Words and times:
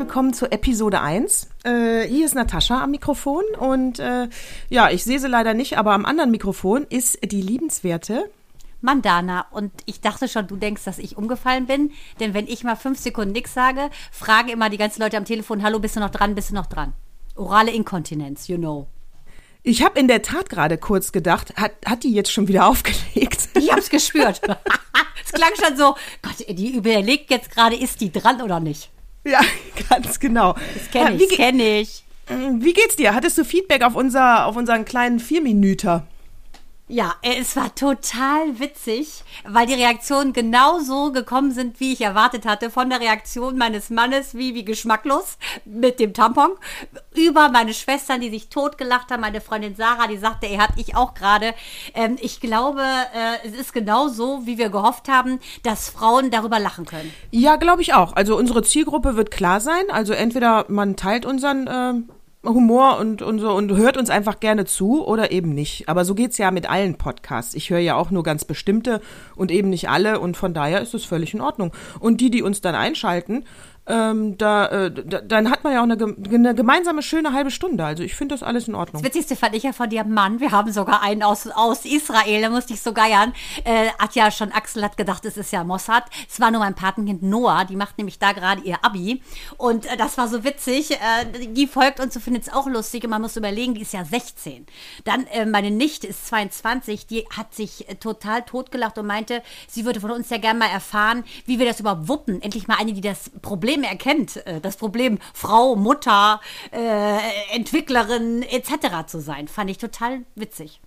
willkommen 0.00 0.32
zu 0.32 0.50
Episode 0.50 1.02
1. 1.02 1.48
Äh, 1.62 2.08
hier 2.08 2.24
ist 2.24 2.34
Natascha 2.34 2.82
am 2.82 2.90
Mikrofon 2.90 3.44
und 3.58 3.98
äh, 3.98 4.28
ja, 4.70 4.88
ich 4.88 5.04
sehe 5.04 5.18
sie 5.18 5.28
leider 5.28 5.52
nicht, 5.52 5.76
aber 5.76 5.92
am 5.92 6.06
anderen 6.06 6.30
Mikrofon 6.30 6.86
ist 6.88 7.18
die 7.22 7.42
liebenswerte 7.42 8.30
Mandana. 8.80 9.44
Und 9.50 9.70
ich 9.84 10.00
dachte 10.00 10.26
schon, 10.26 10.46
du 10.46 10.56
denkst, 10.56 10.84
dass 10.84 10.98
ich 10.98 11.18
umgefallen 11.18 11.66
bin. 11.66 11.92
Denn 12.18 12.32
wenn 12.32 12.46
ich 12.46 12.64
mal 12.64 12.76
fünf 12.76 12.98
Sekunden 12.98 13.32
nichts 13.32 13.52
sage, 13.52 13.90
fragen 14.10 14.48
immer 14.48 14.70
die 14.70 14.78
ganzen 14.78 15.02
Leute 15.02 15.18
am 15.18 15.26
Telefon, 15.26 15.62
hallo, 15.62 15.80
bist 15.80 15.96
du 15.96 16.00
noch 16.00 16.08
dran, 16.08 16.34
bist 16.34 16.48
du 16.48 16.54
noch 16.54 16.66
dran? 16.66 16.94
Orale 17.36 17.70
Inkontinenz, 17.70 18.48
you 18.48 18.56
know. 18.56 18.86
Ich 19.62 19.84
habe 19.84 20.00
in 20.00 20.08
der 20.08 20.22
Tat 20.22 20.48
gerade 20.48 20.78
kurz 20.78 21.12
gedacht, 21.12 21.52
hat, 21.56 21.72
hat 21.84 22.04
die 22.04 22.14
jetzt 22.14 22.32
schon 22.32 22.48
wieder 22.48 22.66
aufgelegt? 22.70 23.50
Ich 23.52 23.70
hab's 23.70 23.90
gespürt. 23.90 24.40
es 25.26 25.32
klang 25.32 25.50
schon 25.62 25.76
so, 25.76 25.94
Gott, 26.22 26.48
die 26.48 26.74
überlegt 26.74 27.30
jetzt 27.30 27.50
gerade, 27.50 27.76
ist 27.76 28.00
die 28.00 28.10
dran 28.10 28.40
oder 28.40 28.60
nicht? 28.60 28.88
Ja, 29.24 29.40
ganz 29.90 30.18
genau. 30.20 30.54
Das 30.74 30.90
kenne 30.90 31.16
ich, 31.16 31.28
das 31.28 31.36
kenne 31.36 31.80
ich. 31.80 32.04
Wie 32.28 32.72
geht's 32.72 32.96
dir? 32.96 33.14
Hattest 33.14 33.38
du 33.38 33.44
Feedback 33.44 33.82
auf, 33.82 33.96
unser, 33.96 34.46
auf 34.46 34.56
unseren 34.56 34.84
kleinen 34.84 35.18
Vierminüter? 35.18 36.06
Ja, 36.92 37.14
es 37.22 37.54
war 37.54 37.72
total 37.72 38.58
witzig, 38.58 39.22
weil 39.44 39.64
die 39.64 39.74
Reaktionen 39.74 40.32
genau 40.32 40.80
so 40.80 41.12
gekommen 41.12 41.52
sind, 41.52 41.78
wie 41.78 41.92
ich 41.92 42.00
erwartet 42.00 42.44
hatte. 42.44 42.68
Von 42.68 42.90
der 42.90 42.98
Reaktion 42.98 43.56
meines 43.56 43.90
Mannes, 43.90 44.34
wie, 44.34 44.56
wie 44.56 44.64
geschmacklos, 44.64 45.38
mit 45.64 46.00
dem 46.00 46.14
Tampon, 46.14 46.50
über 47.14 47.48
meine 47.48 47.74
Schwestern, 47.74 48.20
die 48.20 48.30
sich 48.30 48.48
totgelacht 48.48 49.12
haben, 49.12 49.20
meine 49.20 49.40
Freundin 49.40 49.76
Sarah, 49.76 50.08
die 50.08 50.16
sagte, 50.16 50.46
er 50.46 50.62
hat 50.62 50.70
ich 50.78 50.96
auch 50.96 51.14
gerade. 51.14 51.54
Ähm, 51.94 52.16
ich 52.20 52.40
glaube, 52.40 52.82
äh, 52.82 53.46
es 53.46 53.54
ist 53.54 53.72
genau 53.72 54.08
so, 54.08 54.44
wie 54.46 54.58
wir 54.58 54.68
gehofft 54.68 55.08
haben, 55.08 55.38
dass 55.62 55.90
Frauen 55.90 56.32
darüber 56.32 56.58
lachen 56.58 56.86
können. 56.86 57.14
Ja, 57.30 57.54
glaube 57.54 57.82
ich 57.82 57.94
auch. 57.94 58.16
Also 58.16 58.36
unsere 58.36 58.64
Zielgruppe 58.64 59.14
wird 59.14 59.30
klar 59.30 59.60
sein. 59.60 59.84
Also 59.90 60.12
entweder 60.12 60.64
man 60.66 60.96
teilt 60.96 61.24
unseren... 61.24 61.68
Äh 61.68 62.12
Humor 62.42 62.98
und, 62.98 63.20
und 63.20 63.38
so 63.38 63.52
und 63.52 63.70
hört 63.76 63.98
uns 63.98 64.08
einfach 64.08 64.40
gerne 64.40 64.64
zu 64.64 65.04
oder 65.04 65.30
eben 65.30 65.54
nicht. 65.54 65.88
Aber 65.90 66.06
so 66.06 66.14
geht's 66.14 66.38
ja 66.38 66.50
mit 66.50 66.68
allen 66.70 66.94
Podcasts. 66.94 67.54
Ich 67.54 67.68
höre 67.68 67.80
ja 67.80 67.96
auch 67.96 68.10
nur 68.10 68.22
ganz 68.22 68.46
bestimmte 68.46 69.02
und 69.36 69.50
eben 69.50 69.68
nicht 69.68 69.90
alle 69.90 70.20
und 70.20 70.38
von 70.38 70.54
daher 70.54 70.80
ist 70.80 70.94
es 70.94 71.04
völlig 71.04 71.34
in 71.34 71.42
Ordnung. 71.42 71.72
Und 71.98 72.22
die, 72.22 72.30
die 72.30 72.42
uns 72.42 72.62
dann 72.62 72.74
einschalten, 72.74 73.44
ähm, 73.86 74.36
da, 74.38 74.66
äh, 74.66 74.90
da, 74.90 75.20
dann 75.20 75.50
hat 75.50 75.64
man 75.64 75.72
ja 75.72 75.80
auch 75.80 75.84
eine, 75.84 75.94
eine, 75.94 76.54
gemeinsame 76.54 77.02
schöne 77.02 77.32
halbe 77.32 77.50
Stunde. 77.50 77.84
Also 77.84 78.02
ich 78.02 78.14
finde 78.14 78.34
das 78.34 78.42
alles 78.42 78.68
in 78.68 78.74
Ordnung. 78.74 79.02
Das 79.02 79.10
Witzigste 79.10 79.36
fand 79.36 79.54
ich 79.54 79.62
ja 79.62 79.72
von 79.72 79.88
dir, 79.88 80.04
Mann, 80.04 80.38
wir 80.38 80.52
haben 80.52 80.70
sogar 80.72 81.02
einen 81.02 81.22
aus, 81.22 81.46
aus 81.48 81.84
Israel, 81.84 82.42
da 82.42 82.50
musste 82.50 82.74
ich 82.74 82.82
so 82.82 82.92
geiern. 82.92 83.32
Äh, 83.64 83.88
hat 83.98 84.14
ja 84.14 84.30
schon, 84.30 84.52
Axel 84.52 84.84
hat 84.84 84.96
gedacht, 84.96 85.24
es 85.24 85.36
ist 85.36 85.50
ja 85.52 85.64
Mossad. 85.64 86.04
Es 86.30 86.40
war 86.40 86.50
nur 86.50 86.60
mein 86.60 86.74
Patenkind 86.74 87.22
Noah, 87.22 87.64
die 87.64 87.76
macht 87.76 87.96
nämlich 87.98 88.18
da 88.18 88.32
gerade 88.32 88.62
ihr 88.62 88.84
Abi. 88.84 89.22
Und 89.56 89.86
äh, 89.86 89.96
das 89.96 90.18
war 90.18 90.28
so 90.28 90.44
witzig. 90.44 90.92
Äh, 90.92 91.48
die 91.48 91.66
folgt 91.66 92.00
uns 92.00 92.14
und 92.14 92.22
findet 92.22 92.44
es 92.44 92.52
auch 92.52 92.66
lustig. 92.66 93.04
Und 93.04 93.10
man 93.10 93.22
muss 93.22 93.36
überlegen, 93.36 93.74
die 93.74 93.82
ist 93.82 93.94
ja 93.94 94.04
16. 94.04 94.66
Dann 95.04 95.26
äh, 95.28 95.46
meine 95.46 95.70
Nichte 95.70 96.06
ist 96.06 96.26
22, 96.28 97.06
die 97.06 97.26
hat 97.34 97.54
sich 97.54 97.88
äh, 97.88 97.94
total 97.94 98.42
totgelacht 98.42 98.98
und 98.98 99.06
meinte, 99.06 99.42
sie 99.68 99.84
würde 99.84 100.00
von 100.00 100.10
uns 100.10 100.28
ja 100.30 100.36
gerne 100.36 100.58
mal 100.58 100.70
erfahren, 100.70 101.24
wie 101.46 101.58
wir 101.58 101.66
das 101.66 101.80
überhaupt 101.80 102.08
wuppen. 102.08 102.42
Endlich 102.42 102.68
mal 102.68 102.76
eine, 102.76 102.92
die 102.92 103.00
das 103.00 103.30
Problem 103.40 103.69
erkennt, 103.84 104.44
äh, 104.46 104.60
das 104.60 104.76
Problem 104.76 105.18
Frau, 105.34 105.76
Mutter, 105.76 106.40
äh, 106.72 107.18
Entwicklerin 107.54 108.42
etc. 108.42 109.06
zu 109.06 109.20
sein. 109.20 109.48
Fand 109.48 109.70
ich 109.70 109.78
total 109.78 110.20
witzig. 110.34 110.80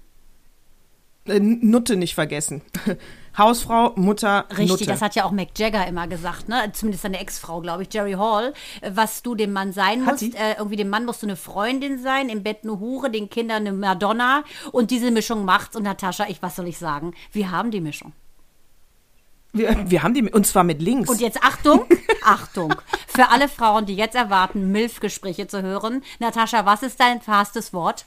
Äh, 1.26 1.40
Nutte 1.40 1.96
nicht 1.96 2.16
vergessen. 2.16 2.62
Hausfrau, 3.38 3.94
Mutter, 3.96 4.46
Richtig, 4.52 4.70
Nutte. 4.70 4.86
das 4.86 5.02
hat 5.02 5.16
ja 5.16 5.24
auch 5.24 5.32
Mick 5.32 5.58
Jagger 5.58 5.88
immer 5.88 6.08
gesagt, 6.08 6.50
ne? 6.50 6.72
Zumindest 6.74 7.02
seine 7.02 7.20
Ex-Frau, 7.20 7.62
glaube 7.62 7.84
ich, 7.84 7.92
Jerry 7.92 8.14
Hall, 8.14 8.54
was 8.88 9.24
du 9.24 9.34
dem 9.34 9.54
Mann 9.54 9.72
sein 9.74 10.06
Hat 10.06 10.22
musst. 10.22 10.36
Äh, 10.36 10.56
irgendwie 10.58 10.76
dem 10.76 10.90
Mann 10.90 11.06
musst 11.06 11.24
du 11.24 11.26
eine 11.26 11.36
Freundin 11.36 11.98
sein, 11.98 12.30
im 12.30 12.44
Bett 12.44 12.60
eine 12.64 12.80
Hure, 12.80 13.10
den 13.10 13.30
Kindern 13.30 13.66
eine 13.66 13.72
Madonna 13.72 14.44
und 14.72 14.92
diese 14.92 15.10
Mischung 15.10 15.46
macht's. 15.46 15.76
Und 15.76 15.84
Natascha, 15.84 16.28
ich, 16.28 16.44
was 16.44 16.56
soll 16.56 16.68
ich 16.68 16.78
sagen? 16.78 17.14
Wir 17.32 17.50
haben 17.50 17.72
die 17.72 17.82
Mischung. 17.82 18.14
Wir, 19.53 19.90
wir 19.90 20.03
haben 20.03 20.14
die, 20.16 20.24
und 20.24 20.47
zwar 20.47 20.64
mit 20.64 20.81
links. 20.81 21.09
Und 21.09 21.22
jetzt 21.22 21.44
Achtung, 21.44 21.86
Achtung. 22.24 22.74
Für 23.08 23.30
alle 23.30 23.47
Frauen, 23.47 23.86
die 23.86 23.96
jetzt 23.96 24.16
erwarten, 24.16 24.72
MILF-Gespräche 24.72 25.47
zu 25.47 25.62
hören. 25.62 26.03
Natascha, 26.19 26.66
was 26.66 26.81
ist 26.81 27.00
dein 27.00 27.22
verhasstes 27.22 27.72
Wort? 27.72 28.06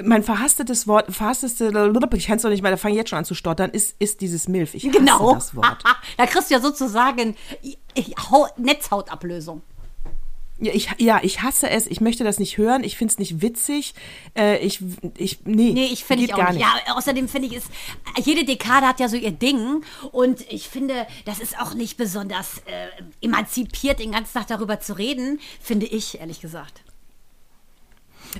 mein 0.00 0.22
verhasstetes 0.22 0.86
Wort, 0.86 1.14
verhassteste, 1.14 1.66
ich 2.14 2.26
kann 2.26 2.36
es 2.36 2.42
doch 2.42 2.48
nicht 2.48 2.62
mehr, 2.62 2.70
da 2.70 2.76
fange 2.76 2.94
ich 2.94 2.98
jetzt 2.98 3.10
schon 3.10 3.18
an 3.18 3.24
zu 3.24 3.34
stottern, 3.34 3.70
ist, 3.70 3.94
ist 3.98 4.20
dieses 4.20 4.48
Milf. 4.48 4.74
Ich 4.74 4.90
Genau. 4.90 5.34
das 5.34 5.54
Wort. 5.54 5.84
da 6.16 6.26
kriegst 6.26 6.50
du 6.50 6.54
ja 6.54 6.60
sozusagen 6.60 7.36
Netzhautablösung. 8.56 9.62
Ja 10.62 10.72
ich, 10.72 10.88
ja, 10.98 11.20
ich 11.22 11.42
hasse 11.42 11.68
es. 11.68 11.88
Ich 11.88 12.00
möchte 12.00 12.22
das 12.22 12.38
nicht 12.38 12.56
hören. 12.56 12.84
Ich 12.84 12.96
finde 12.96 13.12
es 13.12 13.18
nicht 13.18 13.42
witzig. 13.42 13.94
Äh, 14.36 14.58
ich, 14.58 14.80
ich, 15.16 15.40
nee, 15.44 15.72
Nee, 15.72 15.88
ich 15.92 16.04
finde 16.04 16.24
ich 16.24 16.32
auch 16.34 16.38
gar 16.38 16.52
nicht. 16.52 16.62
Ja, 16.62 16.94
außerdem 16.94 17.28
finde 17.28 17.48
ich 17.48 17.56
es, 17.56 17.64
jede 18.24 18.44
Dekade 18.44 18.86
hat 18.86 19.00
ja 19.00 19.08
so 19.08 19.16
ihr 19.16 19.32
Ding 19.32 19.84
und 20.12 20.40
ich 20.52 20.68
finde, 20.68 21.06
das 21.24 21.40
ist 21.40 21.58
auch 21.58 21.74
nicht 21.74 21.96
besonders 21.96 22.58
äh, 22.66 22.88
emanzipiert, 23.20 23.98
den 23.98 24.12
ganzen 24.12 24.34
Tag 24.34 24.46
darüber 24.46 24.78
zu 24.78 24.96
reden, 24.96 25.40
finde 25.60 25.86
ich, 25.86 26.20
ehrlich 26.20 26.40
gesagt. 26.40 26.82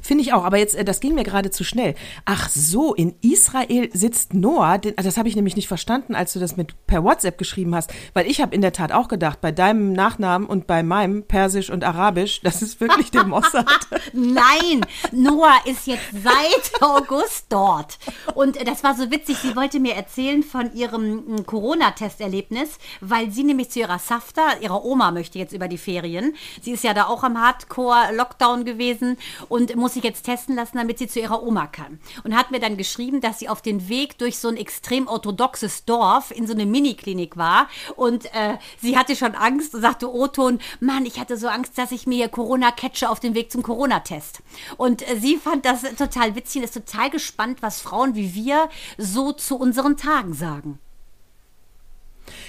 Finde 0.00 0.22
ich 0.22 0.32
auch, 0.32 0.44
aber 0.44 0.58
jetzt, 0.58 0.75
äh, 0.75 0.84
das 0.84 1.00
ging 1.00 1.14
mir 1.14 1.25
gerade 1.25 1.50
zu 1.50 1.64
schnell. 1.64 1.94
Ach 2.25 2.48
so, 2.48 2.94
in 2.94 3.14
Israel 3.20 3.91
sitzt 3.92 4.34
Noah, 4.34 4.78
den, 4.78 4.94
das 4.97 5.16
habe 5.16 5.28
ich 5.28 5.36
nämlich 5.36 5.56
nicht 5.56 5.69
verstanden, 5.69 6.14
als 6.14 6.32
du 6.32 6.41
das 6.41 6.56
mit 6.56 6.86
per 6.86 7.04
WhatsApp 7.04 7.38
geschrieben 7.38 7.75
hast, 7.75 7.92
weil 8.14 8.26
ich 8.26 8.41
habe 8.41 8.54
in 8.54 8.60
der 8.60 8.72
Tat 8.72 8.92
auch 8.92 9.08
gedacht, 9.08 9.41
bei 9.41 9.52
deinem 9.52 9.92
Nachnamen 9.92 10.48
und 10.48 10.66
bei 10.66 10.82
meinem 10.82 11.25
Persisch 11.25 11.70
und 11.70 11.84
Arabisch, 11.84 12.41
das 12.42 12.62
ist 12.62 12.81
wirklich 12.81 13.10
der 13.10 13.25
Mossad. 13.25 13.66
Nein, 14.12 14.84
Noah 15.12 15.60
ist 15.64 15.86
jetzt 15.86 16.10
seit 16.12 16.72
August 16.82 17.47
dort. 17.48 17.98
Und 18.34 18.56
äh, 18.56 18.64
das 18.64 18.84
war 18.84 18.94
so 18.94 19.10
witzig, 19.10 19.38
sie 19.38 19.56
wollte 19.56 19.81
mir 19.81 19.94
erzählen 19.94 20.42
von 20.42 20.75
ihrem 20.75 21.14
mm, 21.16 21.47
Corona-Testerlebnis, 21.47 22.78
weil 23.00 23.31
sie 23.31 23.44
nämlich 23.44 23.70
zu 23.70 23.81
ihrer 23.81 23.98
Safta, 23.98 24.58
ihrer 24.60 24.84
Oma 24.84 25.10
möchte 25.10 25.38
jetzt 25.38 25.52
über 25.52 25.69
die 25.69 25.78
Ferien. 25.78 26.34
Sie 26.60 26.72
ist 26.72 26.84
ja 26.84 26.94
da 26.94 27.06
auch 27.06 27.22
am 27.22 27.41
Hardcore-Lockdown 27.41 28.64
gewesen 28.64 29.16
und 29.48 29.76
muss 29.82 29.94
sich 29.94 30.04
jetzt 30.04 30.22
testen 30.22 30.56
lassen, 30.56 30.78
damit 30.78 30.98
sie 30.98 31.09
zu 31.09 31.20
ihrer 31.20 31.43
Oma 31.43 31.66
kann. 31.66 32.00
Und 32.25 32.37
hat 32.37 32.50
mir 32.50 32.60
dann 32.60 32.76
geschrieben, 32.76 33.20
dass 33.20 33.38
sie 33.38 33.48
auf 33.48 33.60
den 33.60 33.88
Weg 33.88 34.16
durch 34.19 34.38
so 34.38 34.48
ein 34.48 34.56
extrem 34.56 35.09
orthodoxes 35.09 35.84
Dorf 35.84 36.31
in 36.31 36.47
so 36.47 36.54
eine 36.54 36.66
Miniklinik 36.66 37.37
war 37.37 37.69
und 37.97 38.26
äh, 38.26 38.59
sie 38.81 38.97
hatte 38.97 39.16
schon 39.16 39.34
Angst 39.34 39.75
und 39.75 39.82
sagte, 39.82 40.12
O-Ton, 40.12 40.60
Mann, 40.81 41.04
ich 41.04 41.19
hatte 41.19 41.37
so 41.37 41.48
Angst, 41.48 41.76
dass 41.76 41.93
ich 41.93 42.06
mir 42.06 42.17
hier 42.17 42.29
Corona 42.29 42.70
catche 42.70 43.11
auf 43.11 43.20
dem 43.20 43.34
Weg 43.34 43.50
zum 43.50 43.62
Corona-Test. 43.62 44.43
Und 44.76 45.08
äh, 45.08 45.19
sie 45.19 45.37
fand 45.37 45.64
das 45.64 45.82
total 45.96 46.35
witzig 46.35 46.58
und 46.58 46.64
ist 46.64 46.75
total 46.75 47.11
gespannt, 47.11 47.62
was 47.62 47.81
Frauen 47.81 48.14
wie 48.14 48.35
wir 48.35 48.69
so 48.99 49.32
zu 49.32 49.56
unseren 49.56 49.96
Tagen 49.96 50.35
sagen. 50.35 50.78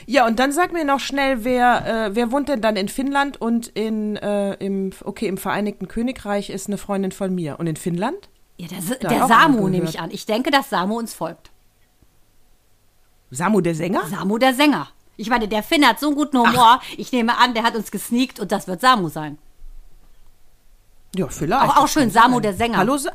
Ja, 0.06 0.26
und 0.28 0.40
dann 0.40 0.52
sag 0.52 0.72
mir 0.74 0.86
noch 0.86 1.00
schnell, 1.00 1.44
wer, 1.44 2.08
äh, 2.08 2.16
wer 2.16 2.32
wohnt 2.32 2.50
denn 2.50 2.62
dann 2.62 2.76
in 2.76 2.88
Finnland 2.90 3.40
und 3.42 3.68
in, 3.70 4.16
äh, 4.18 4.54
im, 4.56 4.92
okay, 5.04 5.28
im 5.28 5.38
Vereinigten 5.38 5.88
Königreich 5.88 6.50
ist 6.50 6.68
eine 6.68 6.78
Freundin 6.78 7.12
von 7.12 7.34
mir. 7.34 7.60
Und 7.60 7.68
in 7.68 7.76
Finnland? 7.76 8.30
Ja, 8.58 8.68
der, 8.68 8.80
Da 9.00 9.08
der 9.10 9.28
Samu 9.28 9.68
nehme 9.68 9.90
ich 9.90 10.00
an. 10.00 10.12
Ich 10.12 10.26
denke, 10.26 10.52
dass 10.52 10.70
Samu 10.70 10.98
uns 10.98 11.14
folgt. 11.14 11.50
Samu 13.32 13.62
der 13.62 13.74
Sänger? 13.76 14.06
Samu 14.08 14.38
der 14.38 14.54
Sänger. 14.54 14.90
Ich 15.18 15.30
meine, 15.30 15.48
der 15.48 15.64
Finn 15.64 15.86
hat 15.88 16.00
so 16.00 16.08
einen 16.08 16.16
guten 16.16 16.38
Humor. 16.38 16.80
Ich 16.98 17.12
nehme 17.12 17.38
an, 17.38 17.54
der 17.54 17.64
hat 17.64 17.76
uns 17.76 17.92
gesneakt 17.92 18.40
und 18.40 18.52
das 18.52 18.68
wird 18.68 18.82
Samu 18.82 19.10
sein. 19.10 19.38
Ja, 21.16 21.28
vielleicht. 21.28 21.64
Auch- 21.64 21.78
auch 21.78 21.88
schön, 21.88 22.10
Samu 22.10 22.36
sein. 22.36 22.42
der 22.44 22.54
Sänger. 22.54 22.78
Hallo, 22.78 22.98
Sa 22.98 23.12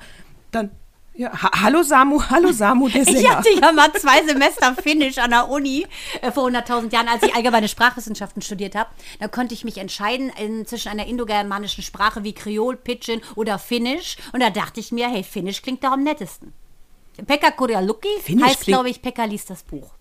dann, 0.51 0.71
ja, 1.19 1.33
ha 1.33 1.51
hallo 1.63 1.83
Samu, 1.83 2.23
hallo 2.31 2.53
Samu 2.53 2.89
der 2.89 3.03
Ich 3.03 3.09
Sänger. 3.09 3.39
hatte 3.39 3.51
ja 3.51 3.73
mal 3.73 3.93
zwei 3.93 4.25
Semester 4.25 4.75
Finnisch 4.81 5.19
an 5.19 5.31
der 5.31 5.49
Uni 5.49 5.85
äh, 6.23 6.31
vor 6.31 6.49
100.000 6.49 6.93
Jahren, 6.93 7.09
als 7.09 7.25
ich 7.25 7.35
allgemeine 7.35 7.69
Sprachwissenschaften 7.69 8.41
studiert 8.41 8.77
habe. 8.77 8.89
Da 9.19 9.27
konnte 9.27 9.53
ich 9.53 9.65
mich 9.65 9.79
entscheiden 9.79 10.31
in, 10.41 10.65
zwischen 10.65 10.89
einer 10.89 11.07
indogermanischen 11.07 11.83
Sprache 11.83 12.23
wie 12.23 12.35
Kreol, 12.35 12.77
Pidgin 12.77 13.21
oder 13.35 13.59
Finnisch. 13.59 14.17
Und 14.33 14.41
da 14.41 14.51
dachte 14.51 14.79
ich 14.79 14.93
mir, 14.93 15.09
hey, 15.09 15.25
Finnisch 15.25 15.61
klingt 15.63 15.83
doch 15.83 15.91
am 15.91 16.05
nettesten. 16.05 16.55
Pekka 17.27 17.53
Finnisch 18.23 18.45
heißt, 18.47 18.61
glaube 18.67 18.89
ich, 18.89 19.03
Pekka 19.03 19.25
liest 19.25 19.51
das 19.51 19.65
Buch. 19.65 19.98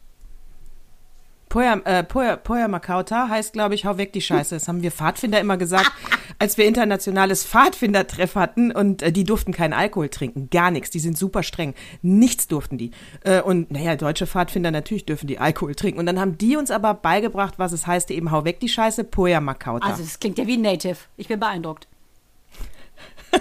Poya, 1.49 1.79
äh, 1.85 2.03
Poya, 2.03 2.35
Poya 2.35 2.67
Makauta 2.67 3.29
heißt, 3.29 3.53
glaube 3.53 3.75
ich, 3.75 3.85
hau 3.85 3.97
weg 3.97 4.13
die 4.13 4.21
Scheiße. 4.21 4.55
Das 4.55 4.67
haben 4.67 4.81
wir 4.81 4.91
Pfadfinder 4.91 5.39
immer 5.39 5.57
gesagt, 5.57 5.91
als 6.39 6.57
wir 6.57 6.65
internationales 6.65 7.45
Pfadfindertreff 7.45 8.35
hatten 8.35 8.71
und 8.71 9.01
äh, 9.01 9.11
die 9.11 9.23
durften 9.23 9.53
keinen 9.53 9.73
Alkohol 9.73 10.09
trinken. 10.09 10.49
Gar 10.49 10.71
nichts. 10.71 10.89
Die 10.89 10.99
sind 10.99 11.17
super 11.17 11.43
streng. 11.43 11.73
Nichts 12.01 12.47
durften 12.47 12.77
die. 12.77 12.91
Äh, 13.23 13.41
und 13.41 13.71
naja, 13.71 13.95
deutsche 13.95 14.27
Pfadfinder 14.27 14.71
natürlich 14.71 15.05
dürfen 15.05 15.27
die 15.27 15.39
Alkohol 15.39 15.75
trinken. 15.75 15.99
Und 15.99 16.05
dann 16.05 16.19
haben 16.19 16.37
die 16.37 16.57
uns 16.57 16.69
aber 16.69 16.93
beigebracht, 16.93 17.55
was 17.57 17.71
es 17.71 17.87
heißt, 17.87 18.11
eben 18.11 18.31
hau 18.31 18.43
weg 18.43 18.59
die 18.59 18.69
Scheiße, 18.69 19.05
Poya 19.05 19.39
Makauta. 19.39 19.87
Also, 19.87 20.03
das 20.03 20.19
klingt 20.19 20.37
ja 20.37 20.47
wie 20.47 20.57
Native. 20.57 20.97
Ich 21.15 21.27
bin 21.27 21.39
beeindruckt. 21.39 21.87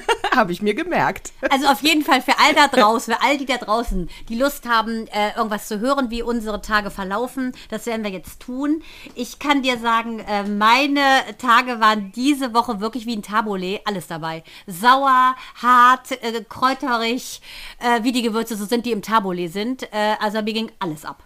Habe 0.34 0.52
ich 0.52 0.62
mir 0.62 0.74
gemerkt. 0.74 1.32
Also 1.50 1.66
auf 1.66 1.82
jeden 1.82 2.02
Fall 2.02 2.22
für 2.22 2.38
all 2.38 2.54
da 2.54 2.68
draußen, 2.68 3.14
für 3.14 3.22
all 3.22 3.38
die 3.38 3.46
da 3.46 3.56
draußen, 3.56 4.08
die 4.28 4.38
Lust 4.38 4.68
haben, 4.68 5.06
äh, 5.08 5.36
irgendwas 5.36 5.68
zu 5.68 5.80
hören, 5.80 6.10
wie 6.10 6.22
unsere 6.22 6.60
Tage 6.60 6.90
verlaufen, 6.90 7.52
das 7.70 7.86
werden 7.86 8.04
wir 8.04 8.10
jetzt 8.10 8.40
tun. 8.40 8.82
Ich 9.14 9.38
kann 9.38 9.62
dir 9.62 9.78
sagen, 9.78 10.20
äh, 10.20 10.44
meine 10.44 11.00
Tage 11.38 11.80
waren 11.80 12.12
diese 12.12 12.54
Woche 12.54 12.80
wirklich 12.80 13.06
wie 13.06 13.16
ein 13.16 13.22
Taboulet, 13.22 13.80
alles 13.84 14.06
dabei. 14.06 14.42
Sauer, 14.66 15.36
hart, 15.62 16.12
äh, 16.22 16.44
kräuterig, 16.48 17.40
äh, 17.78 18.02
wie 18.02 18.12
die 18.12 18.22
Gewürze 18.22 18.56
so 18.56 18.64
sind, 18.64 18.86
die 18.86 18.92
im 18.92 19.02
Taboulet 19.02 19.52
sind. 19.52 19.82
Äh, 19.92 20.16
also 20.20 20.42
mir 20.42 20.52
ging 20.52 20.70
alles 20.78 21.04
ab. 21.04 21.25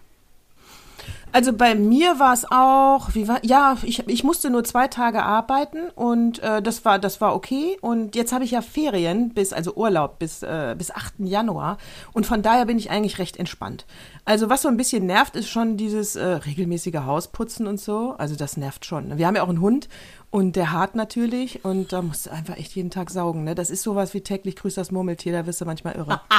Also 1.32 1.52
bei 1.52 1.74
mir 1.74 2.18
war 2.18 2.32
es 2.32 2.44
auch, 2.50 3.14
wie 3.14 3.28
war, 3.28 3.38
ja, 3.44 3.76
ich, 3.82 4.08
ich 4.08 4.24
musste 4.24 4.50
nur 4.50 4.64
zwei 4.64 4.88
Tage 4.88 5.22
arbeiten 5.22 5.90
und 5.94 6.40
äh, 6.40 6.60
das 6.60 6.84
war 6.84 6.98
das 6.98 7.20
war 7.20 7.34
okay. 7.34 7.76
Und 7.80 8.16
jetzt 8.16 8.32
habe 8.32 8.44
ich 8.44 8.50
ja 8.50 8.62
Ferien 8.62 9.30
bis, 9.30 9.52
also 9.52 9.74
Urlaub 9.74 10.18
bis, 10.18 10.42
äh, 10.42 10.74
bis 10.76 10.90
8. 10.90 11.14
Januar. 11.18 11.78
Und 12.12 12.26
von 12.26 12.42
daher 12.42 12.66
bin 12.66 12.78
ich 12.78 12.90
eigentlich 12.90 13.18
recht 13.18 13.36
entspannt. 13.36 13.86
Also 14.24 14.48
was 14.48 14.62
so 14.62 14.68
ein 14.68 14.76
bisschen 14.76 15.06
nervt, 15.06 15.36
ist 15.36 15.48
schon 15.48 15.76
dieses 15.76 16.16
äh, 16.16 16.24
regelmäßige 16.24 17.00
Hausputzen 17.06 17.66
und 17.66 17.80
so. 17.80 18.14
Also 18.18 18.34
das 18.34 18.56
nervt 18.56 18.84
schon. 18.84 19.16
Wir 19.16 19.26
haben 19.26 19.36
ja 19.36 19.42
auch 19.42 19.48
einen 19.48 19.60
Hund 19.60 19.88
und 20.30 20.54
der 20.54 20.70
hart 20.70 20.94
natürlich 20.94 21.64
und 21.64 21.92
da 21.92 22.02
musst 22.02 22.26
du 22.26 22.30
einfach 22.30 22.56
echt 22.56 22.74
jeden 22.76 22.90
Tag 22.90 23.10
saugen. 23.10 23.42
Ne? 23.42 23.56
Das 23.56 23.68
ist 23.68 23.82
sowas 23.82 24.14
wie 24.14 24.20
täglich 24.20 24.54
grüßt 24.56 24.76
das 24.76 24.92
Murmeltier, 24.92 25.32
da 25.32 25.46
wirst 25.46 25.60
du 25.60 25.64
manchmal 25.64 25.96
irre. 25.96 26.20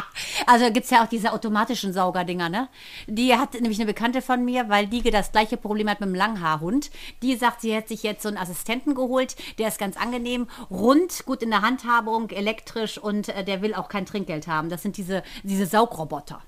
Also 0.48 0.66
gibt 0.72 0.86
es 0.86 0.90
ja 0.90 1.04
auch 1.04 1.08
diese 1.08 1.32
automatischen 1.32 1.94
Saugerdinger, 1.94 2.50
ne? 2.50 2.68
Die 3.08 3.36
hat 3.36 3.54
nämlich 3.54 3.78
eine 3.80 3.86
Bekannte 3.86 4.22
von 4.22 4.44
mir, 4.44 4.70
weil 4.70 4.88
die 4.88 5.02
das 5.04 5.32
gleiche 5.32 5.56
Problem 5.56 5.88
hat 5.88 6.00
mit 6.00 6.10
dem 6.10 6.16
Langhaarhund. 6.16 6.90
Die 7.22 7.36
sagt, 7.36 7.62
sie 7.62 7.74
hätte 7.74 7.90
sich 7.90 8.04
jetzt 8.04 8.24
so 8.24 8.28
einen 8.28 8.38
Assistenten 8.38 8.96
geholt, 8.96 9.36
der 9.60 9.68
ist 9.68 9.78
ganz 9.78 9.98
angenehm, 9.98 10.48
rund, 10.70 11.26
gut 11.26 11.44
in 11.44 11.52
der 11.52 11.62
Handhabung, 11.62 12.30
elektrisch 12.32 12.98
und 12.98 13.30
äh, 13.30 13.46
der 13.46 13.62
will 13.62 13.76
auch 13.76 13.88
kein 13.88 14.06
Trinkgeld 14.06 14.48
haben. 14.48 14.70
Das 14.70 14.82
sind 14.82 14.98
diese, 14.98 15.24
diese 15.44 15.66
Saugroboter. 15.68 16.42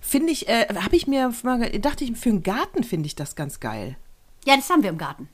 Finde 0.00 0.32
ich, 0.32 0.48
äh, 0.48 0.66
habe 0.76 0.96
ich 0.96 1.06
mir 1.06 1.32
mal, 1.42 1.68
dachte 1.80 2.04
ich, 2.04 2.16
für 2.16 2.30
einen 2.30 2.44
Garten 2.44 2.84
finde 2.84 3.08
ich 3.08 3.16
das 3.16 3.34
ganz 3.34 3.60
geil. 3.60 3.96
Ja, 4.46 4.54
das 4.56 4.70
haben 4.70 4.82
wir 4.82 4.90
im 4.90 4.98
Garten. 4.98 5.28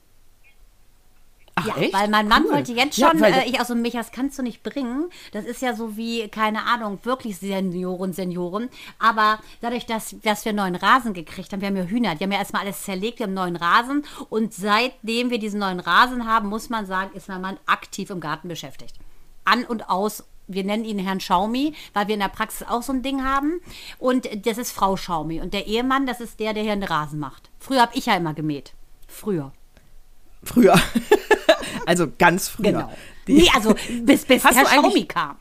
Ach, 1.55 1.67
ja, 1.67 1.75
echt? 1.77 1.93
weil 1.93 2.07
mein 2.09 2.27
Mann 2.27 2.45
Cool. 2.45 2.53
wollte 2.53 2.73
jetzt 2.73 2.97
Ja, 2.97 3.09
schon, 3.11 3.21
weil- 3.21 3.33
äh, 3.33 3.45
ich 3.47 3.59
also 3.59 3.75
mich, 3.75 3.93
das 3.93 4.11
kannst 4.11 4.39
du 4.39 4.43
nicht 4.43 4.63
bringen. 4.63 5.09
Das 5.33 5.45
ist 5.45 5.61
ja 5.61 5.75
so 5.75 5.95
wie, 5.97 6.27
keine 6.29 6.63
Ahnung, 6.65 6.97
wirklich 7.03 7.37
Senioren, 7.37 8.11
Senioren. 8.13 8.69
Aber 8.97 9.39
dadurch, 9.61 9.85
dass, 9.85 10.15
dass 10.23 10.45
wir 10.45 10.49
einen 10.49 10.57
neuen 10.57 10.75
Rasen 10.75 11.13
gekriegt 11.13 11.53
haben, 11.53 11.61
wir 11.61 11.67
haben 11.67 11.77
ja 11.77 11.83
Hühner, 11.83 12.15
die 12.15 12.23
haben 12.23 12.31
ja 12.31 12.39
erstmal 12.39 12.63
alles 12.63 12.81
zerlegt, 12.81 13.19
wir 13.19 13.25
haben 13.27 13.37
einen 13.37 13.53
neuen 13.53 13.55
Rasen. 13.55 14.03
Und 14.29 14.53
seitdem 14.53 15.29
wir 15.29 15.37
diesen 15.37 15.59
neuen 15.59 15.79
Rasen 15.79 16.27
haben, 16.27 16.49
muss 16.49 16.69
man 16.69 16.85
sagen, 16.87 17.11
ist 17.15 17.27
mein 17.29 17.41
Mann 17.41 17.57
aktiv 17.67 18.09
im 18.09 18.19
Garten 18.19 18.47
beschäftigt. 18.47 18.95
An 19.45 19.63
und 19.65 19.89
aus. 19.89 20.23
Wir 20.47 20.65
nennen 20.65 20.83
ihn 20.83 20.99
Herrn 20.99 21.21
Schaumi, 21.21 21.73
weil 21.93 22.07
wir 22.07 22.15
in 22.15 22.19
der 22.19 22.27
Praxis 22.27 22.67
auch 22.67 22.81
so 22.83 22.91
ein 22.91 23.01
Ding 23.01 23.23
haben. 23.23 23.61
Und 23.97 24.27
das 24.45 24.57
ist 24.57 24.71
Frau 24.71 24.97
Schaumi. 24.97 25.39
Und 25.39 25.53
der 25.53 25.67
Ehemann, 25.67 26.05
das 26.05 26.19
ist 26.19 26.39
der, 26.41 26.53
der 26.53 26.63
hier 26.63 26.75
den 26.75 26.83
Rasen 26.83 27.17
macht. 27.19 27.49
Früher 27.59 27.81
habe 27.81 27.95
ich 27.95 28.07
ja 28.07 28.15
immer 28.17 28.33
gemäht. 28.33 28.73
Früher. 29.07 29.53
Früher. 30.43 30.75
Also 31.85 32.07
ganz 32.17 32.49
früher. 32.49 32.71
Genau. 32.71 32.93
Die- 33.27 33.33
Nee, 33.33 33.49
also 33.55 33.75
bis, 34.01 34.25
bis 34.25 34.43
Hast 34.43 34.55
Herr 34.57 34.65
Schaumi 34.67 35.05
kam. 35.05 35.37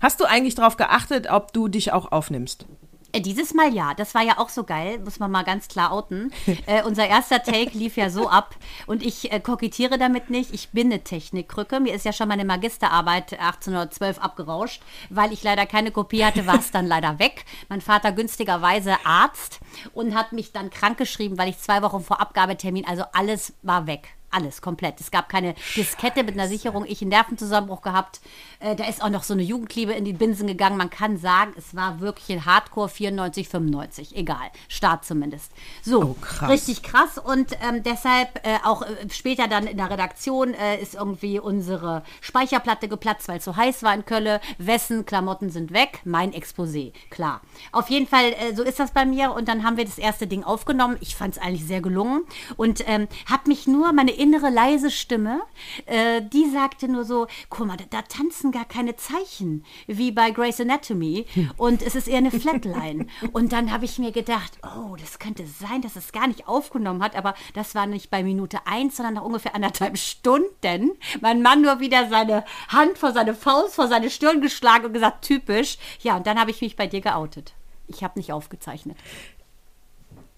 Hast 0.00 0.20
du 0.20 0.24
eigentlich 0.24 0.54
darauf 0.54 0.76
geachtet, 0.76 1.28
ob 1.30 1.52
du 1.52 1.68
dich 1.68 1.92
auch 1.92 2.10
aufnimmst? 2.12 2.64
Äh, 3.12 3.20
Dieses 3.20 3.52
Mal 3.54 3.74
ja, 3.74 3.92
das 3.94 4.14
war 4.14 4.22
ja 4.22 4.38
auch 4.38 4.48
so 4.48 4.62
geil, 4.62 5.00
muss 5.00 5.18
man 5.18 5.30
mal 5.32 5.42
ganz 5.42 5.66
klar 5.66 5.90
outen. 5.92 6.32
äh, 6.66 6.84
unser 6.84 7.06
erster 7.08 7.42
Take 7.42 7.76
lief 7.76 7.96
ja 7.96 8.08
so 8.08 8.28
ab 8.28 8.54
und 8.86 9.04
ich 9.04 9.32
äh, 9.32 9.40
kokettiere 9.40 9.98
damit 9.98 10.30
nicht. 10.30 10.54
Ich 10.54 10.68
bin 10.70 10.86
eine 10.86 11.02
Technikkrücke. 11.02 11.80
Mir 11.80 11.92
ist 11.94 12.04
ja 12.04 12.12
schon 12.12 12.28
meine 12.28 12.44
Magisterarbeit 12.44 13.32
1812 13.32 14.18
abgerauscht, 14.20 14.80
weil 15.10 15.32
ich 15.32 15.42
leider 15.42 15.66
keine 15.66 15.90
Kopie 15.90 16.24
hatte, 16.24 16.46
war 16.46 16.60
es 16.60 16.70
dann 16.70 16.86
leider 16.94 17.18
weg. 17.18 17.44
Mein 17.68 17.80
Vater 17.80 18.12
günstigerweise 18.12 18.94
Arzt 19.04 19.58
und 19.92 20.14
hat 20.14 20.32
mich 20.32 20.52
dann 20.52 20.70
krankgeschrieben, 20.70 21.36
weil 21.36 21.48
ich 21.50 21.58
zwei 21.58 21.82
Wochen 21.82 22.02
vor 22.04 22.20
Abgabetermin, 22.20 22.86
also 22.86 23.02
alles 23.12 23.52
war 23.62 23.88
weg. 23.88 24.10
Alles 24.30 24.62
komplett. 24.62 25.00
Es 25.00 25.10
gab 25.10 25.28
keine 25.28 25.54
Diskette 25.76 26.22
mit 26.22 26.34
einer 26.34 26.48
Sicherung. 26.48 26.84
Ich 26.86 27.00
einen 27.02 27.10
Nervenzusammenbruch 27.10 27.82
gehabt. 27.82 28.20
Äh, 28.60 28.76
da 28.76 28.84
ist 28.84 29.02
auch 29.02 29.08
noch 29.08 29.24
so 29.24 29.34
eine 29.34 29.42
Jugendliebe 29.42 29.92
in 29.92 30.04
die 30.04 30.12
Binsen 30.12 30.46
gegangen. 30.46 30.76
Man 30.76 30.90
kann 30.90 31.16
sagen, 31.16 31.52
es 31.56 31.74
war 31.74 32.00
wirklich 32.00 32.30
ein 32.36 32.44
Hardcore 32.46 32.88
94, 32.88 33.48
95. 33.48 34.16
Egal. 34.16 34.50
Start 34.68 35.04
zumindest. 35.04 35.50
So, 35.82 36.00
Oh, 36.02 36.16
krass. 36.20 36.48
richtig 36.50 36.82
krass. 36.82 37.18
Und 37.18 37.52
ähm, 37.68 37.82
deshalb 37.82 38.46
äh, 38.46 38.58
auch 38.64 38.82
äh, 38.82 38.86
später 39.12 39.48
dann 39.48 39.66
in 39.66 39.76
der 39.76 39.90
Redaktion 39.90 40.54
äh, 40.54 40.80
ist 40.80 40.94
irgendwie 40.94 41.40
unsere 41.40 42.02
Speicherplatte 42.20 42.86
geplatzt, 42.88 43.26
weil 43.28 43.38
es 43.38 43.44
so 43.44 43.56
heiß 43.56 43.82
war 43.82 43.94
in 43.94 44.04
Köln. 44.04 44.38
Wessen 44.58 45.06
Klamotten 45.06 45.50
sind 45.50 45.72
weg? 45.72 46.00
Mein 46.04 46.32
Exposé. 46.32 46.92
Klar. 47.10 47.40
Auf 47.72 47.88
jeden 47.90 48.06
Fall, 48.06 48.26
äh, 48.32 48.54
so 48.54 48.62
ist 48.62 48.78
das 48.78 48.92
bei 48.92 49.04
mir. 49.04 49.32
Und 49.32 49.48
dann 49.48 49.64
haben 49.64 49.76
wir 49.76 49.84
das 49.84 49.98
erste 49.98 50.26
Ding 50.26 50.44
aufgenommen. 50.44 50.98
Ich 51.00 51.16
fand 51.16 51.36
es 51.36 51.42
eigentlich 51.42 51.64
sehr 51.66 51.80
gelungen. 51.80 52.22
Und 52.56 52.84
ähm, 52.86 53.08
habe 53.28 53.48
mich 53.48 53.66
nur, 53.66 53.92
meine 53.92 54.12
innere 54.20 54.50
leise 54.50 54.90
Stimme, 54.90 55.40
äh, 55.86 56.20
die 56.20 56.50
sagte 56.50 56.88
nur 56.88 57.04
so, 57.04 57.26
guck 57.48 57.66
mal, 57.66 57.78
da, 57.78 57.84
da 57.88 58.02
tanzen 58.02 58.52
gar 58.52 58.66
keine 58.66 58.94
Zeichen, 58.94 59.64
wie 59.86 60.12
bei 60.12 60.30
Grey's 60.30 60.60
Anatomy. 60.60 61.26
Und 61.56 61.80
es 61.82 61.94
ist 61.94 62.06
eher 62.06 62.18
eine 62.18 62.30
Flatline. 62.30 63.06
Und 63.32 63.52
dann 63.52 63.72
habe 63.72 63.86
ich 63.86 63.98
mir 63.98 64.12
gedacht, 64.12 64.58
oh, 64.62 64.94
das 65.00 65.18
könnte 65.18 65.46
sein, 65.46 65.80
dass 65.80 65.96
es 65.96 66.12
gar 66.12 66.26
nicht 66.26 66.46
aufgenommen 66.46 67.02
hat. 67.02 67.16
Aber 67.16 67.34
das 67.54 67.74
war 67.74 67.86
nicht 67.86 68.10
bei 68.10 68.22
Minute 68.22 68.58
eins, 68.66 68.96
sondern 68.96 69.14
nach 69.14 69.24
ungefähr 69.24 69.54
anderthalb 69.54 69.96
Stunden. 69.96 70.92
Mein 71.20 71.40
Mann 71.40 71.62
nur 71.62 71.80
wieder 71.80 72.08
seine 72.08 72.44
Hand 72.68 72.98
vor 72.98 73.12
seine 73.12 73.34
Faust, 73.34 73.74
vor 73.74 73.88
seine 73.88 74.10
Stirn 74.10 74.42
geschlagen 74.42 74.86
und 74.86 74.92
gesagt, 74.92 75.24
typisch. 75.24 75.78
Ja, 76.02 76.16
und 76.16 76.26
dann 76.26 76.38
habe 76.38 76.50
ich 76.50 76.60
mich 76.60 76.76
bei 76.76 76.86
dir 76.86 77.00
geoutet. 77.00 77.54
Ich 77.88 78.04
habe 78.04 78.18
nicht 78.18 78.32
aufgezeichnet. 78.32 78.98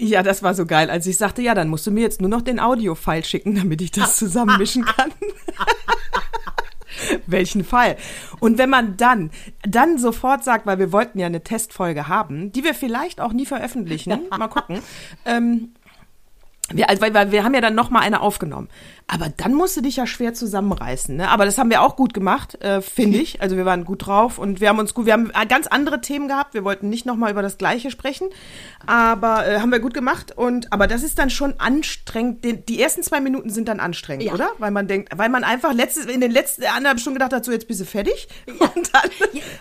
Ja, 0.03 0.25
das 0.25 0.43
war 0.43 0.53
so 0.53 0.67
geil, 0.67 0.91
als 0.91 1.07
ich 1.07 1.17
sagte, 1.17 1.43
ja, 1.43 1.55
dann 1.55 1.69
musst 1.69 1.87
du 1.87 1.93
mir 1.93 2.01
jetzt 2.01 2.21
nur 2.21 2.29
noch 2.29 2.43
den 2.43 2.59
Audio-File 2.59 3.25
schicken, 3.25 3.55
damit 3.55 3.81
ich 3.81 3.93
das 3.93 4.17
zusammenmischen 4.17 4.85
kann. 4.85 5.13
Welchen 7.29 7.63
Fall? 7.63 7.97
Und 8.41 8.59
wenn 8.59 8.69
man 8.69 8.97
dann, 8.97 9.31
dann 9.63 9.99
sofort 9.99 10.43
sagt, 10.43 10.67
weil 10.67 10.81
wir 10.81 10.91
wollten 10.91 11.21
ja 11.21 11.27
eine 11.27 11.45
Testfolge 11.45 12.09
haben, 12.09 12.51
die 12.51 12.65
wir 12.65 12.75
vielleicht 12.75 13.21
auch 13.21 13.33
nie 13.33 13.47
veröffentlichen, 13.47 14.23
mal 14.37 14.49
gucken. 14.49 14.83
Ähm, 15.25 15.71
wir, 16.73 16.91
also, 16.91 17.01
weil, 17.01 17.15
weil 17.15 17.31
wir 17.31 17.45
haben 17.45 17.55
ja 17.55 17.61
dann 17.61 17.77
noch 17.77 17.91
mal 17.91 18.01
eine 18.01 18.23
aufgenommen. 18.23 18.69
Aber 19.07 19.29
dann 19.37 19.55
musst 19.55 19.77
du 19.77 19.81
dich 19.83 19.97
ja 19.97 20.07
schwer 20.07 20.33
zusammenreißen. 20.35 21.17
Ne? 21.17 21.29
Aber 21.29 21.45
das 21.45 21.59
haben 21.59 21.71
wir 21.71 21.83
auch 21.83 21.97
gut 21.97 22.15
gemacht, 22.15 22.61
äh, 22.63 22.81
finde 22.81 23.19
ich. 23.19 23.43
Also 23.43 23.57
wir 23.57 23.65
waren 23.67 23.85
gut 23.85 24.07
drauf 24.07 24.39
und 24.39 24.61
wir 24.61 24.69
haben 24.69 24.79
uns 24.79 24.95
gut, 24.95 25.07
wir 25.07 25.13
haben 25.13 25.31
ganz 25.49 25.67
andere 25.67 26.01
Themen 26.01 26.29
gehabt. 26.29 26.55
Wir 26.55 26.65
wollten 26.65 26.89
nicht 26.89 27.05
noch 27.05 27.17
mal 27.17 27.31
über 27.31 27.43
das 27.43 27.59
Gleiche 27.59 27.91
sprechen, 27.91 28.29
aber 28.87 29.47
äh, 29.47 29.61
haben 29.61 29.71
wir 29.71 29.81
gut 29.81 29.95
gemacht. 29.95 30.33
Und 30.37 30.73
aber 30.73 30.87
das 30.87 31.03
ist 31.03 31.19
dann 31.19 31.31
schon 31.31 31.55
anstrengend. 31.59 32.45
Den, 32.45 32.65
die 32.65 32.81
ersten 32.81 33.03
zwei 33.03 33.21
Minuten 33.21 33.51
sind 33.51 33.69
dann 33.69 33.81
anstrengend, 33.81 34.25
Ja. 34.25 34.33
oder? 34.35 34.51
Weil 34.59 34.71
man 34.71 34.89
denkt, 34.89 35.11
weil 35.17 35.29
man 35.29 35.45
einfach 35.45 35.73
letztes, 35.73 36.07
in 36.07 36.21
den 36.21 36.31
letzten 36.31 36.65
anderthalb 36.65 37.01
Stunden 37.01 37.19
gedacht 37.19 37.33
hat, 37.33 37.45
so 37.45 37.53
jetzt 37.53 37.69
bist 37.69 37.81
du 37.81 37.85
fertig. 37.85 38.29
Und 38.47 38.95
dann, 38.95 39.11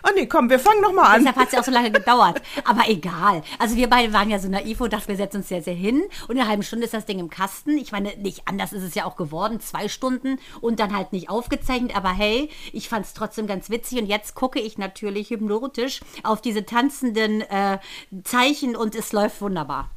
oh 0.03 0.10
nee, 0.15 0.27
komm, 0.27 0.50
wir 0.50 0.60
fangen 0.60 0.81
noch 0.81 0.93
mal 0.93 1.07
an. 1.13 1.19
Deshalb 1.21 1.36
hat 1.38 1.48
es 1.48 1.53
ja 1.53 1.60
auch 1.60 1.65
so 1.65 1.71
lange 1.71 1.91
gedauert. 1.91 2.41
Aber 2.63 2.83
egal. 2.88 3.43
Also 3.60 3.75
wir 3.75 3.89
beide 3.89 4.13
waren 4.13 4.29
ja 4.29 4.39
so 4.39 4.48
naiv 4.48 4.79
und 4.81 4.93
dachten, 4.93 5.07
wir 5.10 5.17
setzen 5.17 5.38
uns 5.38 5.50
sehr, 5.50 5.62
sehr 5.62 5.74
hin. 5.74 6.03
Und 6.27 6.36
in 6.36 6.41
einer 6.41 6.50
halben 6.50 6.63
Stunde 6.63 6.86
ist 6.86 6.93
das 6.93 7.05
Ding 7.05 7.19
im 7.19 7.29
Kasten. 7.29 7.77
Ich 7.77 7.91
meine, 7.91 8.15
nicht 8.17 8.43
anders 8.48 8.71
ist 8.74 8.83
es 8.83 8.95
ja 8.95 9.05
auch 9.05 9.15
geworden. 9.15 9.30
Zwei 9.59 9.88
Stunden 9.88 10.39
und 10.61 10.79
dann 10.79 10.95
halt 10.95 11.13
nicht 11.13 11.29
aufgezeichnet. 11.29 11.95
Aber 11.95 12.09
hey, 12.09 12.50
ich 12.73 12.89
fand 12.89 13.05
es 13.05 13.13
trotzdem 13.13 13.47
ganz 13.47 13.69
witzig. 13.69 14.00
Und 14.00 14.07
jetzt 14.07 14.35
gucke 14.35 14.59
ich 14.59 14.77
natürlich 14.77 15.29
hypnotisch 15.29 16.01
auf 16.23 16.41
diese 16.41 16.65
tanzenden 16.65 17.41
äh, 17.41 17.79
Zeichen 18.23 18.75
und 18.75 18.95
es 18.95 19.13
läuft 19.13 19.41
wunderbar. 19.41 19.89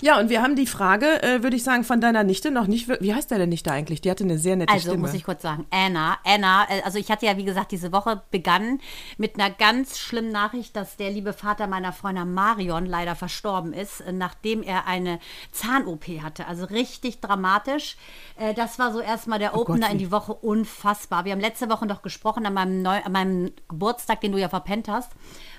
Ja, 0.00 0.18
und 0.18 0.28
wir 0.28 0.42
haben 0.42 0.56
die 0.56 0.66
Frage, 0.66 1.22
äh, 1.22 1.42
würde 1.42 1.56
ich 1.56 1.64
sagen, 1.64 1.84
von 1.84 2.00
deiner 2.00 2.24
Nichte 2.24 2.50
noch 2.50 2.66
nicht. 2.66 2.88
Wie 3.00 3.14
heißt 3.14 3.30
deine 3.30 3.46
Nichte 3.46 3.70
eigentlich? 3.72 4.00
Die 4.00 4.10
hatte 4.10 4.24
eine 4.24 4.38
sehr 4.38 4.56
nette 4.56 4.72
Also 4.72 4.90
Stimme. 4.90 5.06
muss 5.06 5.14
ich 5.14 5.24
kurz 5.24 5.42
sagen, 5.42 5.66
Anna, 5.70 6.18
Anna, 6.24 6.64
äh, 6.68 6.82
also 6.82 6.98
ich 6.98 7.10
hatte 7.10 7.26
ja 7.26 7.36
wie 7.36 7.44
gesagt 7.44 7.72
diese 7.72 7.92
Woche 7.92 8.22
begann 8.30 8.80
mit 9.18 9.36
einer 9.38 9.50
ganz 9.50 9.98
schlimmen 9.98 10.30
Nachricht, 10.32 10.76
dass 10.76 10.96
der 10.96 11.10
liebe 11.10 11.32
Vater 11.32 11.66
meiner 11.66 11.92
Freundin 11.92 12.34
Marion 12.34 12.86
leider 12.86 13.14
verstorben 13.16 13.72
ist, 13.72 14.00
äh, 14.00 14.12
nachdem 14.12 14.62
er 14.62 14.86
eine 14.86 15.18
Zahn-OP 15.52 16.04
hatte. 16.22 16.46
Also 16.46 16.64
richtig 16.66 17.20
dramatisch. 17.20 17.96
Äh, 18.36 18.54
Das 18.54 18.78
war 18.78 18.92
so 18.92 19.00
erstmal 19.00 19.38
der 19.38 19.54
Opener 19.56 19.76
Oh 19.76 19.80
Gott, 19.80 19.92
in 19.92 19.98
die 19.98 20.10
Woche, 20.10 20.34
unfassbar. 20.34 21.24
Wir 21.24 21.32
haben 21.32 21.40
letzte 21.40 21.70
Woche 21.70 21.86
noch 21.86 22.02
gesprochen 22.02 22.44
an 22.46 22.54
meinem, 22.54 22.82
Neu 22.82 22.98
an 23.02 23.12
meinem 23.12 23.52
Geburtstag, 23.68 24.20
den 24.20 24.32
du 24.32 24.38
ja 24.38 24.48
verpennt 24.48 24.88
hast. 24.88 25.12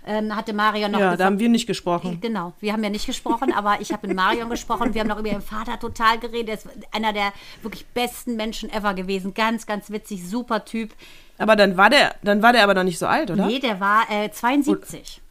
Ähm, 0.07 0.35
hatte 0.35 0.53
Marion 0.53 0.91
noch 0.91 1.00
ja, 1.00 1.05
gesagt, 1.07 1.19
da 1.21 1.25
haben 1.25 1.39
wir 1.39 1.50
nicht 1.50 1.65
gesprochen. 1.65 2.19
Genau, 2.21 2.53
wir 2.59 2.74
haben 2.74 2.83
ja 2.83 2.89
nicht 2.89 3.07
gesprochen, 3.07 3.51
aber 3.53 3.81
ich 3.81 3.91
habe 3.91 4.07
mit 4.07 4.15
Marion 4.15 4.50
gesprochen. 4.50 4.93
Wir 4.93 5.01
haben 5.01 5.07
noch 5.07 5.19
über 5.19 5.29
ihren 5.29 5.41
Vater 5.41 5.79
total 5.79 6.19
geredet. 6.19 6.50
Er 6.50 6.53
ist 6.53 6.67
einer 6.91 7.12
der 7.12 7.33
wirklich 7.63 7.85
besten 7.88 8.35
Menschen 8.35 8.71
ever 8.71 8.93
gewesen. 8.93 9.33
Ganz, 9.33 9.65
ganz 9.65 9.89
witzig, 9.89 10.27
super 10.27 10.63
Typ. 10.63 10.93
Aber 11.38 11.55
dann 11.55 11.75
war 11.75 11.89
der, 11.89 12.15
dann 12.24 12.41
war 12.41 12.53
der 12.53 12.63
aber 12.63 12.75
noch 12.75 12.83
nicht 12.83 13.00
so 13.00 13.07
alt, 13.07 13.31
oder? 13.31 13.47
Nee, 13.47 13.59
der 13.59 13.79
war 13.79 14.09
äh, 14.09 14.29
72. 14.31 15.21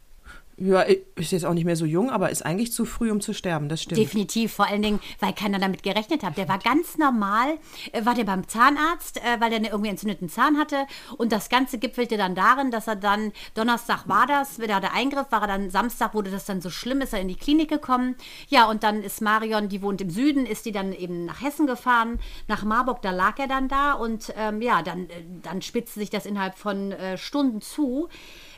Ja, 0.57 0.81
ist 0.81 1.31
jetzt 1.33 1.45
auch 1.45 1.53
nicht 1.53 1.65
mehr 1.65 1.75
so 1.75 1.85
jung, 1.85 2.09
aber 2.09 2.29
ist 2.29 2.45
eigentlich 2.45 2.71
zu 2.71 2.85
früh, 2.85 3.11
um 3.11 3.19
zu 3.19 3.33
sterben, 3.33 3.67
das 3.67 3.81
stimmt. 3.81 3.99
Definitiv, 3.99 4.53
vor 4.53 4.67
allen 4.67 4.81
Dingen, 4.81 5.01
weil 5.19 5.33
keiner 5.33 5.59
damit 5.59 5.83
gerechnet 5.83 6.23
hat. 6.23 6.37
Der 6.37 6.47
war 6.47 6.59
ganz 6.59 6.97
normal, 6.97 7.57
äh, 7.91 8.05
war 8.05 8.15
der 8.15 8.23
beim 8.23 8.47
Zahnarzt, 8.47 9.17
äh, 9.17 9.41
weil 9.41 9.49
der 9.49 9.61
irgendwie 9.61 9.89
entzündeten 9.89 10.29
Zahn 10.29 10.57
hatte. 10.57 10.87
Und 11.17 11.33
das 11.33 11.49
Ganze 11.49 11.77
gipfelte 11.77 12.15
dann 12.15 12.35
darin, 12.35 12.71
dass 12.71 12.87
er 12.87 12.95
dann, 12.95 13.33
Donnerstag 13.53 14.07
war 14.07 14.27
das, 14.27 14.59
wieder 14.59 14.79
der 14.79 14.93
Eingriff, 14.93 15.29
war 15.29 15.41
er 15.41 15.47
dann 15.47 15.69
Samstag, 15.69 16.13
wurde 16.13 16.31
das 16.31 16.45
dann 16.45 16.61
so 16.61 16.69
schlimm, 16.69 17.01
ist 17.01 17.11
er 17.11 17.19
in 17.19 17.27
die 17.27 17.35
Klinik 17.35 17.69
gekommen. 17.69 18.15
Ja, 18.47 18.69
und 18.69 18.83
dann 18.83 19.03
ist 19.03 19.21
Marion, 19.21 19.67
die 19.67 19.81
wohnt 19.81 19.99
im 19.99 20.09
Süden, 20.09 20.45
ist 20.45 20.65
die 20.65 20.71
dann 20.71 20.93
eben 20.93 21.25
nach 21.25 21.41
Hessen 21.41 21.67
gefahren, 21.67 22.17
nach 22.47 22.63
Marburg, 22.63 23.01
da 23.01 23.11
lag 23.11 23.37
er 23.39 23.47
dann 23.47 23.67
da. 23.67 23.91
Und 23.91 24.33
ähm, 24.37 24.61
ja, 24.61 24.81
dann, 24.83 25.09
äh, 25.09 25.23
dann 25.41 25.61
spitzte 25.61 25.99
sich 25.99 26.09
das 26.09 26.25
innerhalb 26.25 26.57
von 26.57 26.93
äh, 26.93 27.17
Stunden 27.17 27.59
zu. 27.59 28.07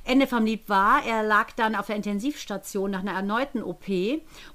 Ende 0.08 0.28
vom 0.28 0.46
Lied 0.46 0.70
war, 0.70 1.06
er 1.06 1.24
lag 1.24 1.52
dann 1.52 1.76
auf 1.76 1.88
der 1.88 1.96
Intensivstation 1.96 2.92
nach 2.92 3.02
einer 3.02 3.14
erneuten 3.14 3.62
OP 3.62 3.86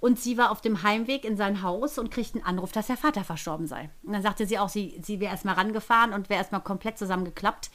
und 0.00 0.18
sie 0.18 0.38
war 0.38 0.50
auf 0.50 0.60
dem 0.60 0.82
Heimweg 0.82 1.24
in 1.24 1.36
sein 1.36 1.62
Haus 1.62 1.98
und 1.98 2.10
kriegte 2.10 2.38
einen 2.38 2.46
Anruf, 2.46 2.72
dass 2.72 2.86
der 2.86 2.96
Vater 2.96 3.24
verstorben 3.24 3.66
sei. 3.66 3.90
Und 4.02 4.12
dann 4.12 4.22
sagte 4.22 4.46
sie 4.46 4.58
auch, 4.58 4.68
sie, 4.68 4.98
sie 5.02 5.20
wäre 5.20 5.32
erstmal 5.32 5.54
rangefahren 5.54 6.12
und 6.12 6.28
wäre 6.28 6.38
erstmal 6.38 6.62
komplett 6.62 6.98
zusammengeklappt. 6.98 7.70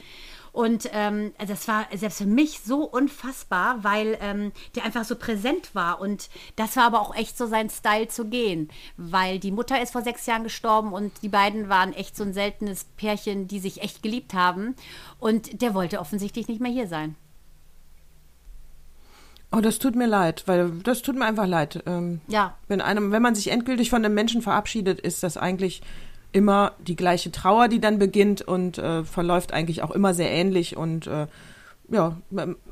Und 0.57 0.89
ähm, 0.93 1.33
das 1.37 1.67
war 1.67 1.85
selbst 1.93 2.17
für 2.17 2.25
mich 2.25 2.61
so 2.61 2.83
unfassbar, 2.83 3.83
weil 3.83 4.17
ähm, 4.21 4.51
der 4.75 4.85
einfach 4.85 5.03
so 5.03 5.15
präsent 5.15 5.75
war. 5.75 6.01
Und 6.01 6.29
das 6.55 6.75
war 6.75 6.85
aber 6.85 6.99
auch 6.99 7.15
echt 7.15 7.37
so 7.37 7.45
sein 7.45 7.69
Style 7.69 8.07
zu 8.07 8.25
gehen. 8.25 8.69
Weil 8.97 9.37
die 9.37 9.51
Mutter 9.51 9.79
ist 9.79 9.91
vor 9.91 10.01
sechs 10.01 10.25
Jahren 10.25 10.43
gestorben 10.43 10.93
und 10.93 11.21
die 11.21 11.29
beiden 11.29 11.69
waren 11.69 11.93
echt 11.93 12.17
so 12.17 12.23
ein 12.23 12.33
seltenes 12.33 12.85
Pärchen, 12.85 13.47
die 13.47 13.59
sich 13.59 13.83
echt 13.83 14.01
geliebt 14.01 14.33
haben. 14.33 14.75
Und 15.19 15.61
der 15.61 15.75
wollte 15.75 15.99
offensichtlich 15.99 16.47
nicht 16.47 16.59
mehr 16.59 16.71
hier 16.71 16.87
sein. 16.87 17.15
Oh, 19.51 19.61
das 19.61 19.79
tut 19.79 19.95
mir 19.95 20.07
leid, 20.07 20.43
weil 20.45 20.71
das 20.83 21.01
tut 21.01 21.15
mir 21.17 21.25
einfach 21.25 21.47
leid. 21.47 21.81
Ähm, 21.85 22.19
Ja. 22.27 22.55
Wenn 22.67 22.81
einem, 22.81 23.11
wenn 23.11 23.21
man 23.21 23.35
sich 23.35 23.49
endgültig 23.49 23.89
von 23.89 24.03
einem 24.03 24.13
Menschen 24.13 24.41
verabschiedet, 24.41 24.99
ist 24.99 25.23
das 25.23 25.37
eigentlich 25.37 25.81
immer 26.33 26.73
die 26.79 26.97
gleiche 26.97 27.31
Trauer, 27.31 27.69
die 27.69 27.79
dann 27.79 27.97
beginnt 27.97 28.41
und 28.41 28.77
äh, 28.77 29.03
verläuft 29.05 29.53
eigentlich 29.53 29.83
auch 29.83 29.91
immer 29.91 30.13
sehr 30.13 30.29
ähnlich. 30.31 30.75
Und 30.75 31.07
äh, 31.07 31.27
ja, 31.89 32.17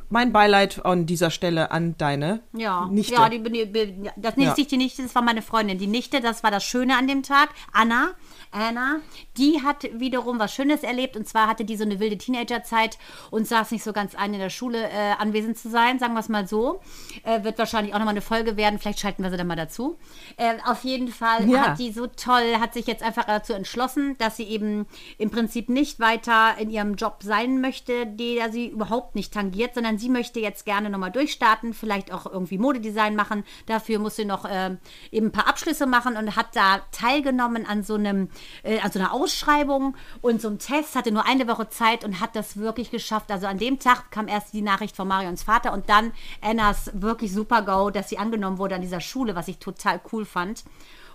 mein 0.09 0.31
Beileid 0.33 0.85
an 0.85 1.05
dieser 1.05 1.31
Stelle 1.31 1.71
an 1.71 1.95
deine 1.97 2.41
Ja, 2.53 2.85
Nichte. 2.87 3.13
ja, 3.15 3.27
die, 3.29 3.41
die, 3.41 4.09
das 4.17 4.35
nicht 4.37 4.57
Ja. 4.57 4.63
die 4.65 4.77
Nichte, 4.77 5.01
das 5.03 5.15
war 5.15 5.21
meine 5.21 5.41
Freundin. 5.41 5.77
Die 5.77 5.87
Nichte, 5.87 6.21
das 6.21 6.43
war 6.43 6.51
das 6.51 6.63
Schöne 6.63 6.95
an 6.97 7.07
dem 7.07 7.23
Tag. 7.23 7.49
Anna, 7.73 8.11
Anna, 8.51 8.99
die 9.37 9.61
hat 9.63 9.83
wiederum 9.99 10.37
was 10.39 10.53
Schönes 10.53 10.83
erlebt. 10.83 11.17
Und 11.17 11.27
zwar 11.27 11.47
hatte 11.47 11.65
die 11.65 11.75
so 11.75 11.83
eine 11.83 11.99
wilde 11.99 12.17
Teenagerzeit 12.17 12.97
und 13.31 13.47
saß 13.47 13.71
nicht 13.71 13.83
so 13.83 13.93
ganz 13.93 14.15
ein, 14.15 14.33
in 14.33 14.39
der 14.39 14.49
Schule 14.51 14.83
äh, 14.89 15.13
anwesend 15.17 15.57
zu 15.57 15.69
sein, 15.69 15.97
sagen 15.99 16.13
wir 16.13 16.19
es 16.19 16.29
mal 16.29 16.47
so. 16.47 16.79
Äh, 17.23 17.43
wird 17.43 17.57
wahrscheinlich 17.57 17.93
auch 17.93 17.99
nochmal 17.99 18.13
eine 18.13 18.21
Folge 18.21 18.57
werden. 18.57 18.79
Vielleicht 18.79 18.99
schalten 18.99 19.23
wir 19.23 19.31
sie 19.31 19.37
dann 19.37 19.47
mal 19.47 19.55
dazu. 19.55 19.97
Äh, 20.37 20.53
auf 20.65 20.83
jeden 20.83 21.07
Fall 21.07 21.49
Ja. 21.49 21.69
hat 21.71 21.79
die 21.79 21.91
so 21.91 22.07
toll, 22.07 22.57
hat 22.59 22.73
sich 22.73 22.85
jetzt 22.87 23.03
einfach 23.03 23.25
dazu 23.25 23.53
entschlossen, 23.53 24.15
dass 24.19 24.37
sie 24.37 24.43
eben 24.45 24.85
im 25.17 25.31
Prinzip 25.31 25.67
nicht 25.69 25.99
weiter 25.99 26.57
in 26.59 26.69
ihrem 26.69 26.95
Job 26.95 27.17
sein 27.23 27.59
möchte, 27.59 28.05
der 28.05 28.51
sie 28.51 28.67
überhaupt 28.67 29.04
nicht 29.13 29.33
tangiert, 29.33 29.75
sondern 29.75 29.97
sie 29.97 30.09
möchte 30.09 30.39
jetzt 30.39 30.65
gerne 30.65 30.89
nochmal 30.89 31.11
durchstarten, 31.11 31.73
vielleicht 31.73 32.11
auch 32.11 32.25
irgendwie 32.25 32.57
Modedesign 32.57 33.15
machen. 33.15 33.43
Dafür 33.67 33.99
muss 33.99 34.15
sie 34.15 34.25
noch 34.25 34.45
ähm, 34.49 34.79
eben 35.11 35.27
ein 35.27 35.31
paar 35.31 35.47
Abschlüsse 35.47 35.85
machen 35.85 36.17
und 36.17 36.35
hat 36.35 36.55
da 36.55 36.79
teilgenommen 36.91 37.65
an 37.65 37.83
so 37.83 37.95
einem, 37.95 38.29
äh, 38.63 38.79
an 38.79 38.91
so 38.91 38.99
einer 38.99 39.13
Ausschreibung 39.13 39.95
und 40.21 40.41
so 40.41 40.47
einem 40.47 40.59
Test, 40.59 40.95
hatte 40.95 41.11
nur 41.11 41.27
eine 41.27 41.47
Woche 41.47 41.69
Zeit 41.69 42.03
und 42.03 42.19
hat 42.19 42.35
das 42.35 42.57
wirklich 42.57 42.89
geschafft. 42.89 43.31
Also 43.31 43.47
an 43.47 43.57
dem 43.57 43.79
Tag 43.79 44.09
kam 44.11 44.27
erst 44.27 44.53
die 44.53 44.61
Nachricht 44.61 44.95
von 44.95 45.07
Marions 45.07 45.43
Vater 45.43 45.73
und 45.73 45.89
dann 45.89 46.13
Annas 46.41 46.91
wirklich 46.93 47.33
super 47.33 47.61
Go, 47.61 47.89
dass 47.89 48.09
sie 48.09 48.17
angenommen 48.17 48.57
wurde 48.57 48.75
an 48.75 48.81
dieser 48.81 49.01
Schule, 49.01 49.35
was 49.35 49.47
ich 49.47 49.59
total 49.59 49.99
cool 50.11 50.25
fand. 50.25 50.63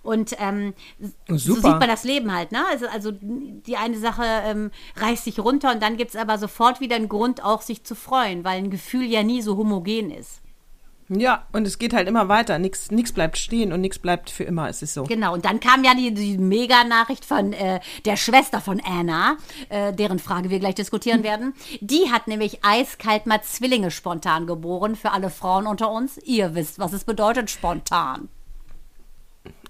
Und 0.03 0.35
ähm, 0.39 0.75
so 1.29 1.55
sieht 1.55 1.63
man 1.63 1.89
das 1.89 2.05
Leben 2.05 2.35
halt, 2.35 2.53
ne? 2.53 2.65
Also, 2.71 2.87
also 2.87 3.13
die 3.13 3.77
eine 3.77 3.99
Sache 3.99 4.25
ähm, 4.25 4.71
reißt 4.97 5.25
sich 5.25 5.39
runter 5.39 5.73
und 5.73 5.83
dann 5.83 5.97
gibt 5.97 6.11
es 6.11 6.17
aber 6.17 6.39
sofort 6.39 6.81
wieder 6.81 6.97
einen 6.97 7.09
Grund, 7.09 7.45
auch 7.45 7.63
sich 7.63 7.85
zu 7.85 7.95
freuen, 7.95 8.45
weil 8.45 8.59
ein 8.59 8.71
Gefühl 8.71 9.05
ja 9.05 9.23
nie 9.23 9.43
so 9.43 9.57
homogen 9.57 10.11
ist. 10.11 10.41
Ja, 11.13 11.45
und 11.51 11.67
es 11.67 11.79
geht 11.79 11.93
halt 11.93 12.07
immer 12.07 12.29
weiter. 12.29 12.61
Nichts 12.61 12.93
nix 12.93 13.13
bleibt 13.13 13.37
stehen 13.37 13.73
und 13.73 13.81
nichts 13.81 13.99
bleibt 13.99 14.31
für 14.31 14.45
immer. 14.45 14.69
Es 14.69 14.81
ist 14.81 14.95
so. 14.95 15.03
Genau, 15.03 15.35
und 15.35 15.45
dann 15.45 15.59
kam 15.59 15.83
ja 15.83 15.93
die, 15.95 16.15
die 16.15 16.39
Mega-Nachricht 16.39 17.25
von 17.25 17.53
äh, 17.53 17.81
der 18.05 18.17
Schwester 18.17 18.61
von 18.61 18.81
Anna, 18.85 19.37
äh, 19.71 19.93
deren 19.93 20.21
Frage 20.21 20.51
wir 20.51 20.61
gleich 20.61 20.77
diskutieren 20.77 21.25
werden. 21.25 21.53
Die 21.81 22.13
hat 22.13 22.29
nämlich 22.29 22.65
eiskalt 22.65 23.27
mal 23.27 23.43
Zwillinge 23.43 23.91
spontan 23.91 24.47
geboren 24.47 24.95
für 24.95 25.11
alle 25.11 25.31
Frauen 25.31 25.67
unter 25.67 25.91
uns. 25.91 26.17
Ihr 26.19 26.55
wisst, 26.55 26.79
was 26.79 26.93
es 26.93 27.03
bedeutet, 27.03 27.51
spontan. 27.51 28.29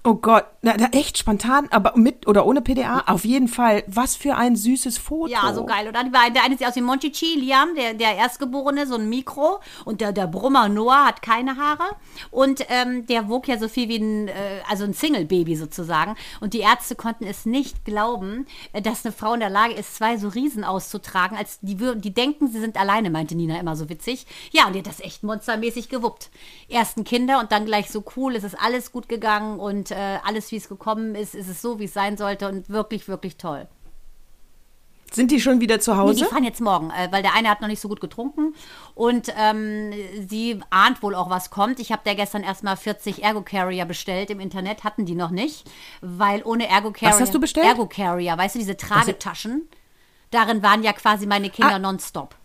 Oh 0.03 0.15
Gott, 0.15 0.45
na, 0.63 0.73
na, 0.79 0.87
echt 0.93 1.19
spontan, 1.19 1.67
aber 1.69 1.93
mit 1.95 2.27
oder 2.27 2.47
ohne 2.47 2.61
PDA? 2.61 3.03
Auf 3.05 3.23
jeden 3.23 3.47
Fall. 3.47 3.83
Was 3.85 4.15
für 4.15 4.35
ein 4.35 4.55
süßes 4.55 4.97
Foto. 4.97 5.31
Ja, 5.31 5.53
so 5.53 5.63
geil. 5.63 5.87
Oder 5.87 6.03
der 6.03 6.43
eine 6.43 6.57
sieht 6.57 6.67
aus 6.67 6.75
wie 6.75 6.81
Monchichi, 6.81 7.35
Liam, 7.39 7.75
der, 7.75 7.93
der 7.93 8.15
Erstgeborene, 8.15 8.87
so 8.87 8.95
ein 8.95 9.09
Mikro. 9.09 9.59
Und 9.85 10.01
der, 10.01 10.11
der 10.11 10.25
Brummer 10.25 10.69
Noah 10.69 11.05
hat 11.05 11.21
keine 11.21 11.55
Haare. 11.55 11.83
Und 12.31 12.65
ähm, 12.69 13.05
der 13.05 13.29
wog 13.29 13.47
ja 13.47 13.59
so 13.59 13.67
viel 13.67 13.89
wie 13.89 13.97
ein, 13.97 14.27
äh, 14.27 14.61
also 14.67 14.85
ein 14.85 14.95
Single-Baby 14.95 15.55
sozusagen. 15.55 16.15
Und 16.39 16.55
die 16.55 16.61
Ärzte 16.61 16.95
konnten 16.95 17.27
es 17.27 17.45
nicht 17.45 17.85
glauben, 17.85 18.47
äh, 18.73 18.81
dass 18.81 19.05
eine 19.05 19.11
Frau 19.11 19.35
in 19.35 19.39
der 19.39 19.51
Lage 19.51 19.75
ist, 19.75 19.95
zwei 19.95 20.17
so 20.17 20.29
Riesen 20.29 20.63
auszutragen. 20.63 21.37
Als 21.37 21.59
die, 21.61 21.75
die 21.75 22.13
denken, 22.13 22.47
sie 22.47 22.59
sind 22.59 22.75
alleine, 22.75 23.11
meinte 23.11 23.35
Nina 23.35 23.59
immer 23.59 23.75
so 23.75 23.87
witzig. 23.87 24.25
Ja, 24.49 24.65
und 24.65 24.73
die 24.73 24.79
hat 24.79 24.87
das 24.87 24.99
echt 24.99 25.21
monstermäßig 25.21 25.89
gewuppt. 25.89 26.31
Ersten 26.69 27.03
Kinder 27.03 27.39
und 27.39 27.51
dann 27.51 27.65
gleich 27.65 27.91
so 27.91 28.03
cool. 28.15 28.35
Es 28.35 28.43
ist 28.43 28.59
alles 28.59 28.91
gut 28.91 29.07
gegangen 29.07 29.59
und 29.59 29.90
äh, 29.91 30.19
alles, 30.25 30.51
wie 30.51 30.57
es 30.57 30.67
gekommen 30.69 31.15
ist, 31.15 31.35
ist 31.35 31.47
es 31.47 31.61
so, 31.61 31.79
wie 31.79 31.85
es 31.85 31.93
sein 31.93 32.17
sollte. 32.17 32.47
Und 32.49 32.69
wirklich, 32.69 33.07
wirklich 33.07 33.37
toll. 33.37 33.67
Sind 35.13 35.29
die 35.29 35.41
schon 35.41 35.59
wieder 35.59 35.81
zu 35.81 35.91
Nee, 35.91 35.97
Hause? 35.97 36.15
die 36.19 36.23
fahren 36.23 36.45
jetzt 36.45 36.61
morgen, 36.61 36.89
äh, 36.91 37.09
weil 37.11 37.21
der 37.21 37.35
eine 37.35 37.49
hat 37.49 37.59
noch 37.59 37.67
nicht 37.67 37.81
so 37.81 37.89
gut 37.89 37.99
getrunken 37.99 38.55
und 38.95 39.27
ähm, 39.37 39.91
sie 40.29 40.61
ahnt 40.69 41.03
wohl 41.03 41.15
auch, 41.15 41.29
was 41.29 41.49
kommt. 41.49 41.81
Ich 41.81 41.91
habe 41.91 42.01
da 42.05 42.13
gestern 42.13 42.43
erstmal 42.43 42.77
40 42.77 43.21
Ergo 43.21 43.41
Carrier 43.41 43.83
bestellt 43.83 44.29
im 44.29 44.39
Internet, 44.39 44.85
hatten 44.85 45.05
die 45.05 45.15
noch 45.15 45.31
nicht, 45.31 45.69
weil 45.99 46.41
ohne 46.45 46.69
Ergo 46.69 46.91
Carrier. 46.93 47.19
hast 47.19 47.33
du 47.33 47.41
bestellt? 47.41 47.65
Ergo 47.67 47.87
Carrier, 47.87 48.37
weißt 48.37 48.55
du, 48.55 48.59
diese 48.59 48.77
Tragetaschen. 48.77 49.67
Darin 50.29 50.63
waren 50.63 50.81
ja 50.81 50.93
quasi 50.93 51.25
meine 51.25 51.49
Kinder 51.49 51.75
Ah. 51.75 51.79
nonstop. 51.79 52.35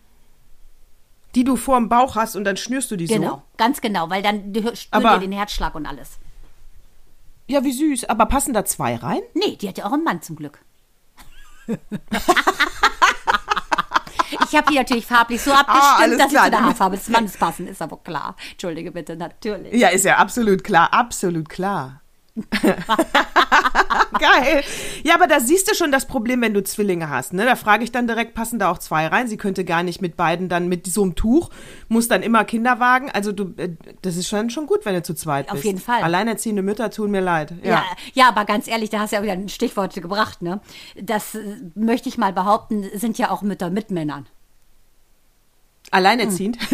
die 1.35 1.43
du 1.43 1.55
vorm 1.55 1.87
Bauch 1.87 2.15
hast 2.15 2.35
und 2.35 2.45
dann 2.45 2.57
schnürst 2.57 2.89
du 2.89 2.95
die 2.95 3.05
Genau, 3.05 3.29
so. 3.35 3.41
ganz 3.57 3.79
genau, 3.79 4.09
weil 4.09 4.23
dann 4.23 4.51
Aber- 4.91 5.11
wir 5.11 5.19
den 5.19 5.31
Herzschlag 5.33 5.75
und 5.75 5.85
alles. 5.85 6.17
Ja, 7.47 7.63
wie 7.63 7.71
süß. 7.71 8.05
Aber 8.09 8.25
passen 8.25 8.53
da 8.53 8.65
zwei 8.65 8.95
rein? 8.95 9.21
Nee, 9.33 9.55
die 9.55 9.67
hat 9.69 9.77
ja 9.77 9.85
auch 9.85 9.93
einen 9.93 10.03
Mann 10.03 10.21
zum 10.21 10.35
Glück. 10.35 10.59
Ich 14.49 14.55
habe 14.55 14.69
die 14.71 14.77
natürlich 14.77 15.05
farblich 15.05 15.41
so 15.41 15.51
abgestimmt, 15.51 15.85
Ah, 16.13 16.17
dass 16.17 16.29
sie 16.29 16.35
klar. 16.35 16.45
zu 16.45 16.51
der 16.51 16.63
Haarfarbe 16.63 16.97
des 16.97 17.07
Mannes 17.09 17.37
passen. 17.37 17.67
Ist 17.67 17.81
aber 17.81 17.97
klar. 17.97 18.35
Entschuldige 18.51 18.91
bitte, 18.91 19.15
natürlich. 19.15 19.73
Ja, 19.73 19.87
ist 19.89 20.03
ja 20.05 20.17
absolut 20.17 20.63
klar, 20.63 20.93
absolut 20.93 21.47
klar. 21.49 22.01
Geil. 24.19 24.63
Ja, 25.03 25.15
aber 25.15 25.27
da 25.27 25.39
siehst 25.39 25.69
du 25.69 25.75
schon 25.75 25.91
das 25.91 26.05
Problem, 26.07 26.41
wenn 26.41 26.53
du 26.53 26.63
Zwillinge 26.63 27.09
hast. 27.09 27.33
Ne? 27.33 27.45
Da 27.45 27.55
frage 27.55 27.83
ich 27.83 27.91
dann 27.91 28.07
direkt, 28.07 28.33
passen 28.33 28.59
da 28.59 28.71
auch 28.71 28.77
zwei 28.77 29.07
rein? 29.07 29.27
Sie 29.27 29.37
könnte 29.37 29.65
gar 29.65 29.83
nicht 29.83 30.01
mit 30.01 30.17
beiden 30.17 30.49
dann 30.49 30.67
mit 30.67 30.87
so 30.87 31.03
einem 31.03 31.15
Tuch, 31.15 31.49
muss 31.87 32.07
dann 32.07 32.23
immer 32.23 32.45
Kinderwagen. 32.45 33.09
Also 33.11 33.31
du, 33.31 33.53
äh, 33.57 33.69
das 34.01 34.15
ist 34.17 34.27
schon, 34.27 34.49
schon 34.49 34.65
gut, 34.67 34.85
wenn 34.85 34.95
du 34.95 35.03
zu 35.03 35.13
zweit 35.13 35.47
Auf 35.49 35.53
bist. 35.53 35.65
jeden 35.65 35.79
Fall. 35.79 36.01
Alleinerziehende 36.01 36.61
Mütter 36.61 36.89
tun 36.89 37.11
mir 37.11 37.21
leid. 37.21 37.53
Ja. 37.63 37.69
Ja, 37.69 37.83
ja, 38.13 38.29
aber 38.29 38.45
ganz 38.45 38.67
ehrlich, 38.67 38.89
da 38.89 38.99
hast 38.99 39.11
du 39.11 39.17
ja 39.17 39.23
wieder 39.23 39.33
ein 39.33 39.49
Stichwort 39.49 39.93
gebracht, 39.93 40.41
ne? 40.41 40.61
Das 40.99 41.35
äh, 41.35 41.57
möchte 41.75 42.09
ich 42.09 42.17
mal 42.17 42.33
behaupten, 42.33 42.85
sind 42.95 43.17
ja 43.17 43.29
auch 43.31 43.41
Mütter 43.41 43.69
mit 43.69 43.91
Männern. 43.91 44.27
Alleinerziehend. 45.91 46.57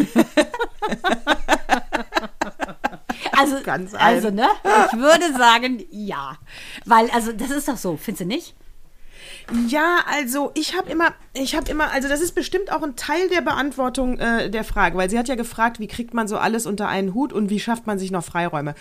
Also, 3.37 3.61
Ganz 3.63 3.93
also 3.93 4.29
ne? 4.29 4.47
Ich 4.87 4.97
würde 4.97 5.33
sagen, 5.37 5.83
ja. 5.91 6.37
Weil, 6.85 7.09
also, 7.11 7.31
das 7.31 7.51
ist 7.51 7.67
doch 7.67 7.77
so, 7.77 7.97
findest 7.97 8.21
du 8.21 8.25
nicht? 8.25 8.55
Ja, 9.67 9.99
also 10.05 10.51
ich 10.53 10.77
habe 10.77 10.89
immer, 10.89 11.13
ich 11.33 11.55
habe 11.55 11.69
immer, 11.69 11.91
also 11.91 12.07
das 12.07 12.21
ist 12.21 12.33
bestimmt 12.33 12.71
auch 12.71 12.81
ein 12.81 12.95
Teil 12.95 13.27
der 13.29 13.41
Beantwortung 13.41 14.17
äh, 14.19 14.49
der 14.49 14.63
Frage, 14.63 14.97
weil 14.97 15.09
sie 15.09 15.19
hat 15.19 15.27
ja 15.27 15.35
gefragt, 15.35 15.79
wie 15.79 15.87
kriegt 15.87 16.13
man 16.13 16.27
so 16.27 16.37
alles 16.37 16.65
unter 16.65 16.87
einen 16.87 17.13
Hut 17.13 17.33
und 17.33 17.49
wie 17.49 17.59
schafft 17.59 17.85
man 17.85 17.99
sich 17.99 18.11
noch 18.11 18.23
Freiräume. 18.23 18.73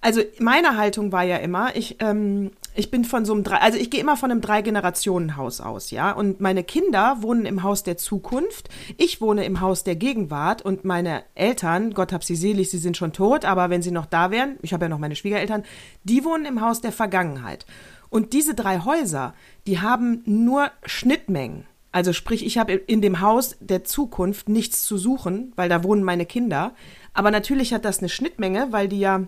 Also 0.00 0.20
meine 0.38 0.76
Haltung 0.76 1.12
war 1.12 1.24
ja 1.24 1.36
immer, 1.36 1.74
ich, 1.74 1.96
ähm, 2.00 2.50
ich 2.74 2.90
bin 2.90 3.04
von 3.04 3.24
so 3.24 3.32
einem 3.32 3.42
drei, 3.42 3.56
also 3.56 3.78
ich 3.78 3.90
gehe 3.90 4.00
immer 4.00 4.16
von 4.16 4.30
einem 4.30 4.40
Drei-Generationen-Haus 4.40 5.60
aus, 5.60 5.90
ja. 5.90 6.12
Und 6.12 6.40
meine 6.40 6.62
Kinder 6.62 7.18
wohnen 7.20 7.46
im 7.46 7.62
Haus 7.62 7.82
der 7.82 7.96
Zukunft, 7.96 8.68
ich 8.98 9.20
wohne 9.20 9.44
im 9.44 9.60
Haus 9.60 9.84
der 9.84 9.96
Gegenwart 9.96 10.62
und 10.62 10.84
meine 10.84 11.24
Eltern, 11.34 11.94
Gott 11.94 12.12
hab 12.12 12.24
sie 12.24 12.36
selig, 12.36 12.70
sie 12.70 12.78
sind 12.78 12.96
schon 12.96 13.12
tot, 13.12 13.44
aber 13.44 13.70
wenn 13.70 13.82
sie 13.82 13.90
noch 13.90 14.06
da 14.06 14.30
wären, 14.30 14.56
ich 14.62 14.72
habe 14.72 14.84
ja 14.84 14.88
noch 14.88 14.98
meine 14.98 15.16
Schwiegereltern, 15.16 15.64
die 16.04 16.24
wohnen 16.24 16.44
im 16.44 16.60
Haus 16.60 16.80
der 16.80 16.92
Vergangenheit. 16.92 17.66
Und 18.08 18.32
diese 18.32 18.54
drei 18.54 18.80
Häuser, 18.80 19.34
die 19.66 19.80
haben 19.80 20.22
nur 20.26 20.70
Schnittmengen. 20.84 21.64
Also 21.96 22.12
sprich, 22.12 22.44
ich 22.44 22.58
habe 22.58 22.74
in 22.74 23.00
dem 23.00 23.20
Haus 23.20 23.56
der 23.58 23.82
Zukunft 23.84 24.50
nichts 24.50 24.84
zu 24.84 24.98
suchen, 24.98 25.52
weil 25.56 25.70
da 25.70 25.82
wohnen 25.82 26.04
meine 26.04 26.26
Kinder. 26.26 26.74
Aber 27.14 27.30
natürlich 27.30 27.72
hat 27.72 27.86
das 27.86 28.00
eine 28.00 28.10
Schnittmenge, 28.10 28.68
weil 28.70 28.86
die 28.86 28.98
ja, 29.00 29.22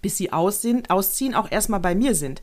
bis 0.00 0.16
sie 0.16 0.32
aus 0.32 0.62
sind, 0.62 0.90
ausziehen, 0.90 1.34
auch 1.34 1.50
erstmal 1.50 1.80
bei 1.80 1.94
mir 1.94 2.14
sind. 2.14 2.42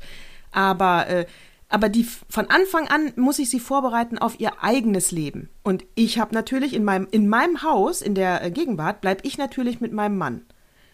Aber 0.51 1.07
äh, 1.07 1.25
aber 1.71 1.87
die 1.87 2.03
von 2.03 2.49
Anfang 2.49 2.87
an 2.87 3.13
muss 3.15 3.37
ich 3.37 3.51
sie 3.51 3.59
vorbereiten 3.59 4.17
auf 4.17 4.39
ihr 4.39 4.63
eigenes 4.63 5.11
Leben. 5.11 5.49
Und 5.61 5.85
ich 5.93 6.17
habe 6.17 6.33
natürlich 6.33 6.73
in 6.73 6.83
meinem 6.83 7.07
in 7.11 7.29
meinem 7.29 7.61
Haus 7.61 8.01
in 8.01 8.15
der 8.15 8.43
äh, 8.43 8.49
Gegenwart 8.49 9.01
bleibe 9.01 9.21
ich 9.23 9.37
natürlich 9.37 9.79
mit 9.79 9.93
meinem 9.93 10.17
Mann. 10.17 10.45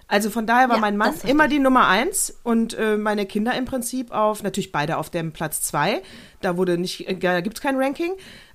Also 0.07 0.29
von 0.29 0.45
daher 0.45 0.67
war 0.67 0.75
Ja, 0.75 0.81
mein 0.81 0.97
Mann 0.97 1.15
immer 1.25 1.47
die 1.47 1.59
Nummer 1.59 1.87
eins 1.87 2.37
und 2.43 2.73
äh, 2.73 2.97
meine 2.97 3.25
Kinder 3.25 3.55
im 3.55 3.65
Prinzip 3.65 4.11
auf 4.11 4.43
natürlich 4.43 4.71
beide 4.71 4.97
auf 4.97 5.09
dem 5.09 5.31
Platz 5.31 5.61
zwei. 5.61 6.03
Da 6.41 6.57
wurde 6.57 6.77
nicht 6.77 7.07
äh, 7.07 7.15
da 7.15 7.39
gibt's 7.39 7.61
kein 7.61 7.77
Ranking, 7.77 8.11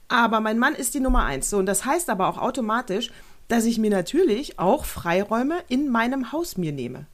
aber 0.09 0.41
mein 0.41 0.59
Mann 0.59 0.75
ist 0.75 0.95
die 0.95 1.01
Nummer 1.01 1.25
eins. 1.25 1.49
So 1.49 1.57
und 1.57 1.67
das 1.67 1.87
heißt 1.87 2.11
aber 2.11 2.29
auch 2.29 2.37
automatisch, 2.37 3.11
dass 3.49 3.65
ich 3.65 3.79
mir 3.79 3.91
natürlich 3.91 4.59
auch 4.59 4.85
Freiräume 4.85 5.57
in 5.69 5.89
meinem 5.89 6.33
Haus 6.33 6.59
mir 6.59 6.73
nehme. 6.73 7.07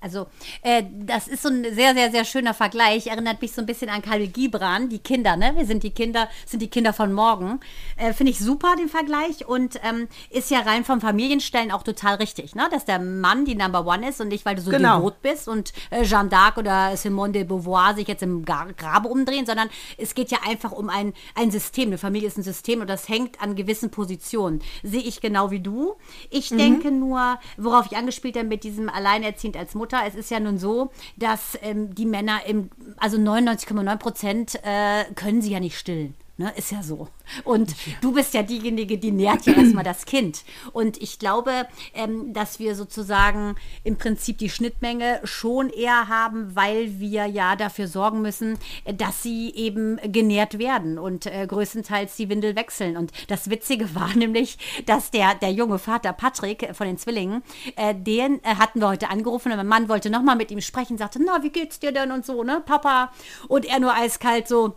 Also, 0.00 0.28
äh, 0.62 0.82
das 0.90 1.28
ist 1.28 1.42
so 1.42 1.50
ein 1.50 1.62
sehr, 1.74 1.94
sehr, 1.94 2.10
sehr 2.10 2.24
schöner 2.24 2.54
Vergleich. 2.54 3.06
Erinnert 3.08 3.42
mich 3.42 3.52
so 3.52 3.60
ein 3.60 3.66
bisschen 3.66 3.90
an 3.90 4.00
Khalil 4.00 4.28
Gibran, 4.28 4.88
die 4.88 4.98
Kinder, 4.98 5.36
ne? 5.36 5.52
Wir 5.56 5.66
sind 5.66 5.82
die 5.82 5.90
Kinder, 5.90 6.28
sind 6.46 6.60
die 6.60 6.70
Kinder 6.70 6.92
von 6.94 7.12
morgen. 7.12 7.60
Äh, 7.96 8.14
Finde 8.14 8.32
ich 8.32 8.38
super, 8.38 8.76
den 8.76 8.88
Vergleich. 8.88 9.46
Und 9.46 9.78
ähm, 9.84 10.08
ist 10.30 10.50
ja 10.50 10.60
rein 10.60 10.84
vom 10.84 11.00
Familienstellen 11.02 11.70
auch 11.70 11.82
total 11.82 12.14
richtig, 12.16 12.54
ne? 12.54 12.66
Dass 12.70 12.86
der 12.86 12.98
Mann 12.98 13.44
die 13.44 13.54
Number 13.54 13.86
One 13.86 14.08
ist 14.08 14.20
und 14.22 14.28
nicht, 14.28 14.46
weil 14.46 14.54
du 14.56 14.62
so 14.62 14.70
Genau. 14.70 14.96
devot 14.98 15.20
bist 15.20 15.48
und 15.48 15.72
äh, 15.90 16.02
Jeanne 16.04 16.30
d'Arc 16.30 16.58
oder 16.58 16.96
Simone 16.96 17.32
de 17.32 17.44
Beauvoir 17.44 17.94
sich 17.94 18.08
jetzt 18.08 18.22
im 18.22 18.44
Grabe 18.44 19.08
umdrehen, 19.08 19.44
sondern 19.44 19.68
es 19.98 20.14
geht 20.14 20.30
ja 20.30 20.38
einfach 20.46 20.72
um 20.72 20.88
ein, 20.88 21.12
ein 21.34 21.50
System. 21.50 21.88
Eine 21.88 21.98
Familie 21.98 22.28
ist 22.28 22.38
ein 22.38 22.42
System 22.42 22.80
und 22.80 22.88
das 22.88 23.08
hängt 23.08 23.42
an 23.42 23.54
gewissen 23.54 23.90
Positionen. 23.90 24.62
Sehe 24.82 25.02
ich 25.02 25.20
genau 25.20 25.50
wie 25.50 25.60
du. 25.60 25.96
Ich 26.30 26.48
denke 26.48 26.90
nur, 26.90 27.38
worauf 27.58 27.84
ich 27.90 27.98
angespielt 27.98 28.36
habe 28.36 28.48
mit 28.48 28.64
diesem 28.64 28.88
Alleinerziehend 28.88 29.56
als 29.58 29.74
Mutter, 29.74 29.89
es 30.06 30.14
ist 30.14 30.30
ja 30.30 30.40
nun 30.40 30.58
so, 30.58 30.90
dass 31.16 31.58
ähm, 31.62 31.94
die 31.94 32.06
Männer 32.06 32.40
im, 32.46 32.70
also 32.96 33.16
99,9 33.16 33.96
Prozent 33.96 34.54
äh, 34.62 35.04
können 35.14 35.42
sie 35.42 35.50
ja 35.50 35.60
nicht 35.60 35.78
stillen. 35.78 36.14
Ne, 36.40 36.50
ist 36.56 36.72
ja 36.72 36.82
so. 36.82 37.08
Und 37.44 37.74
du 38.00 38.14
bist 38.14 38.32
ja 38.32 38.42
diejenige, 38.42 38.96
die 38.96 39.10
nährt 39.10 39.44
ja 39.44 39.52
erstmal 39.52 39.84
das 39.84 40.06
Kind. 40.06 40.42
Und 40.72 40.96
ich 40.96 41.18
glaube, 41.18 41.68
ähm, 41.92 42.32
dass 42.32 42.58
wir 42.58 42.74
sozusagen 42.74 43.56
im 43.84 43.98
Prinzip 43.98 44.38
die 44.38 44.48
Schnittmenge 44.48 45.20
schon 45.24 45.68
eher 45.68 46.08
haben, 46.08 46.56
weil 46.56 46.98
wir 46.98 47.26
ja 47.26 47.56
dafür 47.56 47.88
sorgen 47.88 48.22
müssen, 48.22 48.58
äh, 48.86 48.94
dass 48.94 49.22
sie 49.22 49.52
eben 49.54 49.98
genährt 50.10 50.58
werden 50.58 50.98
und 50.98 51.26
äh, 51.26 51.46
größtenteils 51.46 52.16
die 52.16 52.30
Windel 52.30 52.56
wechseln. 52.56 52.96
Und 52.96 53.12
das 53.28 53.50
Witzige 53.50 53.94
war 53.94 54.16
nämlich, 54.16 54.56
dass 54.86 55.10
der, 55.10 55.34
der 55.34 55.52
junge 55.52 55.78
Vater 55.78 56.14
Patrick 56.14 56.62
äh, 56.62 56.72
von 56.72 56.86
den 56.86 56.96
Zwillingen, 56.96 57.42
äh, 57.76 57.94
den 57.94 58.42
äh, 58.44 58.54
hatten 58.54 58.80
wir 58.80 58.88
heute 58.88 59.10
angerufen 59.10 59.52
und 59.52 59.58
mein 59.58 59.66
Mann 59.66 59.88
wollte 59.90 60.08
nochmal 60.08 60.36
mit 60.36 60.50
ihm 60.50 60.62
sprechen, 60.62 60.96
sagte, 60.96 61.20
na, 61.22 61.42
wie 61.42 61.50
geht's 61.50 61.80
dir 61.80 61.92
denn 61.92 62.10
und 62.12 62.24
so, 62.24 62.42
ne, 62.44 62.62
Papa? 62.64 63.12
Und 63.46 63.66
er 63.66 63.78
nur 63.78 63.92
eiskalt 63.92 64.48
so, 64.48 64.76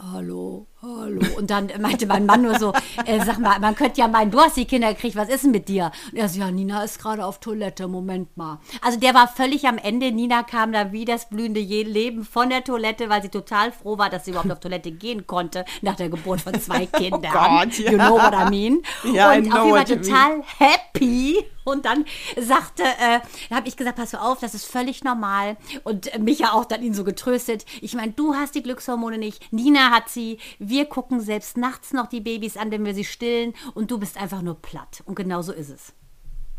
Hallo, 0.00 0.67
hallo. 0.82 1.20
Und 1.36 1.50
dann 1.50 1.70
meinte 1.80 2.06
mein 2.06 2.26
Mann 2.26 2.42
nur 2.42 2.58
so, 2.58 2.72
äh, 3.04 3.24
sag 3.24 3.38
mal, 3.38 3.58
man 3.60 3.74
könnte 3.74 4.00
ja 4.00 4.08
meinen, 4.08 4.30
du 4.30 4.40
hast 4.40 4.56
die 4.56 4.64
Kinder 4.64 4.92
gekriegt, 4.94 5.16
was 5.16 5.28
ist 5.28 5.44
denn 5.44 5.50
mit 5.50 5.68
dir? 5.68 5.90
Und 6.12 6.18
er 6.18 6.28
so, 6.28 6.38
ja, 6.40 6.50
Nina 6.50 6.82
ist 6.84 7.00
gerade 7.00 7.24
auf 7.24 7.40
Toilette, 7.40 7.88
Moment 7.88 8.36
mal. 8.36 8.60
Also 8.80 8.98
der 8.98 9.14
war 9.14 9.28
völlig 9.28 9.66
am 9.66 9.78
Ende. 9.78 10.12
Nina 10.12 10.42
kam 10.42 10.72
da 10.72 10.92
wie 10.92 11.04
das 11.04 11.28
blühende 11.28 11.60
Leben 11.60 12.24
von 12.24 12.50
der 12.50 12.64
Toilette, 12.64 13.08
weil 13.08 13.22
sie 13.22 13.28
total 13.28 13.72
froh 13.72 13.98
war, 13.98 14.10
dass 14.10 14.24
sie 14.24 14.30
überhaupt 14.32 14.50
auf 14.52 14.60
Toilette 14.60 14.92
gehen 14.92 15.26
konnte, 15.26 15.64
nach 15.82 15.96
der 15.96 16.08
Geburt 16.08 16.40
von 16.40 16.58
zwei 16.60 16.86
Kindern. 16.92 17.32
Gott, 17.32 17.78
ja. 17.78 17.90
You 17.90 17.98
know 17.98 18.14
what 18.14 18.32
I 18.32 18.48
mean? 18.48 18.82
Ja, 19.04 19.34
I 19.34 19.38
Und 19.38 19.50
know 19.50 19.58
auf 19.58 19.86
jeden 19.86 19.86
Fall 19.86 19.96
total 19.98 20.42
happy. 20.58 21.44
Und 21.68 21.84
dann 21.84 22.04
sagte, 22.36 22.82
äh, 22.82 23.20
habe 23.54 23.68
ich 23.68 23.76
gesagt, 23.76 23.96
pass 23.96 24.14
auf, 24.14 24.40
das 24.40 24.54
ist 24.54 24.64
völlig 24.64 25.04
normal. 25.04 25.56
Und 25.84 26.12
äh, 26.14 26.18
Micha 26.18 26.52
auch 26.52 26.64
dann 26.64 26.82
ihn 26.82 26.94
so 26.94 27.04
getröstet. 27.04 27.64
Ich 27.80 27.94
meine, 27.94 28.12
du 28.12 28.34
hast 28.34 28.54
die 28.54 28.62
Glückshormone 28.62 29.18
nicht, 29.18 29.52
Nina 29.52 29.90
hat 29.90 30.08
sie. 30.08 30.38
Wir 30.58 30.86
gucken 30.86 31.20
selbst 31.20 31.56
nachts 31.56 31.92
noch 31.92 32.06
die 32.06 32.20
Babys 32.20 32.56
an, 32.56 32.70
wenn 32.70 32.84
wir 32.84 32.94
sie 32.94 33.04
stillen. 33.04 33.54
Und 33.74 33.90
du 33.90 33.98
bist 33.98 34.16
einfach 34.20 34.42
nur 34.42 34.60
platt. 34.60 35.02
Und 35.04 35.14
genau 35.14 35.42
so 35.42 35.52
ist 35.52 35.70
es. 35.70 35.92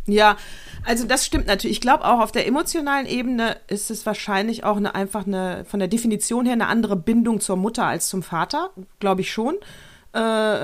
Ja, 0.06 0.38
also 0.86 1.06
das 1.06 1.26
stimmt 1.26 1.48
natürlich. 1.48 1.78
Ich 1.78 1.82
glaube 1.82 2.06
auch 2.06 2.20
auf 2.20 2.32
der 2.32 2.48
emotionalen 2.48 3.06
Ebene 3.06 3.58
ist 3.68 3.92
es 3.92 4.06
wahrscheinlich 4.06 4.64
auch 4.64 4.78
eine 4.78 4.96
einfach 4.96 5.26
eine 5.28 5.66
von 5.66 5.80
der 5.80 5.88
Definition 5.88 6.46
her 6.46 6.54
eine 6.54 6.68
andere 6.68 6.96
Bindung 6.96 7.40
zur 7.40 7.58
Mutter 7.58 7.86
als 7.86 8.08
zum 8.10 8.24
Vater, 8.24 8.72
glaube 9.00 9.22
ich 9.22 9.32
schon. 9.32 9.56
Äh, 10.14 10.20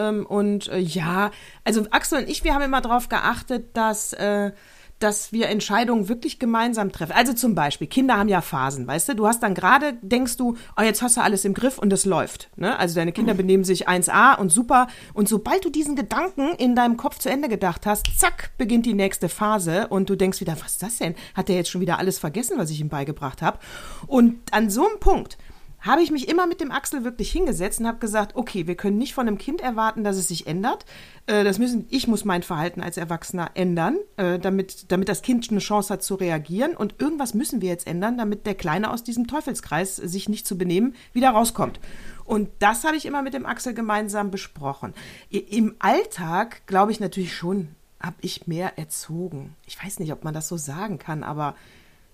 ähm, 0.10 0.26
und 0.26 0.68
äh, 0.70 0.80
ja, 0.80 1.32
also 1.64 1.86
Axel 1.92 2.20
und 2.20 2.30
ich, 2.30 2.44
wir 2.44 2.54
haben 2.54 2.64
immer 2.64 2.82
darauf 2.82 3.10
geachtet, 3.10 3.76
dass 3.78 4.14
äh, 4.14 4.52
dass 5.00 5.34
wir 5.34 5.50
Entscheidungen 5.50 6.08
wirklich 6.08 6.40
gemeinsam 6.40 6.92
treffen. 6.92 7.12
Also 7.12 7.34
zum 7.34 7.54
Beispiel, 7.54 7.88
Kinder 7.88 8.18
haben 8.18 8.30
ja 8.30 8.42
Phasen, 8.42 8.88
weißt 8.88 9.10
du? 9.10 9.16
Du 9.16 9.28
hast 9.28 9.44
dann 9.44 9.54
gerade, 9.54 9.98
denkst 10.02 10.38
du, 10.38 10.56
oh, 10.78 10.82
jetzt 10.82 11.02
hast 11.02 11.18
du 11.18 11.22
alles 11.22 11.44
im 11.44 11.54
Griff 11.54 11.78
und 11.78 11.92
es 11.92 12.06
läuft. 12.06 12.50
Ne? 12.56 12.78
Also 12.80 12.96
deine 12.96 13.12
Kinder 13.12 13.34
benehmen 13.34 13.66
sich 13.66 13.90
1a 13.90 14.38
und 14.38 14.50
super. 14.50 14.88
Und 15.14 15.28
sobald 15.28 15.66
du 15.66 15.70
diesen 15.70 15.96
Gedanken 15.96 16.56
in 16.56 16.76
deinem 16.76 16.96
Kopf 16.96 17.20
zu 17.20 17.30
Ende 17.30 17.50
gedacht 17.50 17.86
hast, 17.86 18.08
zack, 18.18 18.52
beginnt 18.58 18.86
die 18.86 18.94
nächste 18.94 19.28
Phase 19.28 19.88
und 19.90 20.10
du 20.10 20.16
denkst 20.16 20.40
wieder, 20.40 20.56
was 20.62 20.74
ist 20.74 20.84
das 20.84 20.98
denn? 20.98 21.16
Hat 21.34 21.50
der 21.50 21.58
jetzt 21.58 21.70
schon 21.70 21.82
wieder 21.82 22.00
alles 22.00 22.18
vergessen, 22.18 22.58
was 22.58 22.70
ich 22.70 22.80
ihm 22.80 22.90
beigebracht 22.90 23.42
habe? 23.42 23.60
Und 24.08 24.54
an 24.54 24.70
so 24.70 24.88
einem 24.88 25.00
Punkt 25.00 25.38
habe 25.86 26.02
ich 26.02 26.12
mich 26.12 26.28
immer 26.28 26.48
mit 26.48 26.62
dem 26.62 26.71
Axel 26.71 27.04
wirklich 27.04 27.32
hingesetzt 27.32 27.80
und 27.80 27.88
habe 27.88 28.00
gesagt, 28.00 28.36
okay, 28.36 28.65
wir 28.67 28.76
können 28.76 28.98
nicht 28.98 29.13
von 29.13 29.28
einem 29.28 29.38
Kind 29.38 29.62
erwarten, 29.62 30.04
dass 30.04 30.17
es 30.17 30.28
sich 30.28 30.48
ändert. 30.48 30.86
Äh, 31.28 31.43
das 31.43 31.60
müssen, 31.60 31.86
ich 31.89 32.08
muss 32.08 32.26
mein 32.26 32.43
Verhalten 32.43 32.82
als 32.82 32.98
Erwachsener 32.98 33.52
ändern, 33.54 33.98
äh, 34.17 34.39
damit, 34.39 34.91
damit 34.91 35.08
das 35.08 35.21
Kind 35.21 35.50
eine 35.50 35.60
Chance 35.60 35.93
hat 35.93 36.04
zu 36.04 36.15
reagieren. 36.15 36.76
Und 36.76 36.95
irgendwas 37.00 37.36
müssen 37.36 37.62
wir 37.62 37.69
jetzt 37.69 37.88
ändern, 37.88 38.17
damit 38.17 38.45
der 38.45 38.56
Kleine 38.56 38.91
aus 38.91 39.04
diesem 39.04 39.28
Teufelskreis, 39.28 39.95
sich 39.95 40.28
nicht 40.28 40.48
zu 40.48 40.58
benehmen, 40.58 40.95
wieder 41.13 41.30
rauskommt. 41.30 41.80
Und 42.26 42.50
das 42.60 42.84
habe 42.84 42.98
ich 42.98 43.06
immer 43.06 43.21
mit 43.21 43.36
dem 43.36 43.45
Axel 43.45 43.76
gemeinsam 43.76 44.32
besprochen. 44.32 44.95
Im 45.30 45.76
Alltag 45.78 46.65
glaube 46.65 46.91
ich 46.91 47.00
natürlich 47.00 47.36
schon, 47.36 47.69
habe 48.02 48.15
ich 48.21 48.48
mehr 48.48 48.78
erzogen. 48.78 49.56
Ich 49.67 49.82
weiß 49.84 50.00
nicht, 50.00 50.12
ob 50.12 50.24
man 50.24 50.34
das 50.34 50.48
so 50.48 50.58
sagen 50.58 50.98
kann, 50.98 51.24
aber 51.24 51.56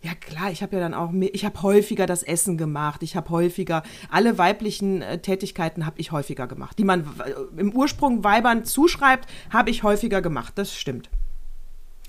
ja 0.03 0.13
klar, 0.15 0.51
ich 0.51 0.63
habe 0.63 0.75
ja 0.75 0.81
dann 0.81 0.93
auch, 0.93 1.11
ich 1.13 1.45
habe 1.45 1.61
häufiger 1.61 2.05
das 2.05 2.23
Essen 2.23 2.57
gemacht, 2.57 3.03
ich 3.03 3.15
habe 3.15 3.29
häufiger, 3.29 3.83
alle 4.09 4.37
weiblichen 4.37 5.01
äh, 5.01 5.19
Tätigkeiten 5.19 5.85
habe 5.85 5.99
ich 5.99 6.11
häufiger 6.11 6.47
gemacht, 6.47 6.79
die 6.79 6.83
man 6.83 7.01
äh, 7.01 7.59
im 7.59 7.73
Ursprung 7.73 8.23
Weibern 8.23 8.65
zuschreibt, 8.65 9.29
habe 9.51 9.69
ich 9.69 9.83
häufiger 9.83 10.21
gemacht, 10.21 10.53
das 10.55 10.75
stimmt. 10.75 11.09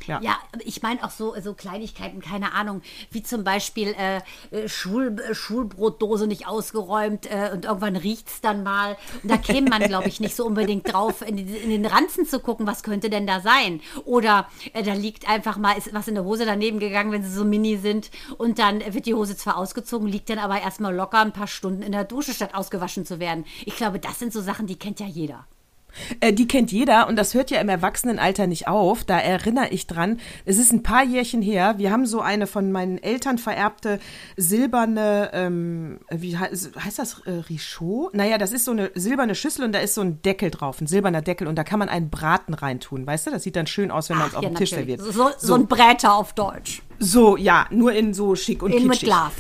Ja. 0.07 0.21
Ja, 0.23 0.39
ich 0.65 0.83
meine 0.83 1.05
auch 1.05 1.11
so, 1.11 1.35
so 1.41 1.55
Kleinigkeiten, 1.55 2.21
keine 2.21 2.53
Ahnung, 2.53 2.83
wie 3.11 3.23
zum 3.23 3.45
Beispiel 3.45 3.95
äh, 3.99 4.21
äh, 4.51 4.69
Schul, 4.69 5.17
äh, 5.21 5.35
Schulbrotdose 5.35 6.27
nicht 6.27 6.47
ausgeräumt 6.47 7.27
äh, 7.27 7.51
und 7.53 7.65
irgendwann 7.65 7.97
riecht's 7.97 8.41
dann 8.41 8.63
mal. 8.63 8.97
Und 9.23 9.31
da 9.31 9.37
käme 9.37 9.71
man, 9.71 9.83
glaube 9.83 10.09
ich, 10.09 10.21
nicht 10.21 10.37
so 10.37 10.45
unbedingt 10.47 10.93
drauf, 10.93 11.23
in, 11.23 11.39
in 11.39 11.71
den 11.71 11.87
Ranzen 11.87 12.27
zu 12.27 12.41
gucken, 12.41 12.67
was 12.67 12.83
könnte 12.83 13.11
denn 13.11 13.27
da 13.27 13.41
sein. 13.41 13.81
Oder 14.05 14.49
äh, 14.73 14.83
da 14.83 14.95
liegt 14.95 15.29
einfach 15.29 15.57
mal, 15.57 15.77
ist 15.77 15.93
was 15.93 16.09
in 16.09 16.15
der 16.15 16.25
Hose 16.25 16.45
daneben 16.45 16.79
gegangen, 16.79 17.13
wenn 17.13 17.23
sie 17.23 17.33
so 17.33 17.45
mini 17.45 17.77
sind. 17.77 18.11
Und 18.39 18.59
dann 18.59 18.81
wird 18.95 19.07
die 19.07 19.15
Hose 19.15 19.37
zwar 19.37 19.57
ausgezogen, 19.57 20.09
liegt 20.09 20.31
dann 20.31 20.39
aber 20.39 20.61
erstmal 20.61 20.95
locker 20.95 21.21
ein 21.21 21.33
paar 21.33 21.47
Stunden 21.47 21.83
in 21.83 21.93
der 21.93 22.05
Dusche, 22.05 22.33
statt 22.33 22.55
ausgewaschen 22.55 23.07
zu 23.07 23.21
werden. 23.21 23.45
Ich 23.65 23.77
glaube, 23.77 23.99
das 23.99 24.19
sind 24.19 24.33
so 24.33 24.41
Sachen, 24.41 24.67
die 24.67 24.77
kennt 24.77 25.01
ja 25.01 25.07
jeder. 25.07 25.47
Äh, 26.21 26.33
die 26.33 26.49
kennt 26.49 26.73
jeder 26.73 27.09
und 27.09 27.17
das 27.17 27.35
hört 27.35 27.51
ja 27.51 27.61
im 27.61 27.69
Erwachsenenalter 27.69 28.47
nicht 28.47 28.69
auf. 28.69 29.05
Da 29.05 29.19
erinnere 29.19 29.69
ich 29.69 29.87
dran. 29.87 30.21
Es 30.45 30.59
ist 30.59 30.73
ein 30.73 30.83
paar 30.83 31.05
Jährchen 31.05 31.43
her. 31.43 31.75
Wir 31.79 31.91
haben 31.91 32.07
so 32.07 32.21
eine 32.21 32.47
von 32.47 32.73
meinen 32.73 32.99
Eltern 32.99 33.39
vererbte 33.39 34.01
silberne, 34.37 35.31
ähm, 35.33 36.01
wie 36.11 36.37
heißt, 36.37 36.73
heißt 36.83 36.99
das, 36.99 37.21
äh, 37.27 37.31
Richaud? 37.49 38.15
Naja, 38.15 38.39
das 38.39 38.53
ist 38.53 38.65
so 38.65 38.73
eine 38.73 38.91
silberne 38.95 39.35
Schüssel 39.35 39.65
und 39.65 39.73
da 39.73 39.79
ist 39.79 39.95
so 39.95 40.01
ein 40.01 40.23
Deckel 40.23 40.51
drauf, 40.51 40.81
ein 40.81 40.87
silberner 40.87 41.23
Deckel 41.23 41.47
und 41.47 41.57
da 41.57 41.65
kann 41.65 41.79
man 41.79 41.89
einen 41.89 42.11
Braten 42.11 42.55
reintun, 42.55 43.07
weißt 43.07 43.27
du? 43.27 43.31
Das 43.31 43.43
sieht 43.43 43.57
dann 43.57 43.67
schön 43.67 43.91
aus, 43.91 44.11
wenn 44.11 44.19
man 44.19 44.29
es 44.29 44.35
auf 44.35 44.43
ja, 44.43 44.49
dem 44.49 44.57
Tisch 44.57 44.71
serviert. 44.71 45.01
So, 45.01 45.31
so. 45.39 45.55
ein 45.55 45.67
Bräter 45.67 46.15
auf 46.15 46.33
Deutsch. 46.35 46.83
So, 46.99 47.37
ja, 47.37 47.67
nur 47.71 47.93
in 47.93 48.15
so 48.15 48.35
schick 48.37 48.63
und 48.63 48.73
In 48.73 48.85
mit 48.85 48.93
kitschig. 48.93 49.09
Glas. 49.09 49.33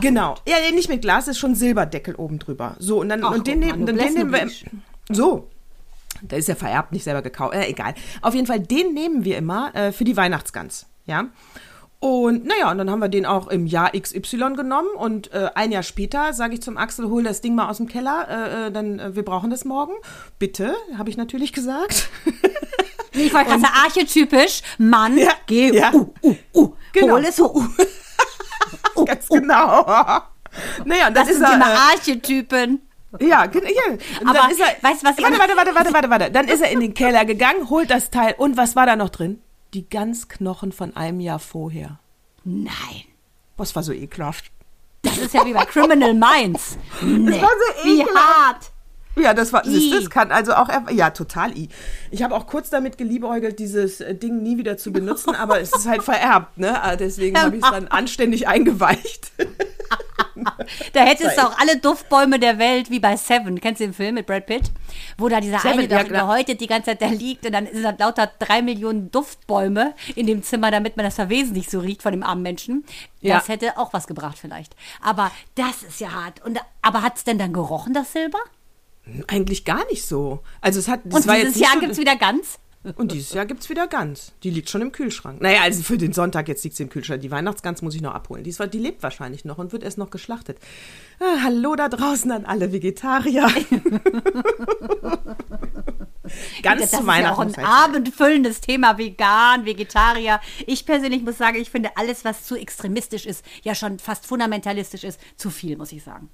Genau. 0.00 0.34
Ja, 0.46 0.56
nee, 0.68 0.74
nicht 0.74 0.88
mit 0.88 1.02
Glas, 1.02 1.28
ist 1.28 1.38
schon 1.38 1.54
Silberdeckel 1.54 2.14
oben 2.16 2.38
drüber. 2.38 2.76
So, 2.78 3.00
und 3.00 3.08
dann, 3.08 3.22
Ach, 3.24 3.32
und 3.32 3.46
den, 3.46 3.60
nehmen, 3.60 3.86
den 3.86 3.96
Noblesse 3.96 4.18
nehmen 4.18 4.32
wir. 4.32 4.48
So. 5.14 5.48
Da 6.22 6.36
ist 6.36 6.48
ja 6.48 6.54
vererbt, 6.54 6.92
nicht 6.92 7.04
selber 7.04 7.22
gekauft. 7.22 7.54
Äh, 7.54 7.66
egal. 7.66 7.94
Auf 8.22 8.34
jeden 8.34 8.46
Fall, 8.46 8.60
den 8.60 8.94
nehmen 8.94 9.24
wir 9.24 9.36
immer 9.38 9.74
äh, 9.74 9.92
für 9.92 10.04
die 10.04 10.16
Weihnachtsgans. 10.16 10.86
Ja. 11.06 11.26
Und 11.98 12.44
naja, 12.44 12.70
und 12.70 12.76
dann 12.78 12.90
haben 12.90 13.00
wir 13.00 13.08
den 13.08 13.24
auch 13.24 13.48
im 13.48 13.66
Jahr 13.66 13.92
XY 13.98 14.52
genommen 14.54 14.88
und 14.96 15.32
äh, 15.32 15.48
ein 15.54 15.72
Jahr 15.72 15.82
später 15.82 16.34
sage 16.34 16.54
ich 16.54 16.62
zum 16.62 16.76
Axel, 16.76 17.08
hol 17.08 17.22
das 17.22 17.40
Ding 17.40 17.54
mal 17.54 17.70
aus 17.70 17.78
dem 17.78 17.88
Keller, 17.88 18.26
äh, 18.28 18.66
äh, 18.66 18.70
dann 18.70 18.98
äh, 18.98 19.16
wir 19.16 19.24
brauchen 19.24 19.48
das 19.50 19.64
morgen. 19.64 19.94
Bitte, 20.38 20.74
habe 20.98 21.08
ich 21.08 21.16
natürlich 21.16 21.52
gesagt. 21.54 22.08
Ich 23.12 23.32
wollte 23.32 23.48
gerade 23.48 23.64
archetypisch, 23.82 24.60
Mann, 24.76 25.16
Ja, 25.16 25.30
geh, 25.46 25.74
ja. 25.74 25.90
uh, 25.94 26.12
uh, 26.22 26.36
uh, 26.54 26.72
Genau. 26.92 27.14
hol 27.14 27.24
es. 27.24 27.40
Uh, 27.40 27.62
Ganz 29.06 29.26
genau. 29.28 29.82
naja, 30.84 31.08
und 31.08 31.16
Das 31.16 31.24
dann 31.24 31.28
ist 31.28 31.34
sind 31.38 31.44
er, 31.44 31.54
immer 31.54 31.72
äh, 31.72 31.76
Archetypen. 31.94 32.85
Ja, 33.20 33.46
gen- 33.46 33.64
ja. 33.64 33.96
Aber 34.24 34.38
dann 34.38 34.50
ist 34.50 34.60
er, 34.60 34.66
weißt 34.82 35.02
du, 35.02 35.06
was 35.08 35.18
warte, 35.18 35.38
warte, 35.38 35.56
warte, 35.56 35.74
warte, 35.74 35.92
warte, 35.92 36.10
warte. 36.10 36.30
Dann 36.30 36.48
ist 36.48 36.60
er 36.60 36.70
in 36.70 36.80
den 36.80 36.92
Keller 36.94 37.24
gegangen, 37.24 37.70
holt 37.70 37.90
das 37.90 38.10
Teil 38.10 38.34
und 38.36 38.56
was 38.56 38.76
war 38.76 38.86
da 38.86 38.96
noch 38.96 39.10
drin? 39.10 39.40
die 39.74 39.88
Ganzknochen 39.90 40.72
von 40.72 40.96
einem 40.96 41.20
Jahr 41.20 41.38
vorher. 41.38 41.98
Nein. 42.44 43.04
Was 43.56 43.76
war 43.76 43.82
so 43.82 43.92
ekelhaft. 43.92 44.46
Das 45.02 45.18
ist 45.18 45.34
ja 45.34 45.44
wie 45.44 45.52
bei 45.52 45.64
Criminal 45.66 46.14
Minds. 46.14 46.78
Nee. 47.02 47.40
war 47.42 47.50
so 47.50 47.84
wie 47.84 48.00
ekelhaft. 48.00 48.16
hart. 48.18 48.70
Ja, 49.16 49.32
das 49.34 49.52
war, 49.52 49.66
I. 49.66 49.90
das 49.90 50.10
kann 50.10 50.30
also 50.30 50.54
auch, 50.54 50.68
ja, 50.90 51.10
total 51.10 51.56
i. 51.56 51.68
Ich 52.10 52.22
habe 52.22 52.34
auch 52.34 52.46
kurz 52.46 52.68
damit 52.70 52.98
geliebäugelt, 52.98 53.58
dieses 53.58 54.00
äh, 54.00 54.14
Ding 54.14 54.42
nie 54.42 54.58
wieder 54.58 54.76
zu 54.76 54.92
benutzen, 54.92 55.34
aber 55.34 55.60
es 55.60 55.74
ist 55.74 55.86
halt 55.88 56.02
vererbt, 56.02 56.58
ne? 56.58 56.82
Ah, 56.82 56.96
Deswegen 56.96 57.38
habe 57.40 57.56
ich 57.56 57.64
es 57.64 57.70
dann 57.70 57.88
anständig 57.88 58.46
eingeweicht. 58.46 59.32
Da 60.92 61.04
hättest 61.04 61.36
du 61.36 61.42
auch 61.46 61.58
alle 61.58 61.78
Duftbäume 61.78 62.38
der 62.38 62.58
Welt, 62.58 62.90
wie 62.90 63.00
bei 63.00 63.16
Seven. 63.16 63.60
Kennst 63.60 63.80
du 63.80 63.84
den 63.84 63.94
Film 63.94 64.14
mit 64.14 64.26
Brad 64.26 64.46
Pitt? 64.46 64.70
Wo 65.18 65.28
da 65.28 65.40
dieser 65.40 65.58
Seven, 65.60 65.80
eine 65.80 65.88
ja, 65.88 66.02
gehäutet 66.02 66.60
die 66.60 66.66
ganze 66.66 66.90
Zeit 66.90 67.02
da 67.02 67.06
liegt 67.06 67.46
und 67.46 67.52
dann 67.52 67.66
sind 67.66 67.82
da 67.82 67.94
lauter 67.98 68.30
drei 68.38 68.62
Millionen 68.62 69.10
Duftbäume 69.10 69.94
in 70.14 70.26
dem 70.26 70.42
Zimmer, 70.42 70.70
damit 70.70 70.96
man 70.96 71.04
das 71.04 71.14
Verwesen 71.14 71.52
nicht 71.52 71.70
so 71.70 71.80
riecht 71.80 72.02
von 72.02 72.12
dem 72.12 72.22
armen 72.22 72.42
Menschen. 72.42 72.84
Ja. 73.20 73.36
Das 73.36 73.48
hätte 73.48 73.78
auch 73.78 73.92
was 73.92 74.06
gebracht 74.06 74.38
vielleicht. 74.38 74.74
Aber 75.02 75.30
das 75.54 75.82
ist 75.82 76.00
ja 76.00 76.12
hart. 76.12 76.44
Und, 76.44 76.58
aber 76.82 77.02
hat 77.02 77.16
es 77.16 77.24
denn 77.24 77.38
dann 77.38 77.52
gerochen, 77.52 77.94
das 77.94 78.12
Silber? 78.12 78.38
Eigentlich 79.28 79.64
gar 79.64 79.86
nicht 79.86 80.04
so. 80.04 80.40
Also 80.60 80.80
es 80.80 80.88
hat, 80.88 81.00
das 81.04 81.26
Und 81.26 81.32
dieses 81.32 81.56
Jahr 81.56 81.74
so, 81.74 81.80
gibt 81.80 81.92
es 81.92 81.98
wieder 81.98 82.16
ganz? 82.16 82.58
Und 82.94 83.12
dieses 83.12 83.32
Jahr 83.32 83.46
gibt's 83.46 83.68
wieder 83.68 83.86
Gans. 83.88 84.32
Die 84.42 84.50
liegt 84.50 84.70
schon 84.70 84.82
im 84.82 84.92
Kühlschrank. 84.92 85.40
Naja, 85.40 85.62
also 85.62 85.82
für 85.82 85.98
den 85.98 86.12
Sonntag 86.12 86.46
jetzt 86.48 86.62
liegt 86.64 86.76
sie 86.76 86.84
im 86.84 86.88
Kühlschrank. 86.88 87.20
Die 87.20 87.30
Weihnachtsgans 87.30 87.82
muss 87.82 87.94
ich 87.94 88.02
noch 88.02 88.14
abholen. 88.14 88.44
Die, 88.44 88.50
ist, 88.50 88.62
die 88.72 88.78
lebt 88.78 89.02
wahrscheinlich 89.02 89.44
noch 89.44 89.58
und 89.58 89.72
wird 89.72 89.82
erst 89.82 89.98
noch 89.98 90.10
geschlachtet. 90.10 90.58
Ah, 91.18 91.42
hallo 91.42 91.74
da 91.74 91.88
draußen 91.88 92.30
an 92.30 92.44
alle 92.44 92.72
Vegetarier. 92.72 93.48
Ganz 96.62 96.80
das 96.80 96.90
zu 96.90 96.96
ist 96.96 97.02
ja 97.02 97.06
Weihnachten. 97.06 97.34
auch 97.34 97.58
ein 97.58 97.64
abendfüllendes 97.64 98.60
Thema, 98.60 98.98
vegan, 98.98 99.64
Vegetarier. 99.64 100.40
Ich 100.66 100.84
persönlich 100.84 101.22
muss 101.22 101.38
sagen, 101.38 101.56
ich 101.56 101.70
finde 101.70 101.90
alles, 101.96 102.24
was 102.24 102.44
zu 102.44 102.56
extremistisch 102.56 103.26
ist, 103.26 103.44
ja 103.62 103.74
schon 103.74 103.98
fast 103.98 104.26
fundamentalistisch 104.26 105.04
ist, 105.04 105.20
zu 105.36 105.50
viel, 105.50 105.76
muss 105.76 105.92
ich 105.92 106.02
sagen. 106.02 106.28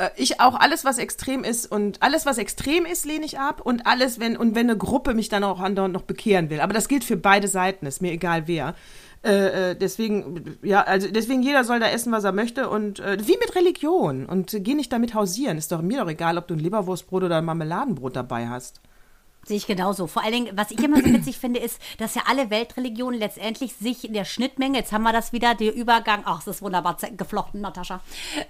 Äh, 0.00 0.10
ich 0.16 0.40
auch 0.40 0.54
alles, 0.54 0.84
was 0.84 0.98
extrem 0.98 1.44
ist 1.44 1.70
und 1.70 2.02
alles, 2.02 2.26
was 2.26 2.38
extrem 2.38 2.86
ist, 2.86 3.04
lehne 3.04 3.24
ich 3.24 3.38
ab 3.38 3.60
und 3.60 3.86
alles, 3.86 4.18
wenn 4.18 4.36
und 4.36 4.54
wenn 4.54 4.68
eine 4.68 4.78
Gruppe 4.78 5.14
mich 5.14 5.28
dann 5.28 5.44
auch 5.44 5.60
andauernd 5.60 5.94
noch 5.94 6.02
bekehren 6.02 6.50
will. 6.50 6.60
Aber 6.60 6.72
das 6.72 6.88
gilt 6.88 7.04
für 7.04 7.16
beide 7.16 7.48
Seiten, 7.48 7.86
ist 7.86 8.02
mir 8.02 8.12
egal 8.12 8.44
wer. 8.46 8.74
Äh, 9.22 9.70
äh, 9.70 9.76
deswegen, 9.76 10.58
ja, 10.62 10.80
also 10.82 11.08
deswegen 11.10 11.42
jeder 11.42 11.64
soll 11.64 11.78
da 11.78 11.88
essen, 11.88 12.10
was 12.10 12.24
er 12.24 12.32
möchte 12.32 12.70
und 12.70 13.00
äh, 13.00 13.18
wie 13.20 13.36
mit 13.36 13.54
Religion 13.54 14.24
und 14.24 14.56
geh 14.60 14.74
nicht 14.74 14.92
damit 14.92 15.14
hausieren. 15.14 15.58
Ist 15.58 15.72
doch 15.72 15.82
mir 15.82 16.00
doch 16.00 16.08
egal, 16.08 16.38
ob 16.38 16.48
du 16.48 16.54
ein 16.54 16.60
Leberwurstbrot 16.60 17.24
oder 17.24 17.36
ein 17.36 17.44
Marmeladenbrot 17.44 18.16
dabei 18.16 18.48
hast. 18.48 18.80
Sehe 19.46 19.56
ich 19.56 19.66
genauso. 19.66 20.06
Vor 20.06 20.22
allen 20.22 20.32
Dingen, 20.32 20.56
was 20.56 20.70
ich 20.70 20.82
immer 20.82 20.98
so 20.98 21.06
witzig 21.06 21.38
finde, 21.38 21.60
ist, 21.60 21.80
dass 21.98 22.14
ja 22.14 22.22
alle 22.26 22.50
Weltreligionen 22.50 23.18
letztendlich 23.18 23.74
sich 23.74 24.04
in 24.04 24.12
der 24.12 24.26
Schnittmenge, 24.26 24.78
jetzt 24.78 24.92
haben 24.92 25.02
wir 25.02 25.12
das 25.12 25.32
wieder, 25.32 25.54
der 25.54 25.74
Übergang, 25.74 26.22
ach, 26.24 26.40
es 26.40 26.46
ist 26.46 26.62
wunderbar 26.62 26.98
geflochten, 27.16 27.62
Natascha, 27.62 28.00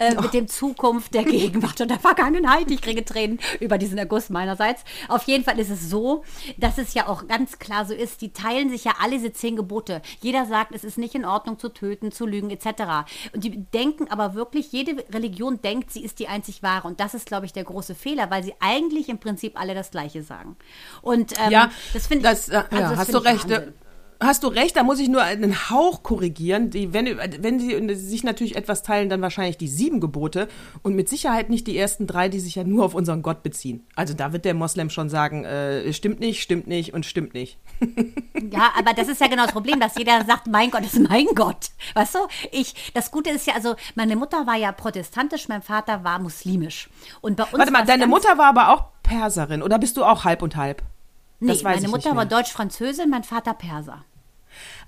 äh, 0.00 0.14
mit 0.16 0.35
dem 0.35 0.48
Zukunft, 0.48 1.14
der 1.14 1.24
Gegenwart 1.24 1.81
und 1.81 1.90
der 1.90 2.00
Vergangenheit. 2.00 2.70
Ich 2.70 2.83
kriege 2.83 3.05
Tränen 3.05 3.38
über 3.61 3.79
diesen 3.79 3.98
Erguss 3.98 4.31
meinerseits. 4.31 4.83
Auf 5.09 5.22
jeden 5.24 5.44
Fall 5.44 5.59
ist 5.61 5.70
es 5.70 5.88
so, 5.88 6.24
dass 6.57 6.76
es 6.76 6.92
ja 6.92 7.07
auch 7.07 7.29
ganz 7.29 7.59
klar 7.61 7.85
so 7.85 7.94
ist, 7.94 8.20
die 8.20 8.33
teilen 8.33 8.68
sich 8.70 8.85
ja 8.85 8.94
alle 9.00 9.12
diese 9.12 9.33
zehn 9.33 9.55
Gebote. 9.55 10.03
Jeder 10.20 10.46
sagt, 10.46 10.74
es 10.74 10.83
ist 10.83 10.98
nicht 10.98 11.14
in 11.14 11.24
Ordnung 11.24 11.59
zu 11.59 11.68
töten, 11.68 12.11
zu 12.11 12.26
lügen, 12.26 12.50
etc. 12.50 13.09
Und 13.33 13.44
die 13.44 13.64
denken 13.64 14.09
aber 14.11 14.35
wirklich, 14.35 14.72
jede 14.72 15.05
Religion 15.12 15.62
denkt, 15.62 15.92
sie 15.92 16.03
ist 16.03 16.18
die 16.18 16.29
einzig 16.29 16.62
wahre. 16.62 16.88
Und 16.88 16.98
das 16.98 17.14
ist, 17.14 17.26
glaube 17.26 17.46
ich, 17.46 17.53
der 17.53 17.64
große 17.64 17.94
Fehler, 17.94 18.31
weil 18.31 18.42
sie 18.42 18.55
eigentlich 18.59 19.09
im 19.09 19.18
Prinzip 19.18 19.59
alle 19.61 19.74
das 19.74 19.90
Gleiche 19.90 20.22
sagen. 20.22 20.57
Und 21.02 21.32
ähm, 21.38 21.50
ja, 21.50 21.70
das 21.92 22.06
finde 22.06 22.24
das, 22.24 22.48
ich. 22.48 22.54
äh, 22.54 22.56
also 22.56 22.76
ja, 22.76 22.90
das 22.90 22.98
hast 22.98 23.14
du 23.14 23.18
recht. 23.18 23.48
Wahnsinn. 23.50 23.74
Äh, 24.20 24.24
Hast 24.24 24.42
du 24.42 24.48
recht, 24.48 24.76
da 24.76 24.83
muss 24.83 24.98
ich 24.98 25.09
nur 25.09 25.22
einen 25.22 25.70
Hauch 25.70 26.02
korrigieren. 26.02 26.70
Die, 26.70 26.92
wenn, 26.92 27.18
wenn 27.18 27.59
sie 27.59 27.94
sich 27.94 28.22
natürlich 28.22 28.56
etwas 28.56 28.83
teilen, 28.83 29.09
dann 29.09 29.22
wahrscheinlich 29.22 29.59
die 29.59 29.68
sieben 29.68 30.00
Gebote 30.00 30.48
und 30.83 30.94
mit 30.94 31.09
Sicherheit 31.09 31.50
nicht 31.50 31.66
die 31.66 31.76
ersten 31.76 32.06
drei, 32.06 32.28
die 32.28 32.40
sich 32.40 32.54
ja 32.54 32.64
nur 32.64 32.85
auf 32.85 32.94
unseren 32.94 33.22
Gott 33.22 33.42
beziehen. 33.42 33.87
Also 33.96 34.14
da 34.14 34.33
wird 34.33 34.44
der 34.44 34.54
Moslem 34.54 34.90
schon 34.90 35.09
sagen, 35.09 35.44
äh, 35.44 35.92
stimmt 35.92 36.20
nicht, 36.20 36.42
stimmt 36.42 36.66
nicht 36.66 36.94
und 36.94 37.06
stimmt 37.06 37.35
nicht. 37.35 37.59
Ja, 38.52 38.72
aber 38.76 38.94
das 38.94 39.06
ist 39.06 39.20
ja 39.20 39.28
genau 39.28 39.44
das 39.44 39.52
Problem, 39.52 39.78
dass 39.78 39.96
jeder 39.96 40.24
sagt, 40.24 40.48
mein 40.48 40.70
Gott 40.70 40.83
ist 40.83 40.98
mein 40.98 41.26
Gott. 41.37 41.70
Weißt 41.94 42.16
du? 42.16 42.18
Ich, 42.50 42.90
das 42.94 43.12
Gute 43.12 43.30
ist 43.30 43.46
ja, 43.46 43.54
also 43.54 43.76
meine 43.94 44.16
Mutter 44.16 44.44
war 44.46 44.56
ja 44.56 44.72
protestantisch, 44.72 45.46
mein 45.46 45.62
Vater 45.62 46.02
war 46.02 46.18
muslimisch. 46.18 46.88
Und 47.20 47.37
bei 47.37 47.44
uns 47.44 47.59
Warte 47.59 47.70
mal, 47.70 47.85
deine 47.85 48.09
Mutter 48.09 48.38
war 48.38 48.46
aber 48.46 48.70
auch 48.70 48.87
Perserin 49.02 49.62
oder 49.62 49.78
bist 49.78 49.96
du 49.96 50.04
auch 50.04 50.24
halb 50.24 50.42
und 50.42 50.56
halb? 50.56 50.83
Nee, 51.40 51.59
meine 51.62 51.88
Mutter 51.88 52.14
war. 52.14 52.26
Deutsch-Französin, 52.26 53.09
mein 53.09 53.24
Vater 53.24 53.54
Perser. 53.54 54.04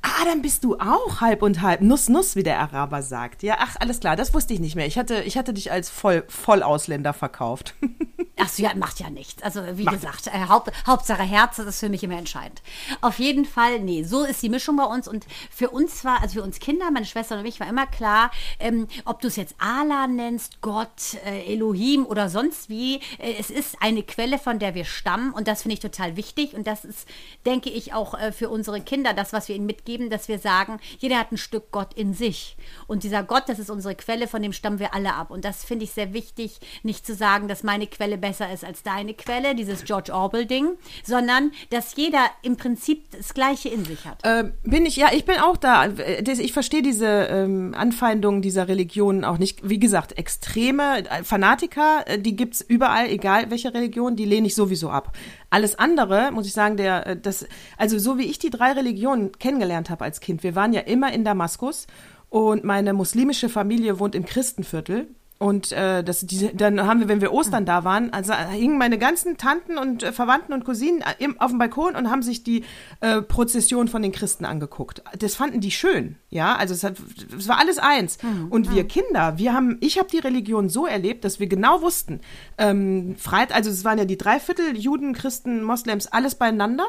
Ah, 0.02 0.24
dann 0.24 0.42
bist 0.42 0.64
du 0.64 0.76
auch 0.78 1.20
halb 1.20 1.42
und 1.42 1.62
halb. 1.62 1.80
Nuss, 1.80 2.08
Nuss, 2.08 2.36
wie 2.36 2.42
der 2.42 2.58
Araber 2.60 3.02
sagt. 3.02 3.42
Ja, 3.42 3.56
ach, 3.58 3.76
alles 3.78 4.00
klar, 4.00 4.16
das 4.16 4.34
wusste 4.34 4.54
ich 4.54 4.60
nicht 4.60 4.74
mehr. 4.74 4.86
Ich 4.86 4.98
hatte, 4.98 5.22
ich 5.22 5.38
hatte 5.38 5.52
dich 5.54 5.70
als 5.70 5.90
Voll, 5.90 6.24
Vollausländer 6.28 7.12
verkauft. 7.12 7.74
Ach 8.42 8.48
so, 8.48 8.62
ja, 8.62 8.74
macht 8.74 8.98
ja 9.00 9.08
nichts. 9.10 9.42
Also 9.42 9.62
wie 9.74 9.84
gesagt, 9.84 10.26
äh, 10.26 10.48
Haupt, 10.48 10.72
Hauptsache 10.86 11.22
Herz, 11.22 11.56
das 11.56 11.66
ist 11.66 11.80
für 11.80 11.88
mich 11.88 12.02
immer 12.02 12.18
entscheidend. 12.18 12.60
Auf 13.00 13.18
jeden 13.18 13.44
Fall, 13.44 13.78
nee, 13.80 14.02
so 14.02 14.24
ist 14.24 14.42
die 14.42 14.48
Mischung 14.48 14.76
bei 14.76 14.84
uns. 14.84 15.06
Und 15.06 15.26
für 15.50 15.70
uns 15.70 16.04
war, 16.04 16.20
also 16.22 16.40
für 16.40 16.42
uns 16.42 16.58
Kinder, 16.58 16.90
meine 16.90 17.06
Schwester 17.06 17.36
und 17.36 17.42
mich, 17.42 17.60
war 17.60 17.68
immer 17.68 17.86
klar, 17.86 18.30
ähm, 18.58 18.88
ob 19.04 19.20
du 19.20 19.28
es 19.28 19.36
jetzt 19.36 19.54
Allah 19.58 20.06
nennst, 20.08 20.60
Gott, 20.60 21.14
äh, 21.24 21.52
Elohim 21.52 22.04
oder 22.04 22.28
sonst 22.28 22.68
wie, 22.68 22.96
äh, 23.18 23.34
es 23.38 23.50
ist 23.50 23.76
eine 23.80 24.02
Quelle, 24.02 24.38
von 24.38 24.58
der 24.58 24.74
wir 24.74 24.84
stammen. 24.84 25.32
Und 25.32 25.46
das 25.46 25.62
finde 25.62 25.74
ich 25.74 25.80
total 25.80 26.16
wichtig. 26.16 26.54
Und 26.54 26.66
das 26.66 26.84
ist, 26.84 27.06
denke 27.46 27.70
ich, 27.70 27.94
auch 27.94 28.14
äh, 28.14 28.32
für 28.32 28.48
unsere 28.48 28.80
Kinder 28.80 29.14
das, 29.14 29.32
was 29.32 29.48
wir 29.48 29.54
ihnen 29.54 29.66
mitgeben, 29.66 30.10
dass 30.10 30.26
wir 30.26 30.38
sagen, 30.38 30.80
jeder 30.98 31.18
hat 31.18 31.30
ein 31.30 31.38
Stück 31.38 31.70
Gott 31.70 31.94
in 31.94 32.12
sich. 32.12 32.56
Und 32.88 33.04
dieser 33.04 33.22
Gott, 33.22 33.44
das 33.46 33.58
ist 33.58 33.70
unsere 33.70 33.94
Quelle, 33.94 34.26
von 34.26 34.42
dem 34.42 34.52
stammen 34.52 34.80
wir 34.80 34.94
alle 34.94 35.14
ab. 35.14 35.30
Und 35.30 35.44
das 35.44 35.64
finde 35.64 35.84
ich 35.84 35.92
sehr 35.92 36.12
wichtig, 36.12 36.58
nicht 36.82 37.06
zu 37.06 37.14
sagen, 37.14 37.46
dass 37.46 37.62
meine 37.62 37.86
Quelle 37.86 38.18
besser 38.18 38.31
ist 38.40 38.64
als 38.64 38.82
deine 38.82 39.14
Quelle, 39.14 39.54
dieses 39.54 39.84
George 39.84 40.12
Orwell-Ding, 40.12 40.70
sondern 41.04 41.52
dass 41.70 41.96
jeder 41.96 42.24
im 42.42 42.56
Prinzip 42.56 43.10
das 43.10 43.34
Gleiche 43.34 43.68
in 43.68 43.84
sich 43.84 44.04
hat. 44.04 44.18
Ähm, 44.24 44.52
bin 44.62 44.86
ich, 44.86 44.96
ja, 44.96 45.08
ich 45.12 45.24
bin 45.24 45.36
auch 45.36 45.56
da. 45.56 45.86
Äh, 45.86 46.22
Ich 46.40 46.52
verstehe 46.52 46.82
diese 46.82 47.06
ähm, 47.06 47.74
Anfeindungen 47.76 48.42
dieser 48.42 48.68
Religionen 48.68 49.24
auch 49.24 49.38
nicht. 49.38 49.68
Wie 49.68 49.78
gesagt, 49.78 50.18
extreme 50.18 51.04
äh, 51.08 51.24
Fanatiker, 51.24 52.04
äh, 52.06 52.18
die 52.18 52.36
gibt's 52.36 52.60
überall, 52.60 53.08
egal 53.08 53.50
welche 53.50 53.74
Religion, 53.74 54.16
die 54.16 54.24
lehne 54.24 54.46
ich 54.46 54.54
sowieso 54.54 54.90
ab. 54.90 55.16
Alles 55.50 55.78
andere, 55.78 56.32
muss 56.32 56.46
ich 56.46 56.52
sagen, 56.52 56.76
der, 56.76 57.06
äh, 57.06 57.16
das, 57.16 57.46
also 57.76 57.98
so 57.98 58.18
wie 58.18 58.24
ich 58.24 58.38
die 58.38 58.50
drei 58.50 58.72
Religionen 58.72 59.32
kennengelernt 59.38 59.90
habe 59.90 60.04
als 60.04 60.20
Kind, 60.20 60.42
wir 60.42 60.54
waren 60.54 60.72
ja 60.72 60.80
immer 60.80 61.12
in 61.12 61.24
Damaskus 61.24 61.86
und 62.28 62.64
meine 62.64 62.92
muslimische 62.94 63.48
Familie 63.48 63.98
wohnt 63.98 64.14
im 64.14 64.24
Christenviertel. 64.24 65.08
Und 65.42 65.72
äh, 65.72 66.04
das, 66.04 66.20
diese, 66.20 66.54
dann 66.54 66.86
haben 66.86 67.00
wir, 67.00 67.08
wenn 67.08 67.20
wir 67.20 67.32
Ostern 67.32 67.66
da 67.66 67.82
waren, 67.82 68.12
also 68.12 68.32
äh, 68.32 68.36
hingen 68.52 68.78
meine 68.78 68.96
ganzen 68.96 69.38
Tanten 69.38 69.76
und 69.76 70.04
äh, 70.04 70.12
Verwandten 70.12 70.52
und 70.52 70.64
Cousinen 70.64 71.00
äh, 71.00 71.14
im, 71.18 71.40
auf 71.40 71.50
dem 71.50 71.58
Balkon 71.58 71.96
und 71.96 72.12
haben 72.12 72.22
sich 72.22 72.44
die 72.44 72.62
äh, 73.00 73.22
Prozession 73.22 73.88
von 73.88 74.02
den 74.02 74.12
Christen 74.12 74.44
angeguckt. 74.44 75.02
Das 75.18 75.34
fanden 75.34 75.60
die 75.60 75.72
schön, 75.72 76.14
ja. 76.30 76.54
Also 76.54 76.74
es, 76.74 76.84
hat, 76.84 76.94
es 77.36 77.48
war 77.48 77.58
alles 77.58 77.78
eins. 77.78 78.18
Und 78.50 78.72
wir 78.72 78.84
Kinder, 78.86 79.36
wir 79.36 79.52
haben, 79.52 79.78
ich 79.80 79.98
habe 79.98 80.08
die 80.08 80.20
Religion 80.20 80.68
so 80.68 80.86
erlebt, 80.86 81.24
dass 81.24 81.40
wir 81.40 81.48
genau 81.48 81.82
wussten, 81.82 82.20
ähm, 82.56 83.16
Freit, 83.18 83.52
also 83.52 83.68
es 83.68 83.84
waren 83.84 83.98
ja 83.98 84.04
die 84.04 84.16
Dreiviertel 84.16 84.76
Juden, 84.76 85.12
Christen, 85.12 85.64
Moslems, 85.64 86.06
alles 86.06 86.36
beieinander. 86.36 86.84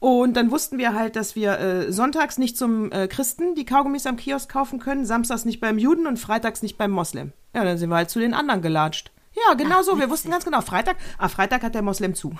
Und 0.00 0.34
dann 0.34 0.50
wussten 0.50 0.78
wir 0.78 0.94
halt, 0.94 1.14
dass 1.14 1.36
wir 1.36 1.58
äh, 1.58 1.92
sonntags 1.92 2.38
nicht 2.38 2.56
zum 2.56 2.90
äh, 2.90 3.06
Christen 3.06 3.54
die 3.54 3.66
Kaugummis 3.66 4.06
am 4.06 4.16
Kiosk 4.16 4.50
kaufen 4.50 4.80
können, 4.80 5.04
samstags 5.04 5.44
nicht 5.44 5.60
beim 5.60 5.78
Juden 5.78 6.06
und 6.06 6.18
freitags 6.18 6.62
nicht 6.62 6.78
beim 6.78 6.90
Moslem. 6.90 7.32
Ja, 7.54 7.64
dann 7.64 7.78
sind 7.78 7.90
wir 7.90 7.96
halt 7.96 8.10
zu 8.10 8.18
den 8.18 8.34
anderen 8.34 8.62
gelatscht. 8.62 9.12
Ja, 9.34 9.54
genau 9.54 9.82
so. 9.82 9.98
Wir 9.98 10.10
wussten 10.10 10.30
ganz 10.30 10.44
genau, 10.44 10.62
Freitag, 10.62 10.96
ah, 11.18 11.28
Freitag 11.28 11.62
hat 11.62 11.74
der 11.74 11.82
Moslem 11.82 12.14
zu. 12.14 12.34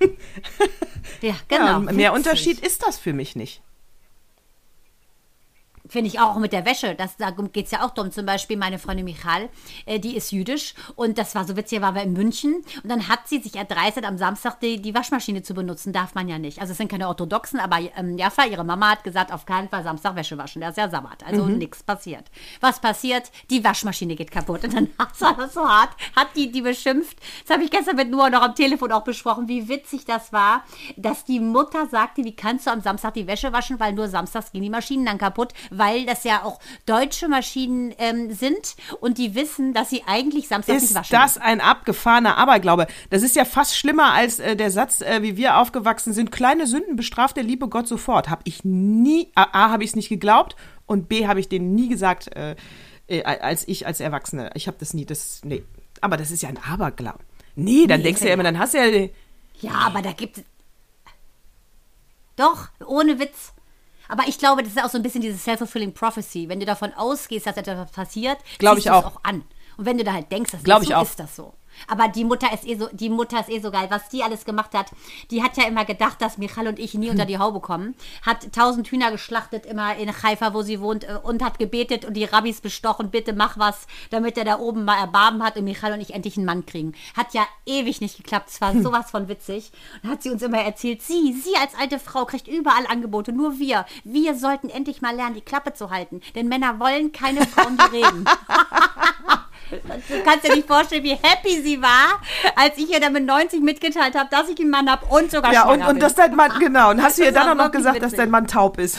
Ja, 1.20 1.34
genau. 1.48 1.66
ja, 1.66 1.78
mehr 1.78 1.94
Witzig. 1.94 2.12
Unterschied 2.12 2.60
ist 2.60 2.86
das 2.86 2.98
für 2.98 3.12
mich 3.12 3.36
nicht. 3.36 3.62
Finde 5.90 6.08
ich 6.08 6.20
auch 6.20 6.36
mit 6.36 6.52
der 6.52 6.64
Wäsche. 6.64 6.94
Das, 6.94 7.16
da 7.16 7.30
geht 7.30 7.66
es 7.66 7.72
ja 7.72 7.84
auch 7.84 7.90
darum. 7.90 8.12
Zum 8.12 8.24
Beispiel 8.24 8.56
meine 8.56 8.78
Freundin 8.78 9.04
Michal, 9.04 9.48
äh, 9.86 9.98
die 9.98 10.16
ist 10.16 10.30
jüdisch. 10.30 10.74
Und 10.94 11.18
das 11.18 11.34
war 11.34 11.44
so 11.44 11.56
witzig, 11.56 11.80
war 11.80 11.94
wir 11.94 12.02
in 12.02 12.12
München. 12.12 12.62
Und 12.82 12.88
dann 12.88 13.08
hat 13.08 13.26
sie 13.26 13.40
sich 13.40 13.56
erdreistet, 13.56 14.04
am 14.04 14.16
Samstag 14.16 14.60
die, 14.60 14.80
die 14.80 14.94
Waschmaschine 14.94 15.42
zu 15.42 15.52
benutzen. 15.52 15.92
Darf 15.92 16.14
man 16.14 16.28
ja 16.28 16.38
nicht. 16.38 16.60
Also 16.60 16.72
es 16.72 16.78
sind 16.78 16.90
keine 16.90 17.08
Orthodoxen, 17.08 17.58
aber 17.58 17.78
ähm, 17.96 18.16
Jaffa, 18.16 18.44
ihre 18.44 18.64
Mama, 18.64 18.90
hat 18.90 19.04
gesagt, 19.04 19.32
auf 19.32 19.44
keinen 19.46 19.68
Fall 19.68 19.82
Samstag 19.82 20.14
Wäsche 20.14 20.38
waschen. 20.38 20.60
Das 20.60 20.70
ist 20.70 20.76
ja 20.78 20.88
Sabbat. 20.88 21.26
Also 21.26 21.46
nichts 21.46 21.82
passiert. 21.82 22.30
Was 22.60 22.80
passiert? 22.80 23.30
Die 23.50 23.64
Waschmaschine 23.64 24.14
geht 24.14 24.30
kaputt. 24.30 24.64
Und 24.64 24.74
dann 24.74 24.88
hat 24.98 25.16
sie 25.16 25.26
das 25.36 25.54
so 25.54 25.68
hart, 25.68 25.90
hat 26.14 26.28
die 26.36 26.52
die 26.52 26.62
beschimpft. 26.62 27.18
Das 27.46 27.54
habe 27.54 27.64
ich 27.64 27.70
gestern 27.70 27.96
mit 27.96 28.10
Noah 28.10 28.30
noch 28.30 28.42
am 28.42 28.54
Telefon 28.54 28.92
auch 28.92 29.02
besprochen, 29.02 29.48
wie 29.48 29.68
witzig 29.68 30.04
das 30.04 30.32
war, 30.32 30.64
dass 30.96 31.24
die 31.24 31.40
Mutter 31.40 31.86
sagte, 31.86 32.24
wie 32.24 32.36
kannst 32.36 32.66
du 32.66 32.70
am 32.70 32.80
Samstag 32.80 33.14
die 33.14 33.26
Wäsche 33.26 33.52
waschen, 33.52 33.80
weil 33.80 33.92
nur 33.92 34.08
samstags 34.08 34.52
gehen 34.52 34.62
die 34.62 34.70
Maschinen 34.70 35.06
dann 35.06 35.18
kaputt, 35.18 35.52
weil 35.80 36.06
das 36.06 36.22
ja 36.22 36.44
auch 36.44 36.60
deutsche 36.86 37.26
Maschinen 37.26 37.92
ähm, 37.98 38.32
sind 38.32 38.76
und 39.00 39.18
die 39.18 39.34
wissen, 39.34 39.74
dass 39.74 39.90
sie 39.90 40.02
eigentlich 40.06 40.46
Samstag 40.46 40.74
nicht 40.74 40.84
Ist 40.84 40.94
waschen 40.94 41.12
das 41.12 41.38
ein 41.38 41.60
abgefahrener 41.60 42.36
Aberglaube? 42.36 42.86
Das 43.08 43.22
ist 43.22 43.34
ja 43.34 43.44
fast 43.44 43.76
schlimmer 43.76 44.12
als 44.12 44.38
äh, 44.38 44.54
der 44.54 44.70
Satz, 44.70 45.00
äh, 45.00 45.22
wie 45.22 45.36
wir 45.36 45.56
aufgewachsen 45.56 46.12
sind. 46.12 46.30
Kleine 46.30 46.66
Sünden 46.68 46.94
bestraft 46.94 47.36
der 47.36 47.44
liebe 47.44 47.66
Gott 47.68 47.88
sofort. 47.88 48.28
Habe 48.28 48.42
ich 48.44 48.62
nie, 48.62 49.32
A, 49.34 49.42
A 49.52 49.70
habe 49.70 49.82
ich 49.82 49.90
es 49.90 49.96
nicht 49.96 50.08
geglaubt 50.10 50.54
und 50.86 51.08
B 51.08 51.26
habe 51.26 51.40
ich 51.40 51.48
denen 51.48 51.74
nie 51.74 51.88
gesagt, 51.88 52.36
äh, 52.36 52.54
äh, 53.08 53.24
als 53.24 53.66
ich 53.66 53.86
als 53.86 53.98
Erwachsene. 54.00 54.50
Ich 54.54 54.68
habe 54.68 54.76
das 54.78 54.94
nie, 54.94 55.06
das, 55.06 55.40
nee. 55.42 55.64
Aber 56.00 56.16
das 56.16 56.30
ist 56.30 56.42
ja 56.42 56.48
ein 56.50 56.58
Aberglaube. 56.58 57.18
Nee, 57.56 57.86
dann 57.86 57.98
Nee, 58.00 58.04
denkst 58.04 58.20
du 58.20 58.24
ist 58.24 58.28
ja 58.28 58.28
ja- 58.28 58.34
immer, 58.34 58.44
dann 58.44 58.58
hast 58.58 58.74
du 58.74 58.78
ja, 58.78 59.08
Ja, 59.60 59.72
aber 59.86 60.02
da 60.02 60.12
gibt 60.12 60.38
es. 60.38 60.44
Doch, 62.36 62.68
ohne 62.86 63.18
Witz. 63.18 63.52
Aber 64.10 64.24
ich 64.26 64.38
glaube, 64.38 64.62
das 64.62 64.72
ist 64.72 64.82
auch 64.84 64.90
so 64.90 64.98
ein 64.98 65.02
bisschen 65.02 65.20
diese 65.20 65.38
self-fulfilling 65.38 65.94
prophecy. 65.94 66.48
Wenn 66.48 66.60
du 66.60 66.66
davon 66.66 66.92
ausgehst, 66.94 67.46
dass 67.46 67.56
etwas 67.56 67.90
passiert, 67.92 68.38
Glaub 68.58 68.74
ziehst 68.74 68.86
ich 68.86 68.92
du 68.92 68.98
es 68.98 69.04
auch. 69.04 69.16
auch 69.16 69.20
an. 69.24 69.44
Und 69.76 69.86
wenn 69.86 69.96
du 69.98 70.04
da 70.04 70.12
halt 70.12 70.30
denkst, 70.30 70.50
das 70.52 70.62
ist 70.62 70.82
ich 70.82 70.88
so, 70.88 70.94
auch. 70.94 71.02
ist 71.04 71.18
das 71.20 71.36
so. 71.36 71.54
Aber 71.88 72.08
die 72.08 72.24
Mutter 72.24 72.52
ist 72.52 72.66
eh 72.66 72.76
so, 72.76 72.88
die 72.92 73.10
Mutter 73.10 73.40
ist 73.40 73.50
eh 73.50 73.60
so 73.60 73.70
geil. 73.70 73.86
Was 73.90 74.08
die 74.08 74.22
alles 74.22 74.44
gemacht 74.44 74.74
hat, 74.74 74.86
die 75.30 75.42
hat 75.42 75.56
ja 75.56 75.66
immer 75.66 75.84
gedacht, 75.84 76.20
dass 76.20 76.38
Michal 76.38 76.68
und 76.68 76.78
ich 76.78 76.94
nie 76.94 77.10
unter 77.10 77.24
die 77.24 77.38
Haube 77.38 77.60
kommen. 77.60 77.94
Hat 78.22 78.52
tausend 78.52 78.88
Hühner 78.88 79.10
geschlachtet 79.10 79.66
immer 79.66 79.96
in 79.96 80.10
Haifa, 80.22 80.54
wo 80.54 80.62
sie 80.62 80.80
wohnt, 80.80 81.04
äh, 81.04 81.18
und 81.22 81.42
hat 81.42 81.58
gebetet 81.58 82.04
und 82.04 82.14
die 82.14 82.24
Rabbis 82.24 82.60
bestochen, 82.60 83.10
bitte 83.10 83.32
mach 83.32 83.58
was, 83.58 83.86
damit 84.10 84.36
er 84.38 84.44
da 84.44 84.58
oben 84.58 84.84
mal 84.84 84.98
Erbarmen 84.98 85.42
hat 85.42 85.56
und 85.56 85.64
Michal 85.64 85.92
und 85.92 86.00
ich 86.00 86.14
endlich 86.14 86.36
einen 86.36 86.46
Mann 86.46 86.66
kriegen. 86.66 86.94
Hat 87.16 87.34
ja 87.34 87.46
ewig 87.66 88.00
nicht 88.00 88.16
geklappt. 88.16 88.50
Es 88.50 88.60
war 88.60 88.74
sowas 88.80 89.10
von 89.10 89.28
witzig. 89.28 89.72
Und 90.02 90.10
hat 90.10 90.22
sie 90.22 90.30
uns 90.30 90.42
immer 90.42 90.60
erzählt, 90.60 91.02
sie, 91.02 91.32
sie 91.32 91.56
als 91.56 91.74
alte 91.74 91.98
Frau 91.98 92.24
kriegt 92.24 92.48
überall 92.48 92.86
Angebote, 92.88 93.32
nur 93.32 93.58
wir. 93.58 93.86
Wir 94.04 94.34
sollten 94.34 94.68
endlich 94.68 95.02
mal 95.02 95.14
lernen, 95.14 95.34
die 95.34 95.40
Klappe 95.40 95.72
zu 95.72 95.90
halten. 95.90 96.20
Denn 96.34 96.48
Männer 96.48 96.78
wollen 96.80 97.12
keine 97.12 97.46
Frauen, 97.46 97.76
die 97.76 97.96
reden. 97.96 98.24
Du 99.70 100.22
kannst 100.24 100.44
dir 100.44 100.54
nicht 100.54 100.66
vorstellen, 100.66 101.04
wie 101.04 101.14
happy 101.14 101.62
sie 101.62 101.80
war, 101.80 102.20
als 102.56 102.76
ich 102.76 102.90
ihr 102.90 103.00
dann 103.00 103.12
mit 103.12 103.24
90 103.24 103.60
mitgeteilt 103.60 104.14
habe, 104.14 104.28
dass 104.30 104.48
ich 104.48 104.58
einen 104.60 104.70
Mann 104.70 104.90
habe 104.90 105.06
und 105.06 105.30
sogar 105.30 105.52
ja, 105.52 105.64
und, 105.64 105.80
und 105.80 105.86
bin. 105.86 105.98
dass 106.00 106.14
dein 106.14 106.34
Mann, 106.34 106.52
genau, 106.58 106.90
und 106.90 107.02
hast 107.02 107.18
du 107.18 107.24
ihr 107.24 107.32
dann 107.32 107.48
auch 107.48 107.64
noch 107.64 107.70
gesagt, 107.70 108.02
dass 108.02 108.12
dein 108.12 108.30
Mann 108.30 108.46
taub 108.46 108.78
ist. 108.78 108.98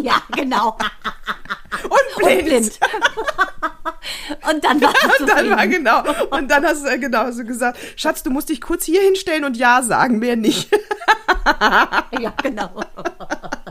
Ja, 0.00 0.20
genau. 0.32 0.76
Und 2.16 2.24
blind. 2.24 2.44
blind. 2.44 2.80
Und 4.50 4.64
dann 4.64 4.80
war 4.80 4.94
Und 5.20 5.28
dann 5.28 5.50
war 5.50 5.66
genau. 5.66 6.02
Und 6.30 6.50
dann 6.50 6.64
hast 6.64 6.84
du 6.84 6.88
äh, 6.88 6.98
genau 6.98 7.30
so 7.30 7.44
gesagt, 7.44 7.78
Schatz, 7.96 8.22
du 8.22 8.30
musst 8.30 8.48
dich 8.48 8.60
kurz 8.60 8.84
hier 8.84 9.00
hinstellen 9.00 9.44
und 9.44 9.56
Ja 9.56 9.82
sagen, 9.82 10.18
mehr 10.18 10.36
nicht. 10.36 10.70
Ja, 12.20 12.32
genau. 12.42 12.70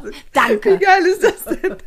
Wie 0.03 0.13
Danke. 0.33 0.77
geil 0.77 1.05
ist 1.05 1.23
das 1.23 1.43
denn? 1.43 1.77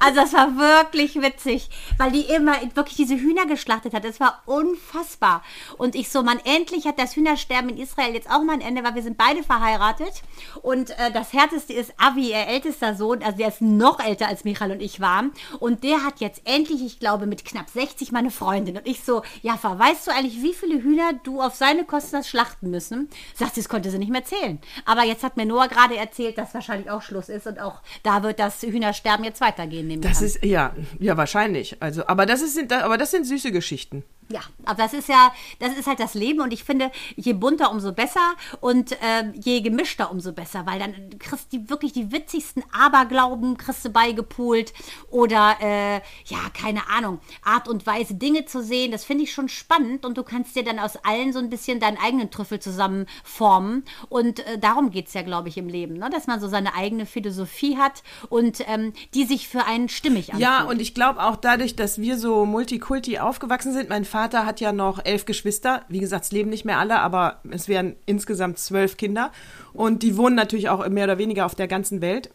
Also 0.00 0.20
das 0.20 0.32
war 0.32 0.56
wirklich 0.58 1.20
witzig, 1.22 1.70
weil 1.98 2.10
die 2.10 2.22
immer 2.22 2.54
wirklich 2.74 2.96
diese 2.96 3.16
Hühner 3.16 3.46
geschlachtet 3.46 3.94
hat. 3.94 4.04
Es 4.04 4.20
war 4.20 4.42
unfassbar. 4.46 5.42
Und 5.78 5.94
ich 5.94 6.10
so, 6.10 6.22
man, 6.22 6.40
endlich 6.44 6.86
hat 6.86 6.98
das 6.98 7.16
Hühnersterben 7.16 7.70
in 7.70 7.78
Israel 7.78 8.14
jetzt 8.14 8.28
auch 8.30 8.42
mal 8.42 8.54
ein 8.54 8.60
Ende, 8.60 8.82
weil 8.82 8.96
wir 8.96 9.02
sind 9.02 9.16
beide 9.16 9.42
verheiratet. 9.42 10.22
Und 10.62 10.90
äh, 10.90 11.10
das 11.12 11.32
Härteste 11.32 11.72
ist 11.72 11.92
Avi, 11.96 12.30
ihr 12.30 12.46
ältester 12.46 12.94
Sohn, 12.94 13.22
also 13.22 13.38
der 13.38 13.48
ist 13.48 13.60
noch 13.60 14.00
älter 14.00 14.28
als 14.28 14.44
Michael 14.44 14.72
und 14.72 14.80
ich 14.80 15.00
waren. 15.00 15.32
Und 15.58 15.79
der 15.82 16.04
hat 16.04 16.20
jetzt 16.20 16.42
endlich, 16.44 16.82
ich 16.84 16.98
glaube, 16.98 17.26
mit 17.26 17.44
knapp 17.44 17.68
60 17.68 18.12
meine 18.12 18.30
Freundin. 18.30 18.76
Und 18.76 18.86
ich 18.86 19.02
so, 19.02 19.22
ja, 19.42 19.58
weißt 19.62 20.06
du 20.06 20.10
eigentlich, 20.12 20.42
wie 20.42 20.54
viele 20.54 20.82
Hühner 20.82 21.12
du 21.24 21.40
auf 21.40 21.54
seine 21.54 21.84
Kosten 21.84 22.16
hast 22.16 22.28
schlachten 22.28 22.70
müssen? 22.70 23.08
Sagt 23.34 23.54
sie, 23.54 23.60
das 23.60 23.68
konnte 23.68 23.90
sie 23.90 23.98
nicht 23.98 24.12
mehr 24.12 24.24
zählen. 24.24 24.60
Aber 24.84 25.04
jetzt 25.04 25.22
hat 25.22 25.36
mir 25.36 25.46
Noah 25.46 25.68
gerade 25.68 25.96
erzählt, 25.96 26.38
dass 26.38 26.54
wahrscheinlich 26.54 26.90
auch 26.90 27.02
Schluss 27.02 27.28
ist. 27.28 27.46
Und 27.46 27.60
auch 27.60 27.80
da 28.02 28.22
wird 28.22 28.38
das 28.38 28.62
Hühnersterben 28.62 29.24
jetzt 29.24 29.40
weitergehen. 29.40 30.00
Das 30.00 30.22
ist, 30.22 30.44
ja, 30.44 30.74
ja, 30.98 31.16
wahrscheinlich. 31.16 31.76
Also, 31.80 32.06
aber 32.06 32.26
das 32.26 32.42
ist, 32.42 32.72
aber 32.72 32.98
das 32.98 33.10
sind 33.10 33.26
süße 33.26 33.52
Geschichten. 33.52 34.04
Ja, 34.30 34.42
aber 34.64 34.84
das 34.84 34.92
ist 34.92 35.08
ja, 35.08 35.32
das 35.58 35.76
ist 35.76 35.88
halt 35.88 35.98
das 35.98 36.14
Leben 36.14 36.40
und 36.40 36.52
ich 36.52 36.62
finde, 36.62 36.92
je 37.16 37.32
bunter, 37.32 37.72
umso 37.72 37.90
besser 37.90 38.34
und 38.60 38.96
ähm, 39.02 39.32
je 39.34 39.60
gemischter, 39.60 40.08
umso 40.12 40.32
besser, 40.32 40.66
weil 40.66 40.78
dann 40.78 41.18
kriegst 41.18 41.52
du 41.52 41.68
wirklich 41.68 41.92
die 41.92 42.12
witzigsten 42.12 42.62
Aberglauben 42.70 43.56
kriegst 43.56 43.84
du 43.84 43.90
beigepult 43.90 44.72
oder, 45.10 45.56
äh, 45.60 45.96
ja, 46.26 46.38
keine 46.54 46.88
Ahnung, 46.88 47.18
Art 47.42 47.66
und 47.66 47.86
Weise, 47.86 48.14
Dinge 48.14 48.44
zu 48.44 48.62
sehen, 48.62 48.92
das 48.92 49.04
finde 49.04 49.24
ich 49.24 49.32
schon 49.32 49.48
spannend 49.48 50.06
und 50.06 50.16
du 50.16 50.22
kannst 50.22 50.54
dir 50.54 50.62
dann 50.62 50.78
aus 50.78 50.96
allen 51.04 51.32
so 51.32 51.40
ein 51.40 51.50
bisschen 51.50 51.80
deinen 51.80 51.98
eigenen 51.98 52.30
Trüffel 52.30 52.60
zusammen 52.60 53.06
formen 53.24 53.84
und 54.10 54.46
äh, 54.46 54.58
darum 54.58 54.92
geht's 54.92 55.12
ja, 55.12 55.22
glaube 55.22 55.48
ich, 55.48 55.58
im 55.58 55.66
Leben, 55.66 55.94
ne? 55.94 56.08
dass 56.08 56.28
man 56.28 56.38
so 56.38 56.46
seine 56.46 56.74
eigene 56.74 57.04
Philosophie 57.04 57.78
hat 57.78 58.04
und 58.28 58.62
ähm, 58.68 58.92
die 59.12 59.24
sich 59.24 59.48
für 59.48 59.64
einen 59.64 59.88
stimmig 59.88 60.28
anfühlt. 60.30 60.48
Ja, 60.48 60.62
und 60.62 60.80
ich 60.80 60.94
glaube 60.94 61.20
auch 61.20 61.34
dadurch, 61.34 61.74
dass 61.74 62.00
wir 62.00 62.16
so 62.16 62.46
Multikulti 62.46 63.18
aufgewachsen 63.18 63.72
sind, 63.72 63.88
mein 63.88 64.04
Vater 64.04 64.19
hat 64.28 64.60
ja 64.60 64.72
noch 64.72 65.04
elf 65.04 65.24
Geschwister. 65.24 65.84
Wie 65.88 66.00
gesagt, 66.00 66.24
es 66.24 66.32
leben 66.32 66.50
nicht 66.50 66.64
mehr 66.64 66.78
alle, 66.78 67.00
aber 67.00 67.40
es 67.50 67.68
wären 67.68 67.96
insgesamt 68.06 68.58
zwölf 68.58 68.96
Kinder. 68.96 69.32
Und 69.72 70.02
die 70.02 70.16
wohnen 70.16 70.36
natürlich 70.36 70.68
auch 70.68 70.86
mehr 70.88 71.04
oder 71.04 71.18
weniger 71.18 71.46
auf 71.46 71.54
der 71.54 71.68
ganzen 71.68 72.00
Welt. 72.00 72.30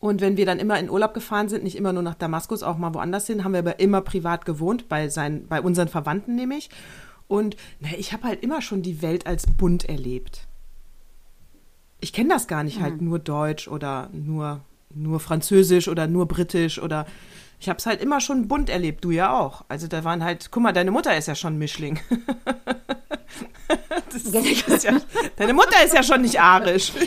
Und 0.00 0.22
wenn 0.22 0.38
wir 0.38 0.46
dann 0.46 0.58
immer 0.58 0.78
in 0.78 0.88
Urlaub 0.88 1.12
gefahren 1.12 1.50
sind, 1.50 1.62
nicht 1.62 1.76
immer 1.76 1.92
nur 1.92 2.02
nach 2.02 2.14
Damaskus, 2.14 2.62
auch 2.62 2.78
mal 2.78 2.94
woanders 2.94 3.26
hin, 3.26 3.44
haben 3.44 3.52
wir 3.52 3.58
aber 3.58 3.80
immer 3.80 4.00
privat 4.00 4.46
gewohnt, 4.46 4.88
bei, 4.88 5.08
seinen, 5.08 5.46
bei 5.46 5.60
unseren 5.60 5.88
Verwandten 5.88 6.34
nämlich. 6.34 6.70
Und 7.28 7.56
na, 7.80 7.90
ich 7.98 8.12
habe 8.14 8.24
halt 8.24 8.42
immer 8.42 8.62
schon 8.62 8.82
die 8.82 9.02
Welt 9.02 9.26
als 9.26 9.46
bunt 9.46 9.84
erlebt. 9.84 10.48
Ich 12.00 12.14
kenne 12.14 12.30
das 12.30 12.48
gar 12.48 12.64
nicht 12.64 12.80
halt 12.80 13.02
nur 13.02 13.18
Deutsch 13.18 13.68
oder 13.68 14.08
nur, 14.12 14.62
nur 14.94 15.20
Französisch 15.20 15.86
oder 15.86 16.06
nur 16.06 16.26
Britisch 16.26 16.80
oder 16.80 17.04
ich 17.60 17.68
habe 17.68 17.78
es 17.78 17.84
halt 17.84 18.00
immer 18.00 18.20
schon 18.20 18.48
bunt 18.48 18.70
erlebt, 18.70 19.04
du 19.04 19.10
ja 19.10 19.38
auch. 19.38 19.66
Also 19.68 19.86
da 19.86 20.02
waren 20.02 20.24
halt, 20.24 20.50
guck 20.50 20.62
mal, 20.62 20.72
deine 20.72 20.90
Mutter 20.90 21.14
ist 21.16 21.28
ja 21.28 21.34
schon 21.34 21.58
Mischling. 21.58 22.00
das 24.12 24.22
ist 24.24 24.84
ja, 24.84 24.98
deine 25.36 25.52
Mutter 25.52 25.84
ist 25.84 25.94
ja 25.94 26.02
schon 26.02 26.22
nicht 26.22 26.40
arisch. 26.40 26.90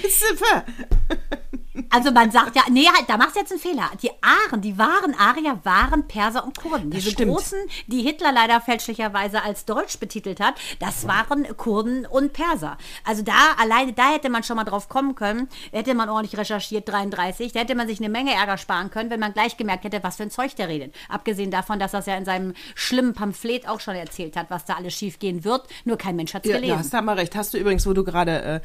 Also 1.89 2.11
man 2.11 2.29
sagt 2.31 2.55
ja, 2.55 2.63
nee, 2.69 2.85
halt, 2.85 3.09
da 3.09 3.17
machst 3.17 3.35
du 3.35 3.39
jetzt 3.39 3.51
einen 3.51 3.59
Fehler. 3.61 3.89
Die 4.01 4.11
Aren, 4.21 4.61
die 4.61 4.77
wahren 4.77 5.15
Arier 5.17 5.59
waren 5.63 6.07
Perser 6.07 6.43
und 6.43 6.57
Kurden. 6.59 6.91
Diese 6.91 7.11
stimmt. 7.11 7.31
großen, 7.31 7.57
die 7.87 8.01
Hitler 8.01 8.31
leider 8.31 8.61
fälschlicherweise 8.61 9.41
als 9.43 9.65
Deutsch 9.65 9.97
betitelt 9.99 10.39
hat, 10.39 10.55
das 10.79 11.07
waren 11.07 11.45
Kurden 11.57 12.05
und 12.05 12.33
Perser. 12.33 12.77
Also 13.03 13.23
da, 13.23 13.33
alleine 13.59 13.93
da 13.93 14.11
hätte 14.13 14.29
man 14.29 14.43
schon 14.43 14.55
mal 14.55 14.63
drauf 14.65 14.87
kommen 14.89 15.15
können, 15.15 15.49
hätte 15.71 15.93
man 15.95 16.09
ordentlich 16.09 16.37
recherchiert, 16.39 16.87
33, 16.87 17.51
da 17.53 17.61
hätte 17.61 17.75
man 17.75 17.87
sich 17.87 17.99
eine 17.99 18.09
Menge 18.09 18.33
Ärger 18.33 18.57
sparen 18.57 18.91
können, 18.91 19.09
wenn 19.09 19.19
man 19.19 19.33
gleich 19.33 19.57
gemerkt 19.57 19.83
hätte, 19.83 20.03
was 20.03 20.17
für 20.17 20.23
ein 20.23 20.31
Zeug 20.31 20.55
der 20.55 20.67
redet. 20.67 20.93
Abgesehen 21.09 21.49
davon, 21.51 21.79
dass 21.79 21.93
er 21.93 21.99
es 21.99 22.05
ja 22.05 22.15
in 22.17 22.25
seinem 22.25 22.53
schlimmen 22.75 23.13
Pamphlet 23.13 23.67
auch 23.67 23.79
schon 23.79 23.95
erzählt 23.95 24.35
hat, 24.35 24.49
was 24.49 24.65
da 24.65 24.73
alles 24.75 24.93
schief 24.93 25.17
gehen 25.19 25.43
wird, 25.43 25.67
nur 25.85 25.97
kein 25.97 26.15
Mensch 26.15 26.33
hat 26.33 26.45
es 26.45 26.51
Ja, 26.51 26.57
gelesen. 26.57 26.73
da 26.75 26.79
hast 26.79 26.93
du 26.93 27.01
mal 27.01 27.15
recht. 27.15 27.35
Hast 27.35 27.53
du 27.53 27.57
übrigens, 27.57 27.85
wo 27.87 27.93
du 27.93 28.03
gerade 28.03 28.41
äh, 28.43 28.59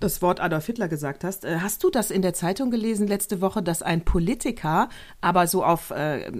das 0.00 0.22
Wort 0.22 0.40
Adolf 0.40 0.66
Hitler 0.66 0.88
gesagt 0.88 1.24
hast, 1.24 1.44
äh, 1.44 1.58
hast 1.60 1.84
du 1.84 1.90
das 1.90 2.10
in 2.10 2.22
der 2.22 2.34
Zeitung 2.34 2.70
gelesen 2.70 3.06
letzte 3.06 3.40
Woche, 3.40 3.62
dass 3.62 3.82
ein 3.82 4.04
Politiker, 4.04 4.88
aber 5.20 5.46
so 5.46 5.62
auf 5.62 5.90
äh, 5.90 6.32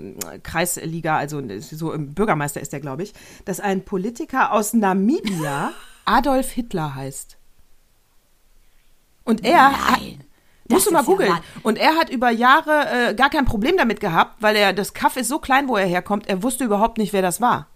Kreisliga, 0.42 1.18
also 1.18 1.42
so 1.60 1.92
im 1.92 2.14
Bürgermeister 2.14 2.60
ist 2.60 2.72
der, 2.72 2.80
glaube 2.80 3.02
ich, 3.02 3.12
dass 3.44 3.60
ein 3.60 3.84
Politiker 3.84 4.52
aus 4.52 4.72
Namibia 4.72 5.72
Adolf 6.06 6.50
Hitler 6.50 6.94
heißt. 6.94 7.36
Und 9.24 9.44
er 9.44 9.70
Nein. 9.70 10.24
Musst 10.68 10.86
du 10.86 10.92
mal 10.92 11.00
ja 11.00 11.04
googeln. 11.04 11.30
wahr. 11.30 11.42
und 11.62 11.78
er 11.78 11.96
hat 11.96 12.10
über 12.10 12.30
Jahre 12.30 13.10
äh, 13.10 13.14
gar 13.14 13.28
kein 13.28 13.44
Problem 13.44 13.76
damit 13.76 14.00
gehabt, 14.00 14.40
weil 14.40 14.56
er 14.56 14.72
das 14.72 14.94
Kaff 14.94 15.16
ist 15.16 15.28
so 15.28 15.38
klein, 15.38 15.68
wo 15.68 15.76
er 15.76 15.86
herkommt, 15.86 16.28
er 16.28 16.42
wusste 16.42 16.64
überhaupt 16.64 16.96
nicht, 16.96 17.12
wer 17.12 17.22
das 17.22 17.40
war. 17.40 17.66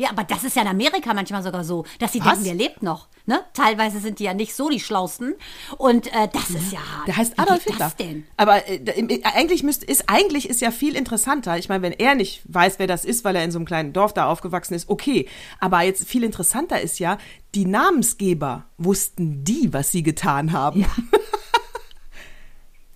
Ja, 0.00 0.08
aber 0.08 0.24
das 0.24 0.44
ist 0.44 0.56
ja 0.56 0.62
in 0.62 0.68
Amerika 0.68 1.12
manchmal 1.12 1.42
sogar 1.42 1.62
so, 1.62 1.84
dass 1.98 2.12
sie 2.12 2.20
Was? 2.20 2.28
denken, 2.40 2.44
der 2.44 2.54
lebt 2.54 2.82
noch. 2.82 3.08
Ne? 3.26 3.40
Teilweise 3.52 3.98
sind 4.00 4.18
die 4.18 4.24
ja 4.24 4.32
nicht 4.32 4.54
so 4.54 4.70
die 4.70 4.80
Schlausten. 4.80 5.34
Und 5.76 6.06
äh, 6.06 6.26
das 6.32 6.48
ist 6.48 6.72
ja. 6.72 6.78
Der 7.06 7.18
heißt 7.18 7.34
wie 7.36 7.38
Adolf 7.42 7.64
Hitler. 7.64 7.78
Das 7.78 7.96
denn? 7.96 8.24
Aber 8.38 8.66
äh, 8.66 8.76
im- 8.98 9.10
eigentlich 9.24 9.62
müsste 9.62 9.84
ist 9.84 10.04
eigentlich 10.08 10.48
ist 10.48 10.62
ja 10.62 10.70
viel 10.70 10.96
interessanter. 10.96 11.58
Ich 11.58 11.68
meine, 11.68 11.82
wenn 11.82 11.92
er 11.92 12.14
nicht 12.14 12.40
weiß, 12.46 12.78
wer 12.78 12.86
das 12.86 13.04
ist, 13.04 13.24
weil 13.26 13.36
er 13.36 13.44
in 13.44 13.50
so 13.50 13.58
einem 13.58 13.66
kleinen 13.66 13.92
Dorf 13.92 14.14
da 14.14 14.26
aufgewachsen 14.26 14.72
ist, 14.72 14.88
okay. 14.88 15.28
Aber 15.58 15.82
jetzt 15.82 16.08
viel 16.08 16.24
interessanter 16.24 16.80
ist 16.80 16.98
ja, 16.98 17.18
die 17.54 17.66
Namensgeber 17.66 18.64
wussten 18.78 19.44
die, 19.44 19.70
was 19.74 19.92
sie 19.92 20.02
getan 20.02 20.52
haben. 20.52 20.86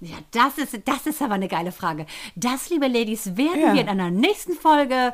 Ja, 0.01 0.17
das 0.33 0.59
ist, 0.59 0.81
das 0.87 1.07
ist 1.07 1.23
aber 1.23 1.35
eine 1.35 1.49
geile 1.49 1.73
Frage. 1.73 2.07
Das, 2.35 2.71
liebe 2.71 2.88
Ladies, 2.88 3.37
werden 3.37 3.61
Ja. 3.61 3.75
wir 3.75 3.81
in 3.83 3.88
einer 3.88 4.11
nächsten 4.11 4.55
Folge 4.55 5.12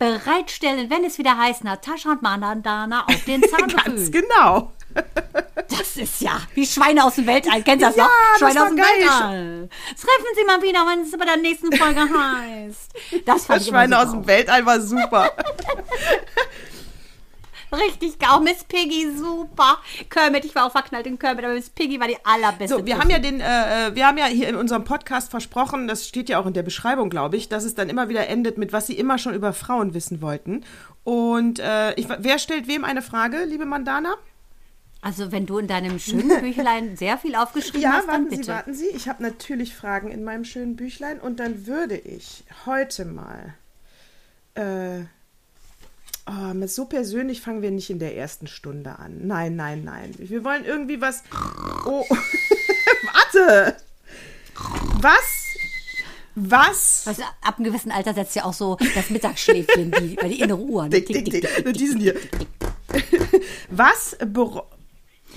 bereitstellen, 0.00 0.90
wenn 0.90 1.04
es 1.04 1.18
wieder 1.18 1.38
heißt, 1.38 1.62
Natascha 1.62 2.10
und 2.10 2.22
Mandana 2.22 3.04
auf 3.06 3.24
den 3.24 3.40
Ganz 3.42 3.52
Zahngefühl. 3.52 4.10
genau. 4.10 4.72
Das 5.68 5.96
ist 5.96 6.20
ja 6.20 6.40
wie 6.54 6.66
Schweine 6.66 7.04
aus 7.04 7.14
dem 7.14 7.26
Weltall. 7.28 7.62
Kennst 7.62 7.82
du 7.84 7.86
das 7.86 7.96
Ja, 7.96 8.02
noch? 8.04 8.10
das 8.32 8.38
Schweine 8.40 8.54
war 8.58 8.62
aus 8.64 8.68
dem 8.70 8.76
geil. 8.76 8.86
Weltall. 8.98 9.68
Treffen 9.90 10.34
Sie 10.34 10.44
mal 10.44 10.62
wieder, 10.62 10.80
wenn 10.86 11.00
es 11.02 11.10
bei 11.16 11.24
der 11.24 11.36
nächsten 11.36 11.72
Folge 11.76 12.00
heißt. 12.00 12.92
Das 13.24 13.46
Das 13.46 13.68
Schweine 13.68 13.98
aus 14.00 14.10
dem 14.10 14.26
Weltall 14.26 14.66
war 14.66 14.80
super. 14.80 15.30
Richtig 17.72 18.18
geil. 18.18 18.40
Miss 18.42 18.64
Piggy, 18.64 19.10
super. 19.16 19.78
Kermit, 20.08 20.44
ich 20.44 20.54
war 20.54 20.66
auch 20.66 20.72
verknallt 20.72 21.06
in 21.06 21.18
Kermit, 21.18 21.44
aber 21.44 21.54
Miss 21.54 21.70
Piggy 21.70 22.00
war 22.00 22.08
die 22.08 22.16
allerbeste. 22.24 22.78
So, 22.78 22.86
wir 22.86 22.98
haben 22.98 23.10
ja 23.10 23.18
den, 23.18 23.40
äh, 23.40 23.90
wir 23.94 24.06
haben 24.06 24.18
ja 24.18 24.26
hier 24.26 24.48
in 24.48 24.56
unserem 24.56 24.84
Podcast 24.84 25.30
versprochen, 25.30 25.86
das 25.88 26.06
steht 26.08 26.28
ja 26.28 26.40
auch 26.40 26.46
in 26.46 26.52
der 26.52 26.62
Beschreibung, 26.62 27.10
glaube 27.10 27.36
ich, 27.36 27.48
dass 27.48 27.64
es 27.64 27.74
dann 27.74 27.88
immer 27.88 28.08
wieder 28.08 28.28
endet 28.28 28.58
mit, 28.58 28.72
was 28.72 28.86
Sie 28.86 28.94
immer 28.94 29.18
schon 29.18 29.34
über 29.34 29.52
Frauen 29.52 29.94
wissen 29.94 30.20
wollten. 30.20 30.64
Und 31.04 31.58
äh, 31.60 31.94
ich, 31.94 32.08
wer 32.18 32.38
stellt 32.38 32.68
wem 32.68 32.84
eine 32.84 33.02
Frage, 33.02 33.44
liebe 33.44 33.64
Mandana? 33.66 34.14
Also, 35.02 35.32
wenn 35.32 35.46
du 35.46 35.58
in 35.58 35.66
deinem 35.66 35.98
schönen 35.98 36.28
Büchlein 36.42 36.96
sehr 36.96 37.16
viel 37.16 37.34
aufgeschrieben 37.34 37.80
Ja, 37.80 37.92
hast, 37.92 38.08
dann 38.08 38.24
warten 38.24 38.28
bitte. 38.28 38.42
Sie, 38.44 38.48
warten 38.50 38.74
Sie. 38.74 38.88
Ich 38.88 39.08
habe 39.08 39.22
natürlich 39.22 39.74
Fragen 39.74 40.10
in 40.10 40.24
meinem 40.24 40.44
schönen 40.44 40.76
Büchlein 40.76 41.18
und 41.18 41.40
dann 41.40 41.66
würde 41.66 41.96
ich 41.96 42.44
heute 42.66 43.06
mal. 43.06 43.54
Äh, 44.54 45.04
oh, 46.26 46.54
mit 46.54 46.70
so 46.70 46.84
persönlich 46.86 47.40
fangen 47.40 47.62
wir 47.62 47.70
nicht 47.70 47.90
in 47.90 47.98
der 47.98 48.16
ersten 48.16 48.46
Stunde 48.46 48.98
an. 48.98 49.26
Nein, 49.26 49.56
nein, 49.56 49.84
nein. 49.84 50.14
Wir 50.18 50.44
wollen 50.44 50.64
irgendwie 50.64 51.00
was. 51.00 51.22
Oh, 51.86 52.04
warte! 53.12 53.76
Was? 55.00 55.46
Was? 56.34 57.04
Also, 57.06 57.22
ab 57.42 57.56
einem 57.58 57.64
gewissen 57.66 57.90
Alter 57.90 58.14
setzt 58.14 58.36
ja 58.36 58.44
auch 58.44 58.52
so 58.52 58.76
das 58.94 59.10
Mittagsschläfchen, 59.10 59.90
die, 59.92 60.16
weil 60.20 60.30
die 60.30 60.40
innere 60.40 60.60
Uhr. 60.60 60.84
ne? 60.84 60.90
Dick, 60.90 61.06
Tick, 61.06 61.24
dick, 61.24 61.32
tick, 61.32 61.42
dick. 61.42 61.54
tick. 61.54 61.64
Nur 61.64 61.72
diesen 61.74 62.00
hier. 62.00 62.14
Was 63.70 64.16
bero 64.26 64.64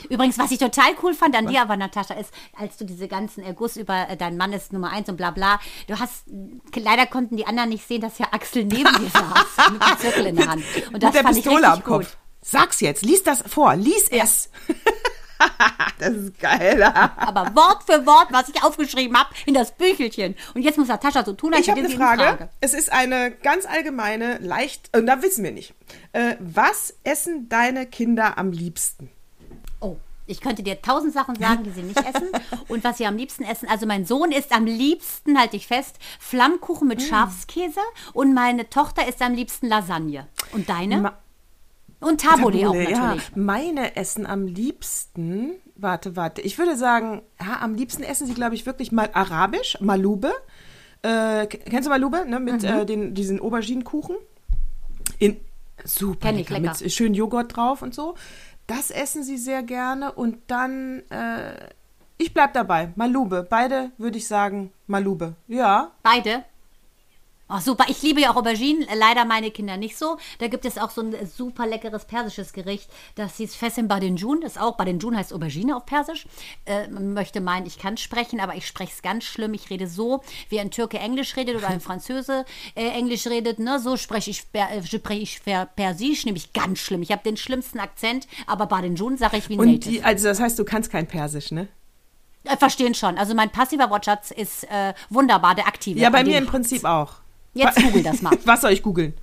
Übrigens, 0.10 0.38
was 0.38 0.52
ich 0.52 0.60
total 0.60 0.92
cool 1.02 1.14
fand 1.14 1.36
an 1.36 1.48
dir 1.48 1.62
aber, 1.62 1.78
Natascha, 1.78 2.14
ist, 2.14 2.34
als 2.58 2.78
du 2.78 2.86
diese 2.86 3.08
ganzen 3.08 3.44
Erguss 3.44 3.78
über 3.78 4.10
äh, 4.10 4.18
dein 4.18 4.38
Mann 4.38 4.54
ist 4.54 4.74
Nummer 4.74 4.92
eins 4.92 5.10
und 5.10 5.18
bla 5.18 5.32
bla, 5.32 5.60
du 5.88 6.00
hast, 6.00 6.26
leider 6.76 7.06
konnten 7.06 7.38
die 7.38 7.46
anderen 7.46 7.70
nicht 7.70 7.88
sehen, 7.88 8.02
dass 8.02 8.18
ja 8.18 8.28
Axel 8.32 8.66
neben 8.66 8.84
dir 8.84 9.10
saß, 9.10 9.72
mit 9.72 9.82
dem 9.88 9.98
Zirkel 9.98 10.26
in 10.28 10.36
der 10.36 10.48
Hand. 10.48 10.64
Und 10.92 11.04
das 11.04 11.10
mit 11.10 11.16
der 11.16 11.24
fand 11.24 11.36
Pistole 11.36 11.60
ich 11.60 11.68
am 11.68 11.84
Kopf? 11.84 12.06
gut. 12.06 12.18
Sag's 12.42 12.82
jetzt, 12.82 13.04
lies 13.04 13.24
das 13.24 13.42
vor, 13.48 13.76
lies 13.76 14.10
es. 14.10 14.50
das 16.00 16.10
ist 16.10 16.40
geil. 16.40 16.84
Aber 17.18 17.56
Wort 17.56 17.84
für 17.84 18.06
Wort, 18.06 18.28
was 18.32 18.50
ich 18.50 18.64
aufgeschrieben 18.64 19.18
habe, 19.18 19.30
in 19.46 19.54
das 19.54 19.76
Büchelchen. 19.76 20.36
Und 20.54 20.62
jetzt 20.62 20.78
muss 20.78 20.88
Natascha 20.88 21.24
so 21.24 21.34
tun, 21.34 21.54
als 21.54 21.62
Ich 21.62 21.68
hätte 21.68 21.88
sie 21.88 21.96
eine 21.96 22.18
Frage. 22.18 22.50
Es 22.60 22.74
ist 22.74 22.92
eine 22.92 23.32
ganz 23.32 23.66
allgemeine, 23.66 24.40
leicht, 24.40 24.96
und 24.96 25.06
da 25.06 25.22
wissen 25.22 25.44
wir 25.44 25.52
nicht. 25.52 25.74
Äh, 26.12 26.36
was 26.40 26.96
essen 27.04 27.50
deine 27.50 27.86
Kinder 27.86 28.38
am 28.38 28.52
liebsten? 28.52 29.10
Ich 30.26 30.40
könnte 30.42 30.64
dir 30.64 30.82
tausend 30.82 31.14
Sachen 31.14 31.36
sagen, 31.36 31.64
die 31.64 31.72
sie 31.72 31.82
nicht 31.84 32.00
essen. 32.00 32.30
Und 32.70 32.84
was 32.84 32.98
sie 32.98 33.06
am 33.06 33.18
liebsten 33.18 33.44
essen. 33.44 33.68
Also 33.68 33.86
mein 33.86 34.06
Sohn 34.06 34.32
isst 34.32 34.52
am 34.54 34.66
liebsten, 34.66 35.38
halte 35.38 35.58
ich 35.58 35.68
fest, 35.68 35.98
Flammkuchen 36.20 36.88
Mm. 36.88 36.90
mit 36.90 37.02
Schafskäse. 37.02 37.82
Und 38.14 38.34
meine 38.34 38.70
Tochter 38.70 39.08
isst 39.08 39.22
am 39.22 39.34
liebsten 39.34 39.68
Lasagne. 39.68 40.28
Und 40.54 40.70
deine? 40.70 40.98
Ma- 41.02 41.18
und 42.00 42.20
Tabbouleh 42.22 42.66
auch 42.68 42.74
Tabbouleh, 42.74 42.92
ja. 42.92 43.00
natürlich. 43.00 43.36
Meine 43.36 43.96
essen 43.96 44.26
am 44.26 44.46
liebsten, 44.46 45.52
warte, 45.76 46.16
warte, 46.18 46.42
ich 46.42 46.58
würde 46.58 46.76
sagen, 46.76 47.22
ja, 47.40 47.60
am 47.62 47.76
liebsten 47.76 48.04
essen 48.04 48.28
sie, 48.28 48.34
glaube 48.34 48.56
ich, 48.56 48.66
wirklich 48.66 48.92
mal 48.92 49.10
arabisch, 49.14 49.78
Malube. 49.80 50.34
Äh, 51.02 51.48
kennst 51.48 51.86
du 51.86 51.90
Malube, 51.90 52.26
ne, 52.28 52.40
mit 52.42 52.62
Mhm. 52.62 52.68
äh, 52.68 52.86
den, 52.86 53.14
diesen 53.14 53.40
Auberginenkuchen? 53.42 54.16
In, 55.20 55.38
super 55.86 56.32
lecker, 56.32 56.60
lecker. 56.60 56.76
mit 56.82 56.92
schön 56.92 57.14
Joghurt 57.14 57.56
drauf 57.56 57.82
und 57.82 57.94
so. 57.96 58.16
Das 58.68 58.92
essen 58.92 59.24
sie 59.24 59.38
sehr 59.38 59.64
gerne 59.64 60.12
und 60.12 60.38
dann, 60.48 61.04
äh, 61.10 61.70
ich 62.18 62.34
bleib 62.34 62.54
dabei, 62.54 62.92
Malube. 62.96 63.46
Beide 63.50 63.92
würde 63.98 64.18
ich 64.18 64.28
sagen, 64.28 64.72
Malube. 64.88 65.36
Ja, 65.48 65.92
Beide? 66.04 66.46
Oh, 67.56 67.60
super. 67.60 67.86
Ich 67.88 68.02
liebe 68.02 68.22
ja 68.22 68.32
auch 68.32 68.36
Auberginen. 68.36 68.88
Leider 68.98 69.26
meine 69.26 69.52
Kinder 69.52 69.78
nicht 69.78 69.96
so. 69.98 70.18
Da 70.40 70.48
gibt 70.48 70.66
es 70.66 70.78
auch 70.78 70.90
so 70.90 71.02
ein 71.02 71.14
super 71.28 71.68
leckeres 71.68 72.06
persisches 72.06 72.52
Gericht. 72.52 72.90
Das 73.16 73.38
hieß 73.38 73.56
Fessim 73.56 73.88
Badinjun. 73.88 74.42
Das 74.42 74.54
ist 74.54 74.62
auch, 74.62 74.76
Badinjun 74.76 75.16
heißt 75.16 75.34
Aubergine 75.34 75.78
auf 75.78 75.86
Persisch. 75.86 76.26
Äh, 76.66 76.88
man 76.88 77.14
möchte 77.14 77.42
meinen, 77.42 77.66
ich 77.68 77.78
kann 77.78 77.98
sprechen, 77.98 78.40
aber 78.40 78.56
ich 78.56 78.66
spreche 78.66 78.92
es 78.96 79.02
ganz 79.04 79.24
schlimm. 79.26 79.54
Ich 79.54 79.70
rede 79.70 79.88
so, 79.88 80.24
wie 80.50 80.60
ein 80.60 80.72
Türke 80.72 80.98
Englisch 80.98 81.36
redet 81.36 81.56
oder 81.58 81.68
ein 81.68 81.80
Franzose 81.82 82.46
äh, 82.76 82.88
Englisch 82.88 83.28
redet. 83.28 83.60
Ne? 83.60 83.80
So 83.80 83.98
spreche 83.98 84.32
ich, 84.32 84.46
äh, 84.54 84.82
spreche 84.84 85.22
ich 85.22 85.44
per- 85.44 85.68
Persisch, 85.68 86.26
nämlich 86.26 86.54
ganz 86.54 86.80
schlimm. 86.80 87.02
Ich 87.04 87.12
habe 87.12 87.22
den 87.24 87.38
schlimmsten 87.38 87.80
Akzent, 87.80 88.28
aber 88.48 88.66
Badinjun 88.66 89.18
sage 89.18 89.38
ich 89.38 89.50
wie 89.50 89.54
ein 89.56 89.60
und 89.60 89.72
Native. 89.74 89.92
die, 89.92 90.04
also 90.04 90.28
das 90.28 90.40
heißt, 90.40 90.58
du 90.58 90.66
kannst 90.66 90.92
kein 90.92 91.08
Persisch, 91.08 91.52
ne? 91.52 91.68
Äh, 92.46 92.58
verstehen 92.58 92.94
schon. 92.96 93.18
Also 93.18 93.36
mein 93.36 93.52
passiver 93.52 93.90
Wortschatz 93.90 94.32
ist 94.32 94.64
äh, 94.66 94.94
wunderbar, 95.10 95.56
der 95.56 95.68
aktive. 95.68 96.00
Ja, 96.00 96.10
bei 96.10 96.24
mir 96.24 96.38
im 96.38 96.46
Prinzip 96.48 96.84
auch. 96.84 97.23
Jetzt 97.54 97.82
google 97.82 98.04
das 98.04 98.22
mal. 98.22 98.38
Was 98.46 98.62
soll 98.62 98.72
ich 98.72 98.82
googeln? 98.82 99.14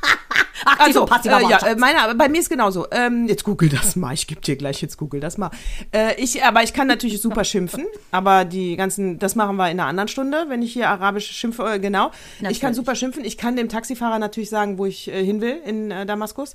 Aktiv 0.64 0.96
Also, 0.96 1.06
äh, 1.06 1.50
ja, 1.50 1.58
äh, 1.58 1.76
meine, 1.76 2.14
bei 2.14 2.28
mir 2.28 2.40
ist 2.40 2.48
genauso. 2.48 2.86
Ähm, 2.90 3.26
jetzt 3.28 3.44
google 3.44 3.68
das 3.68 3.96
mal. 3.96 4.12
Ich 4.12 4.26
gebe 4.26 4.40
dir 4.40 4.56
gleich 4.56 4.82
jetzt 4.82 4.96
google 4.96 5.20
das 5.20 5.38
mal. 5.38 5.50
Äh, 5.92 6.20
ich, 6.20 6.42
aber 6.44 6.62
ich 6.62 6.72
kann 6.72 6.88
natürlich 6.88 7.20
super 7.20 7.44
schimpfen. 7.44 7.86
Aber 8.10 8.44
die 8.44 8.76
ganzen, 8.76 9.18
das 9.18 9.36
machen 9.36 9.56
wir 9.56 9.70
in 9.70 9.78
einer 9.78 9.88
anderen 9.88 10.08
Stunde, 10.08 10.46
wenn 10.48 10.62
ich 10.62 10.72
hier 10.72 10.88
arabisch 10.88 11.30
schimpfe. 11.30 11.74
Äh, 11.74 11.78
genau. 11.78 12.08
Ich 12.08 12.12
kann 12.38 12.44
Natürlich. 12.50 12.76
super 12.76 12.94
schimpfen. 12.94 13.24
Ich 13.24 13.38
kann 13.38 13.56
dem 13.56 13.68
Taxifahrer 13.68 14.18
natürlich 14.18 14.50
sagen, 14.50 14.78
wo 14.78 14.86
ich 14.86 15.08
äh, 15.08 15.24
hin 15.24 15.40
will 15.40 15.60
in 15.64 15.90
äh, 15.90 16.06
Damaskus. 16.06 16.54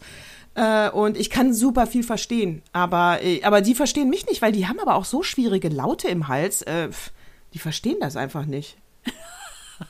Und 0.91 1.17
ich 1.17 1.31
kann 1.31 1.51
super 1.51 1.87
viel 1.87 2.03
verstehen. 2.03 2.61
Aber, 2.73 3.17
aber 3.41 3.61
die 3.61 3.73
verstehen 3.73 4.07
mich 4.11 4.27
nicht, 4.27 4.43
weil 4.43 4.51
die 4.51 4.67
haben 4.67 4.79
aber 4.79 4.93
auch 4.93 5.05
so 5.05 5.23
schwierige 5.23 5.67
Laute 5.67 6.09
im 6.09 6.27
Hals. 6.27 6.63
Die 7.55 7.57
verstehen 7.57 7.97
das 7.99 8.15
einfach 8.15 8.45
nicht. 8.45 8.77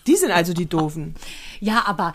Die 0.07 0.15
sind 0.15 0.31
also 0.31 0.53
die 0.53 0.67
Doofen. 0.67 1.15
Ja, 1.59 1.83
aber. 1.85 2.13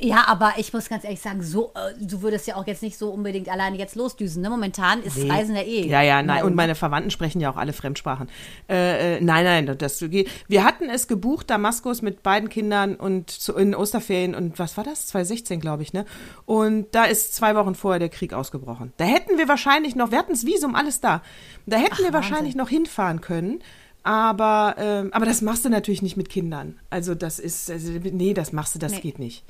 Ja, 0.00 0.28
aber 0.28 0.52
ich 0.58 0.72
muss 0.72 0.88
ganz 0.88 1.02
ehrlich 1.02 1.20
sagen, 1.20 1.42
so, 1.42 1.72
äh, 1.74 1.92
du 2.00 2.22
würdest 2.22 2.46
ja 2.46 2.54
auch 2.54 2.68
jetzt 2.68 2.84
nicht 2.84 2.96
so 2.96 3.10
unbedingt 3.10 3.48
alleine 3.48 3.76
jetzt 3.78 3.96
losdüsen. 3.96 4.40
Ne? 4.42 4.48
Momentan 4.48 5.02
ist 5.02 5.18
Reisen 5.28 5.56
ja 5.56 5.62
eh. 5.62 5.88
Ja, 5.88 6.02
ja, 6.02 6.22
nein. 6.22 6.44
Und 6.44 6.54
meine 6.54 6.76
Verwandten 6.76 7.10
sprechen 7.10 7.40
ja 7.40 7.50
auch 7.50 7.56
alle 7.56 7.72
Fremdsprachen. 7.72 8.28
Äh, 8.68 9.16
äh, 9.16 9.20
nein, 9.20 9.44
nein, 9.44 9.76
das 9.76 9.98
geht. 9.98 10.30
Wir 10.46 10.62
hatten 10.62 10.88
es 10.88 11.08
gebucht, 11.08 11.50
Damaskus 11.50 12.00
mit 12.00 12.22
beiden 12.22 12.48
Kindern 12.48 12.94
und 12.94 13.28
zu, 13.28 13.56
in 13.56 13.74
Osterferien 13.74 14.36
und 14.36 14.60
was 14.60 14.76
war 14.76 14.84
das? 14.84 15.08
2016, 15.08 15.58
glaube 15.58 15.82
ich, 15.82 15.92
ne? 15.92 16.04
Und 16.46 16.94
da 16.94 17.04
ist 17.04 17.34
zwei 17.34 17.56
Wochen 17.56 17.74
vorher 17.74 17.98
der 17.98 18.08
Krieg 18.08 18.32
ausgebrochen. 18.32 18.92
Da 18.98 19.04
hätten 19.04 19.36
wir 19.36 19.48
wahrscheinlich 19.48 19.96
noch, 19.96 20.12
wir 20.12 20.18
hatten 20.18 20.32
das 20.32 20.46
Visum, 20.46 20.76
alles 20.76 21.00
da. 21.00 21.22
Da 21.66 21.76
hätten 21.76 22.04
wir 22.04 22.12
wahrscheinlich 22.12 22.54
noch 22.54 22.68
hinfahren 22.68 23.20
können. 23.20 23.64
Aber, 24.02 24.74
ähm, 24.78 25.10
aber 25.12 25.26
das 25.26 25.42
machst 25.42 25.64
du 25.64 25.68
natürlich 25.68 26.02
nicht 26.02 26.16
mit 26.16 26.28
Kindern. 26.30 26.78
Also 26.90 27.14
das 27.14 27.38
ist, 27.38 27.70
also, 27.70 27.92
nee, 27.92 28.32
das 28.34 28.52
machst 28.52 28.74
du, 28.74 28.78
das 28.78 28.92
Nee. 28.92 29.00
geht 29.00 29.18
nicht. 29.18 29.44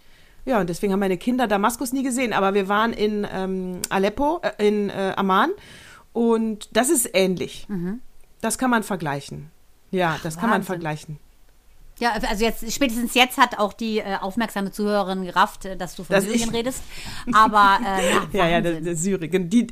Ja, 0.45 0.61
und 0.61 0.69
deswegen 0.71 0.93
haben 0.93 1.01
meine 1.01 1.19
Kinder 1.19 1.47
Damaskus 1.47 1.93
nie 1.93 2.03
gesehen. 2.03 2.33
Aber 2.33 2.55
wir 2.55 2.69
waren 2.69 2.93
in 2.93 3.27
ähm, 3.31 3.83
Aleppo, 3.91 4.41
äh, 4.43 4.67
in 4.67 4.89
äh, 4.89 5.13
Amman. 5.17 5.51
Und 6.13 6.69
das 6.77 6.89
ist 6.91 7.11
ähnlich. 7.13 7.67
Das 8.41 8.59
kann 8.59 8.71
man 8.71 8.83
vergleichen. 8.83 9.51
Ja, 9.91 10.19
das 10.23 10.35
kann 10.37 10.45
man 10.51 10.59
Wahnsinn. 10.61 10.67
vergleichen. 10.67 11.19
Ja, 12.01 12.13
also 12.13 12.45
jetzt, 12.45 12.71
spätestens 12.73 13.15
jetzt 13.15 13.39
hat 13.39 13.59
auch 13.59 13.73
die 13.73 13.99
äh, 13.99 14.17
aufmerksame 14.21 14.71
Zuhörerin 14.71 15.25
gerafft, 15.25 15.65
äh, 15.65 15.77
dass 15.77 15.97
du 15.97 16.05
von 16.05 16.15
Dass 16.15 16.25
Syrien 16.25 16.51
redest. 16.51 16.83
Aber, 17.33 17.79
äh, 17.85 18.11
ja, 18.11 18.23
Ja, 18.33 18.49
ja, 18.49 18.61
der, 18.61 18.71
Wahnsinn. 18.73 18.85
der 18.85 18.97
Syrien. 18.97 19.51
Die, 19.51 19.67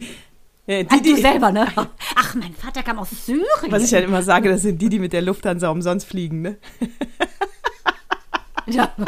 äh, 0.67 0.85
Ach, 0.89 0.97
die, 0.97 1.03
du 1.11 1.15
die, 1.17 1.21
selber, 1.21 1.53
ne? 1.53 1.67
Ach, 2.15 2.35
mein 2.35 2.55
Vater 2.55 2.83
kam 2.83 2.99
aus 2.99 3.11
Syrien. 3.11 3.45
was 3.71 3.85
ich 3.85 3.95
halt 3.95 4.05
immer 4.05 4.23
sage, 4.23 4.49
das 4.49 4.63
sind 4.63 4.81
die, 4.81 4.89
die 4.89 4.99
mit 4.99 5.13
der 5.13 5.23
Lufthansa 5.23 5.69
umsonst 5.69 6.07
fliegen, 6.07 6.43
ne? 6.43 6.59
Ja. 8.67 8.93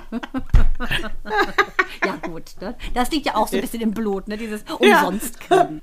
ja, 2.05 2.17
gut. 2.23 2.55
Ne? 2.61 2.77
Das 2.95 3.11
liegt 3.11 3.27
ja 3.27 3.35
auch 3.35 3.49
so 3.49 3.57
ein 3.57 3.63
bisschen 3.63 3.81
im 3.81 3.91
Blut, 3.91 4.29
ne? 4.29 4.37
Dieses 4.37 4.63
umsonst 4.79 5.41
kriegen. 5.41 5.83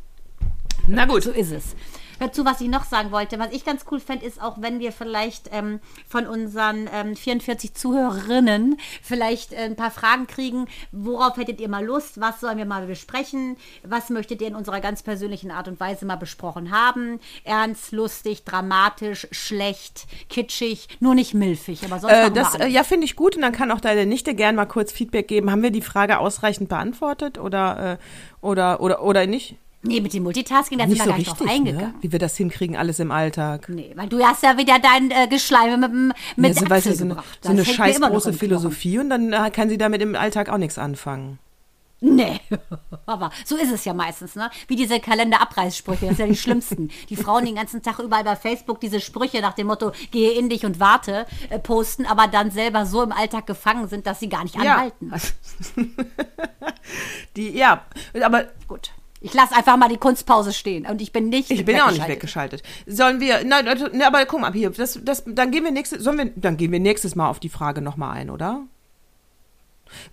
Na 0.88 1.06
gut. 1.06 1.24
So 1.24 1.32
ist 1.32 1.52
es. 1.52 1.76
Dazu, 2.19 2.45
was 2.45 2.62
ich 2.62 2.69
noch 2.69 2.86
sagen 2.86 3.12
wollte, 3.12 3.40
was 3.40 3.52
ich 3.52 3.65
ganz 3.65 3.85
cool 3.92 4.00
fände, 4.00 4.25
ist 4.25 4.42
auch, 4.42 4.62
wenn 4.62 4.79
wir 4.79 4.92
vielleicht 4.92 5.50
ähm, 5.52 5.79
von 6.08 6.27
unseren 6.27 6.90
ähm, 6.94 7.15
44 7.15 7.73
Zuhörerinnen 7.73 8.77
vielleicht 9.02 9.54
äh, 9.54 9.58
ein 9.58 9.75
paar 9.75 9.92
Fragen 9.92 10.27
kriegen. 10.27 10.67
Worauf 10.92 11.37
hättet 11.37 11.60
ihr 11.60 11.69
mal 11.69 11.83
Lust? 11.83 12.21
Was 12.21 12.40
sollen 12.40 12.58
wir 12.58 12.65
mal 12.65 12.87
besprechen? 12.87 13.58
Was 13.83 14.10
möchtet 14.10 14.42
ihr 14.42 14.48
in 14.48 14.56
unserer 14.56 14.79
ganz 14.79 15.04
persönlichen 15.04 15.52
Art 15.52 15.67
und 15.67 15.79
Weise 15.79 16.06
mal 16.06 16.15
besprochen 16.15 16.71
haben? 16.71 17.19
Ernst, 17.44 17.92
lustig, 17.92 18.44
dramatisch, 18.46 19.27
schlecht, 19.31 20.08
kitschig, 20.29 20.87
nur 21.00 21.15
nicht 21.15 21.33
milfig, 21.33 21.83
aber 21.83 22.00
sonst 22.00 22.13
Äh, 22.13 22.31
das, 22.31 22.56
äh, 22.56 22.67
ja, 22.67 22.83
finde 22.83 23.06
ich 23.06 23.15
gut. 23.15 23.35
Und 23.35 23.42
dann 23.42 23.52
kann 23.52 23.71
auch 23.71 23.81
deine 23.81 24.06
Nichte 24.06 24.35
gern 24.35 24.56
mal 24.56 24.65
kurz 24.65 24.92
Feedback 24.92 25.27
geben. 25.27 25.52
Haben 25.52 25.63
wir 25.63 25.71
die 25.71 25.81
Frage 25.81 26.19
ausreichend 26.19 26.69
beantwortet 26.69 27.37
oder, 27.37 28.00
äh, 28.00 28.46
oder, 28.46 28.81
oder, 28.81 29.04
oder 29.04 29.27
nicht? 29.27 29.58
Nee, 29.88 30.02
mit 30.02 30.13
dem 30.13 30.23
Multitasking, 30.23 30.77
da 30.79 30.86
sind 30.88 30.96
wir 30.98 31.04
so 31.04 31.10
gar 31.10 31.17
nicht 31.17 31.29
drauf 31.29 31.42
richtig, 31.42 31.56
eingegangen. 31.58 31.88
ne? 31.92 31.94
wie 32.02 32.12
wir 32.12 32.19
das 32.19 32.36
hinkriegen, 32.38 32.75
alles 32.75 33.00
im 33.00 33.12
Alltag. 33.12 33.69
Nee, 33.69 33.92
weil 33.96 34.10
du 34.10 34.23
hast 34.23 34.44
ja 34.44 34.58
wieder 34.58 34.79
dein 34.79 35.12
äh, 35.12 35.27
Geschleime 35.27 35.77
mit, 35.77 35.92
dem- 35.92 36.13
mit 36.36 36.56
ja, 36.56 36.62
so, 36.62 36.69
weißt 36.69 36.86
du, 36.88 36.96
so 36.96 37.04
eine, 37.06 37.17
so 37.42 37.50
eine 37.50 37.65
scheiß 37.65 38.02
große. 38.02 38.33
Philosophie 38.33 39.00
und 39.00 39.10
dann 39.10 39.31
äh, 39.33 39.52
kann 39.52 39.69
sie 39.69 39.77
damit 39.77 40.02
im 40.02 40.15
Alltag 40.15 40.50
auch 40.50 40.58
nichts 40.58 40.77
anfangen. 40.77 41.40
Nee, 42.02 42.42
aber 43.06 43.31
so 43.46 43.56
ist 43.56 43.71
es 43.71 43.86
ja 43.86 43.94
meistens, 43.94 44.36
ne? 44.36 44.52
Wie 44.67 44.75
diese 44.75 45.00
Kalenderabreißsprüche, 45.00 46.08
das 46.08 46.17
sind 46.17 46.25
ja 46.27 46.31
die 46.31 46.38
schlimmsten. 46.38 46.90
Die 47.10 47.15
Frauen 47.15 47.46
den 47.46 47.56
ganzen 47.56 47.81
Tag 47.81 48.00
überall 48.00 48.23
bei 48.25 48.36
Facebook 48.36 48.81
diese 48.81 49.00
Sprüche 49.00 49.40
nach 49.42 49.54
dem 49.54 49.67
Motto, 49.67 49.92
gehe 50.12 50.31
in 50.33 50.50
dich 50.50 50.65
und 50.65 50.79
warte, 50.79 51.25
äh, 51.50 51.58
posten, 51.58 52.06
aber 52.06 52.27
dann 52.27 52.52
selber 52.52 52.86
so 52.86 53.02
im 53.02 53.12
Alltag 53.13 53.48
gefangen 53.48 53.88
sind, 53.88 54.06
dass 54.08 54.19
sie 54.19 54.29
gar 54.29 54.44
nicht 54.44 54.58
anhalten. 54.58 55.12
Die, 57.38 57.58
ja, 57.58 57.86
aber 58.21 58.46
Gut. 58.67 58.92
Ich 59.26 59.34
lasse 59.34 59.56
einfach 59.56 59.76
mal 59.76 59.90
die 59.90 59.98
Kunstpause 59.98 60.54
stehen 60.54 60.86
und 60.86 61.02
ich 61.02 61.12
bin 61.12 61.30
nicht 61.30 61.50
ich 61.50 61.65
bin 61.65 61.76
ja 61.76 61.88
auch 61.88 61.92
nicht 61.92 62.08
weggeschaltet. 62.08 62.62
Sollen 62.86 63.19
wir, 63.19 63.44
nein, 63.44 63.67
also, 63.67 63.88
ne, 63.88 64.06
aber 64.06 64.23
guck 64.28 64.40
mal, 64.40 64.54
hier, 64.54 64.69
das, 64.69 65.00
das, 65.04 65.23
dann 65.26 65.50
gehen 65.50 65.63
wir 65.63 65.71
nächstes, 65.71 66.04
sollen 66.04 66.19
wir, 66.19 66.32
dann 66.36 66.58
gehen 66.58 66.71
wir 66.71 66.80
nächstes 66.80 67.15
Mal 67.15 67.28
auf 67.28 67.40
die 67.40 67.50
Frage 67.50 67.82
nochmal 67.82 68.15
ein, 68.17 68.30
oder? 68.30 68.62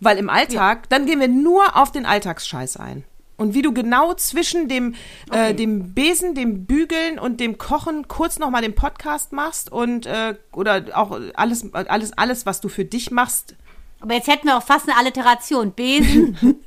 Weil 0.00 0.16
im 0.16 0.30
Alltag, 0.30 0.88
dann 0.88 1.04
gehen 1.04 1.20
wir 1.20 1.28
nur 1.28 1.76
auf 1.76 1.92
den 1.92 2.06
Alltagsscheiß 2.06 2.78
ein. 2.78 3.04
Und 3.36 3.52
wie 3.52 3.60
du 3.60 3.74
genau 3.74 4.14
zwischen 4.14 4.68
dem, 4.68 4.94
äh, 5.30 5.52
dem 5.52 5.92
Besen, 5.92 6.34
dem 6.34 6.64
Bügeln 6.64 7.18
und 7.18 7.38
dem 7.38 7.58
Kochen 7.58 8.08
kurz 8.08 8.38
nochmal 8.38 8.62
den 8.62 8.74
Podcast 8.74 9.32
machst 9.32 9.70
und 9.70 10.06
äh, 10.06 10.36
oder 10.52 10.84
auch 10.94 11.20
alles, 11.34 11.74
alles, 11.74 12.16
alles, 12.16 12.46
was 12.46 12.62
du 12.62 12.70
für 12.70 12.86
dich 12.86 13.10
machst. 13.10 13.56
Aber 14.00 14.14
jetzt 14.14 14.28
hätten 14.28 14.46
wir 14.46 14.56
auch 14.56 14.62
fast 14.62 14.88
eine 14.88 14.98
Alliteration. 14.98 15.72
Besen, 15.72 16.38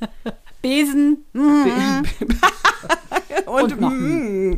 Besen, 0.66 1.24
mm, 1.34 2.04
Und, 3.46 3.80
noch 3.80 3.92
mm. 3.92 4.58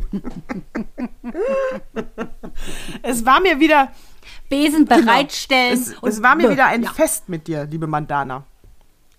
es 3.02 3.26
war 3.26 3.40
mir 3.40 3.60
wieder, 3.60 3.92
Besen 4.48 4.86
bereitstellen. 4.86 5.74
es, 5.74 5.92
und 5.98 6.08
es 6.08 6.22
war 6.22 6.34
mir 6.34 6.48
wieder 6.50 6.64
ein 6.64 6.84
Ja. 6.84 6.94
Fest 6.94 7.28
mit 7.28 7.46
dir, 7.46 7.66
liebe 7.66 7.86
Mandana. 7.86 8.44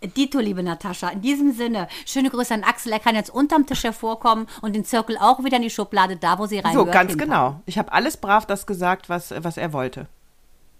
Dito, 0.01 0.39
liebe 0.39 0.63
Natascha, 0.63 1.09
in 1.09 1.21
diesem 1.21 1.51
Sinne, 1.51 1.87
schöne 2.07 2.31
Grüße 2.31 2.55
an 2.55 2.63
Axel. 2.63 2.91
Er 2.91 2.99
kann 2.99 3.13
jetzt 3.13 3.29
unterm 3.29 3.67
Tisch 3.67 3.83
hervorkommen 3.83 4.47
und 4.61 4.75
den 4.75 4.83
Zirkel 4.83 5.15
auch 5.19 5.43
wieder 5.43 5.57
in 5.57 5.63
die 5.63 5.69
Schublade, 5.69 6.15
da 6.15 6.39
wo 6.39 6.47
sie 6.47 6.57
rein 6.57 6.73
So, 6.73 6.85
ganz 6.85 7.15
genau. 7.19 7.61
Ich 7.67 7.77
habe 7.77 7.91
alles 7.91 8.17
brav 8.17 8.47
das 8.47 8.65
gesagt, 8.65 9.09
was, 9.09 9.31
was 9.43 9.57
er 9.57 9.73
wollte. 9.73 10.07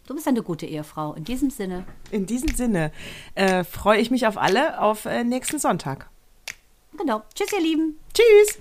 Du 0.10 0.16
bist 0.16 0.28
eine 0.28 0.42
gute 0.42 0.66
Ehefrau. 0.66 1.14
In 1.14 1.24
diesem 1.24 1.52
Sinne. 1.52 1.86
In 2.10 2.26
diesem 2.26 2.56
Sinne 2.56 2.92
äh, 3.36 3.64
freue 3.64 4.02
ich 4.02 4.10
mich 4.10 4.26
auf 4.26 4.40
alle 4.40 4.82
auf 4.82 5.06
äh, 5.06 5.24
nächsten 5.24 5.60
Sonntag. 5.60 6.10
Genau. 6.98 7.22
Tschüss, 7.36 7.54
ihr 7.54 7.62
Lieben. 7.62 8.00
Tschüss. 8.12 8.58